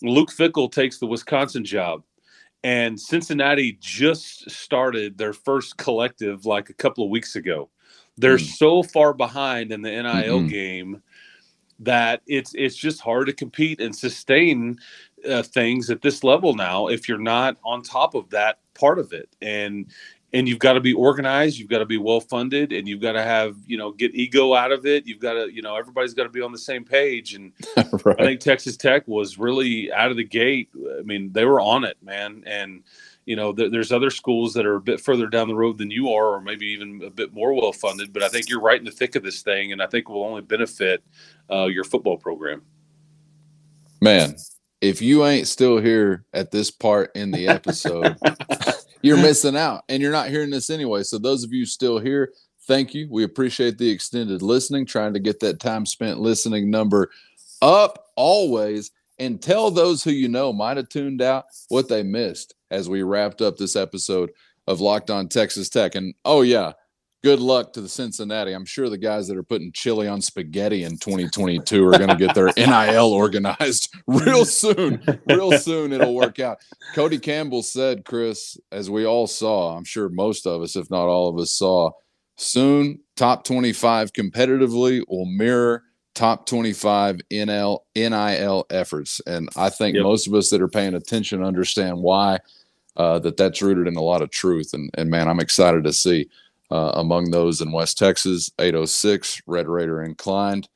Luke 0.00 0.30
Fickell 0.30 0.72
takes 0.72 0.96
the 0.98 1.06
Wisconsin 1.06 1.62
job. 1.62 2.02
And 2.62 3.00
Cincinnati 3.00 3.78
just 3.80 4.50
started 4.50 5.16
their 5.16 5.32
first 5.32 5.76
collective 5.78 6.44
like 6.46 6.68
a 6.70 6.74
couple 6.74 7.04
of 7.04 7.10
weeks 7.10 7.36
ago. 7.36 7.70
They're 8.18 8.38
Hmm. 8.38 8.44
so 8.44 8.82
far 8.82 9.14
behind 9.14 9.72
in 9.72 9.82
the 9.82 9.90
NIL 9.90 10.42
Mhm. 10.42 10.48
game 10.48 11.02
that 11.80 12.22
it's 12.26 12.54
it's 12.54 12.76
just 12.76 13.00
hard 13.00 13.26
to 13.26 13.32
compete 13.32 13.80
and 13.80 13.94
sustain 13.96 14.78
uh, 15.28 15.42
things 15.42 15.90
at 15.90 16.02
this 16.02 16.24
level 16.24 16.54
now 16.54 16.88
if 16.88 17.08
you're 17.08 17.18
not 17.18 17.56
on 17.64 17.82
top 17.82 18.14
of 18.14 18.30
that 18.30 18.58
part 18.74 18.98
of 18.98 19.12
it. 19.12 19.28
And 19.42 19.86
and 20.32 20.48
you've 20.48 20.58
got 20.58 20.74
to 20.74 20.80
be 20.80 20.92
organized, 20.92 21.58
you've 21.58 21.68
got 21.68 21.78
to 21.78 21.86
be 21.86 21.98
well 21.98 22.20
funded, 22.20 22.72
and 22.72 22.88
you've 22.88 23.00
got 23.00 23.12
to 23.12 23.22
have 23.22 23.56
you 23.66 23.76
know 23.76 23.92
get 23.92 24.14
ego 24.14 24.54
out 24.54 24.72
of 24.72 24.86
it. 24.86 25.06
You've 25.06 25.20
got 25.20 25.34
to 25.34 25.52
you 25.52 25.62
know 25.62 25.76
everybody's 25.76 26.14
got 26.14 26.24
to 26.24 26.30
be 26.30 26.40
on 26.40 26.52
the 26.52 26.58
same 26.58 26.84
page 26.84 27.34
and 27.34 27.52
right. 28.04 28.20
I 28.20 28.24
think 28.24 28.40
Texas 28.40 28.76
Tech 28.76 29.06
was 29.06 29.38
really 29.38 29.92
out 29.92 30.10
of 30.10 30.16
the 30.16 30.24
gate. 30.24 30.70
I 30.98 31.02
mean, 31.02 31.32
they 31.32 31.44
were 31.44 31.60
on 31.60 31.84
it, 31.84 31.96
man. 32.02 32.42
And 32.46 32.82
you 33.26 33.36
know, 33.36 33.52
th- 33.52 33.70
there's 33.70 33.92
other 33.92 34.10
schools 34.10 34.54
that 34.54 34.66
are 34.66 34.76
a 34.76 34.80
bit 34.80 35.00
further 35.00 35.26
down 35.26 35.48
the 35.48 35.54
road 35.54 35.78
than 35.78 35.90
you 35.90 36.10
are, 36.10 36.34
or 36.34 36.40
maybe 36.40 36.66
even 36.66 37.02
a 37.04 37.10
bit 37.10 37.32
more 37.32 37.52
well 37.52 37.72
funded. 37.72 38.12
But 38.12 38.22
I 38.22 38.28
think 38.28 38.48
you're 38.48 38.60
right 38.60 38.78
in 38.78 38.84
the 38.84 38.90
thick 38.90 39.14
of 39.14 39.22
this 39.22 39.42
thing, 39.42 39.72
and 39.72 39.82
I 39.82 39.86
think 39.86 40.08
will 40.08 40.24
only 40.24 40.42
benefit 40.42 41.02
uh, 41.50 41.66
your 41.66 41.84
football 41.84 42.16
program. 42.16 42.62
Man, 44.00 44.36
if 44.80 45.02
you 45.02 45.26
ain't 45.26 45.46
still 45.46 45.78
here 45.78 46.24
at 46.32 46.50
this 46.50 46.70
part 46.70 47.12
in 47.14 47.30
the 47.30 47.48
episode, 47.48 48.16
you're 49.02 49.16
missing 49.16 49.56
out 49.56 49.84
and 49.88 50.02
you're 50.02 50.12
not 50.12 50.28
hearing 50.28 50.50
this 50.50 50.70
anyway. 50.70 51.02
So, 51.02 51.18
those 51.18 51.44
of 51.44 51.52
you 51.52 51.66
still 51.66 51.98
here, 51.98 52.32
thank 52.66 52.94
you. 52.94 53.08
We 53.10 53.24
appreciate 53.24 53.78
the 53.78 53.90
extended 53.90 54.42
listening, 54.42 54.86
trying 54.86 55.14
to 55.14 55.20
get 55.20 55.40
that 55.40 55.60
time 55.60 55.86
spent 55.86 56.20
listening 56.20 56.70
number 56.70 57.10
up 57.62 58.06
always. 58.16 58.90
And 59.18 59.42
tell 59.42 59.70
those 59.70 60.02
who 60.02 60.12
you 60.12 60.28
know 60.28 60.50
might 60.50 60.78
have 60.78 60.88
tuned 60.88 61.20
out 61.20 61.44
what 61.68 61.88
they 61.88 62.02
missed 62.02 62.54
as 62.70 62.88
we 62.88 63.02
wrapped 63.02 63.42
up 63.42 63.58
this 63.58 63.76
episode 63.76 64.30
of 64.66 64.80
Locked 64.80 65.10
On 65.10 65.28
Texas 65.28 65.68
Tech. 65.68 65.94
And 65.94 66.14
oh, 66.24 66.40
yeah, 66.40 66.72
good 67.22 67.40
luck 67.40 67.72
to 67.74 67.80
the 67.80 67.88
Cincinnati. 67.88 68.52
I'm 68.52 68.64
sure 68.64 68.88
the 68.88 68.98
guys 68.98 69.28
that 69.28 69.36
are 69.36 69.42
putting 69.42 69.72
chili 69.72 70.08
on 70.08 70.20
spaghetti 70.20 70.84
in 70.84 70.92
2022 70.92 71.86
are 71.86 71.98
going 71.98 72.08
to 72.08 72.16
get 72.16 72.34
their 72.34 72.52
NIL 72.56 73.12
organized 73.12 73.94
real 74.06 74.44
soon. 74.44 75.02
Real 75.26 75.52
soon, 75.52 75.92
it'll 75.92 76.14
work 76.14 76.40
out. 76.40 76.58
Cody 76.94 77.18
Campbell 77.18 77.62
said, 77.62 78.04
Chris, 78.04 78.58
as 78.72 78.90
we 78.90 79.04
all 79.04 79.26
saw, 79.26 79.76
I'm 79.76 79.84
sure 79.84 80.08
most 80.08 80.46
of 80.46 80.62
us, 80.62 80.76
if 80.76 80.90
not 80.90 81.08
all 81.08 81.28
of 81.28 81.38
us, 81.38 81.52
saw, 81.52 81.90
soon 82.36 83.00
top 83.16 83.44
25 83.44 84.12
competitively 84.12 85.02
will 85.08 85.26
mirror 85.26 85.84
top 86.14 86.46
25 86.46 87.20
NL, 87.30 87.80
NIL 87.94 88.66
efforts. 88.70 89.20
And 89.26 89.48
I 89.56 89.68
think 89.68 89.94
yep. 89.94 90.04
most 90.04 90.26
of 90.26 90.34
us 90.34 90.50
that 90.50 90.62
are 90.62 90.68
paying 90.68 90.94
attention 90.94 91.44
understand 91.44 91.98
why 91.98 92.38
uh, 92.96 93.18
that 93.20 93.36
that's 93.36 93.62
rooted 93.62 93.86
in 93.86 93.96
a 93.96 94.02
lot 94.02 94.22
of 94.22 94.30
truth. 94.30 94.72
And, 94.72 94.90
and 94.94 95.10
man, 95.10 95.28
I'm 95.28 95.40
excited 95.40 95.84
to 95.84 95.92
see 95.92 96.28
uh, 96.70 96.92
among 96.94 97.30
those 97.30 97.60
in 97.60 97.72
West 97.72 97.98
Texas, 97.98 98.50
806, 98.58 99.42
Red 99.46 99.68
Raider 99.68 100.02
inclined, 100.02 100.68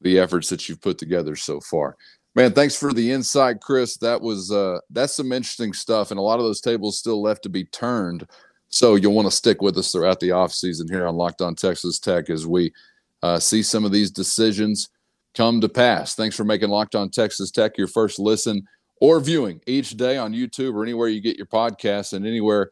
the 0.00 0.18
efforts 0.18 0.48
that 0.48 0.68
you've 0.68 0.80
put 0.80 0.98
together 0.98 1.36
so 1.36 1.60
far. 1.60 1.96
Man, 2.34 2.52
thanks 2.52 2.76
for 2.76 2.92
the 2.92 3.10
insight, 3.10 3.60
Chris. 3.60 3.96
That 3.96 4.20
was 4.20 4.52
uh, 4.52 4.78
that's 4.90 5.14
some 5.14 5.32
interesting 5.32 5.72
stuff, 5.72 6.10
and 6.10 6.18
a 6.18 6.22
lot 6.22 6.38
of 6.38 6.44
those 6.44 6.60
tables 6.60 6.96
still 6.96 7.20
left 7.20 7.42
to 7.42 7.48
be 7.48 7.64
turned. 7.64 8.26
So 8.68 8.94
you'll 8.94 9.14
want 9.14 9.26
to 9.26 9.32
stick 9.36 9.60
with 9.60 9.76
us 9.76 9.90
throughout 9.90 10.20
the 10.20 10.28
offseason 10.28 10.88
here 10.88 11.06
on 11.06 11.16
Locked 11.16 11.42
On 11.42 11.56
Texas 11.56 11.98
Tech 11.98 12.30
as 12.30 12.46
we 12.46 12.72
uh, 13.22 13.40
see 13.40 13.64
some 13.64 13.84
of 13.84 13.90
these 13.90 14.12
decisions 14.12 14.90
come 15.34 15.60
to 15.60 15.68
pass. 15.68 16.14
Thanks 16.14 16.36
for 16.36 16.44
making 16.44 16.68
Locked 16.68 16.94
On 16.94 17.10
Texas 17.10 17.50
Tech 17.50 17.76
your 17.76 17.88
first 17.88 18.20
listen 18.20 18.62
or 19.00 19.18
viewing 19.18 19.60
each 19.66 19.96
day 19.96 20.16
on 20.16 20.32
YouTube 20.32 20.74
or 20.74 20.84
anywhere 20.84 21.08
you 21.08 21.20
get 21.20 21.36
your 21.36 21.46
podcasts 21.46 22.12
and 22.12 22.24
anywhere 22.24 22.70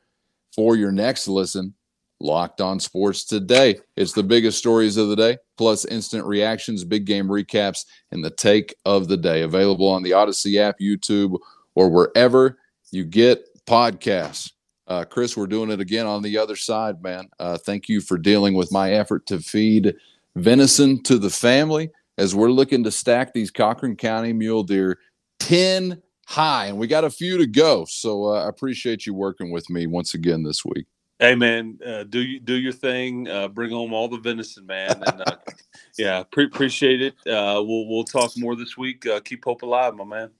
for 0.55 0.77
your 0.77 0.93
next 0.93 1.27
listen. 1.27 1.75
Locked 2.21 2.61
on 2.61 2.81
Sports 2.81 3.25
today. 3.25 3.79
It's 3.97 4.13
the 4.13 4.23
biggest 4.23 4.59
stories 4.59 4.97
of 4.97 5.09
the 5.09 5.17
day, 5.17 5.39
plus 5.57 5.85
instant 5.85 6.25
reactions, 6.25 6.85
big 6.85 7.05
game 7.05 7.29
recaps, 7.29 7.85
and 8.11 8.25
the 8.25 8.31
take 8.31 8.75
of 8.85 9.09
the 9.09 9.17
day. 9.17 9.43
Available 9.43 9.89
on 9.89 10.03
the 10.03 10.13
Odyssey 10.13 10.59
app, 10.59 10.79
YouTube, 10.81 11.39
or 11.75 11.89
wherever 11.89 12.59
you 12.91 13.05
get 13.05 13.45
podcasts. 13.67 14.53
Uh, 14.89 15.05
Chris, 15.05 15.37
we're 15.37 15.47
doing 15.47 15.71
it 15.71 15.81
again 15.81 16.07
on 16.07 16.23
the 16.23 16.39
other 16.39 16.57
side, 16.57 17.03
man. 17.03 17.29
Uh, 17.39 17.59
thank 17.59 17.89
you 17.89 18.01
for 18.01 18.17
dealing 18.19 18.55
with 18.55 18.73
my 18.73 18.93
effort 18.93 19.27
to 19.27 19.39
feed 19.39 19.95
venison 20.35 21.03
to 21.03 21.19
the 21.19 21.31
family 21.31 21.91
as 22.17 22.35
we're 22.35 22.51
looking 22.51 22.83
to 22.85 22.91
stack 22.91 23.33
these 23.33 23.51
Cochran 23.51 23.97
County 23.97 24.33
mule 24.33 24.65
deer 24.65 24.99
10 25.41 26.03
high, 26.27 26.67
and 26.67 26.79
we 26.79 26.87
got 26.87 27.05
a 27.05 27.11
few 27.11 27.39
to 27.39 27.47
go. 27.47 27.85
So 27.87 28.27
uh, 28.27 28.45
I 28.45 28.49
appreciate 28.49 29.07
you 29.07 29.15
working 29.15 29.51
with 29.51 29.71
me 29.71 29.87
once 29.87 30.15
again 30.15 30.43
this 30.43 30.65
week. 30.65 30.87
Hey 31.21 31.35
man, 31.35 31.81
uh, 31.85 32.05
do 32.05 32.21
you 32.21 32.39
do 32.39 32.55
your 32.55 32.73
thing? 32.73 33.27
Uh, 33.27 33.49
bring 33.49 33.73
home 33.73 33.93
all 33.93 34.07
the 34.07 34.19
venison, 34.19 34.65
man. 34.67 35.03
And 35.05 35.23
uh, 35.27 35.37
yeah, 35.99 36.23
pre- 36.31 36.45
appreciate 36.45 37.03
it. 37.03 37.15
Uh, 37.27 37.61
we'll 37.65 37.89
we'll 37.89 38.05
talk 38.05 38.31
more 38.37 38.55
this 38.55 38.79
week. 38.79 39.05
Uh, 39.05 39.19
keep 39.19 39.45
hope 39.45 39.63
alive, 39.63 39.97
my 39.97 40.05
man. 40.05 40.31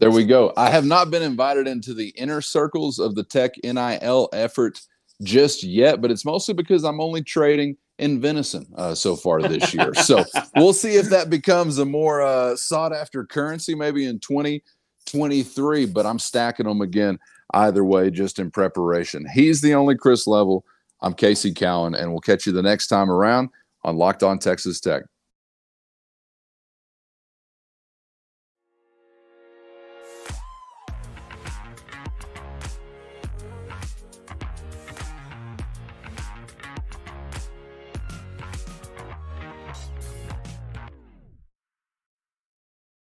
There 0.00 0.10
we 0.10 0.24
go. 0.24 0.52
I 0.56 0.70
have 0.70 0.84
not 0.84 1.12
been 1.12 1.22
invited 1.22 1.68
into 1.68 1.94
the 1.94 2.08
inner 2.10 2.40
circles 2.40 2.98
of 2.98 3.14
the 3.14 3.22
Tech 3.22 3.52
NIL 3.62 4.28
effort 4.32 4.80
just 5.22 5.62
yet, 5.62 6.00
but 6.00 6.10
it's 6.10 6.24
mostly 6.24 6.52
because 6.52 6.82
I'm 6.82 7.00
only 7.00 7.22
trading 7.22 7.76
in 7.98 8.20
venison 8.20 8.66
uh, 8.76 8.96
so 8.96 9.14
far 9.14 9.40
this 9.40 9.72
year. 9.74 9.94
so 9.94 10.24
we'll 10.56 10.72
see 10.72 10.96
if 10.96 11.08
that 11.10 11.30
becomes 11.30 11.78
a 11.78 11.84
more 11.84 12.56
sought 12.56 12.92
after 12.92 13.24
currency 13.24 13.76
maybe 13.76 14.04
in 14.06 14.18
2023. 14.18 15.86
But 15.86 16.06
I'm 16.06 16.18
stacking 16.18 16.66
them 16.66 16.80
again 16.80 17.20
either 17.52 17.84
way, 17.84 18.10
just 18.10 18.38
in 18.38 18.50
preparation. 18.50 19.26
He's 19.32 19.60
the 19.60 19.74
only 19.74 19.96
Chris 19.96 20.26
Level. 20.26 20.64
I'm 21.00 21.14
Casey 21.14 21.52
Cowan, 21.52 21.94
and 21.94 22.10
we'll 22.10 22.20
catch 22.20 22.46
you 22.46 22.52
the 22.52 22.62
next 22.62 22.88
time 22.88 23.10
around 23.10 23.50
on 23.84 23.96
Locked 23.96 24.22
On 24.22 24.38
Texas 24.38 24.80
Tech. 24.80 25.04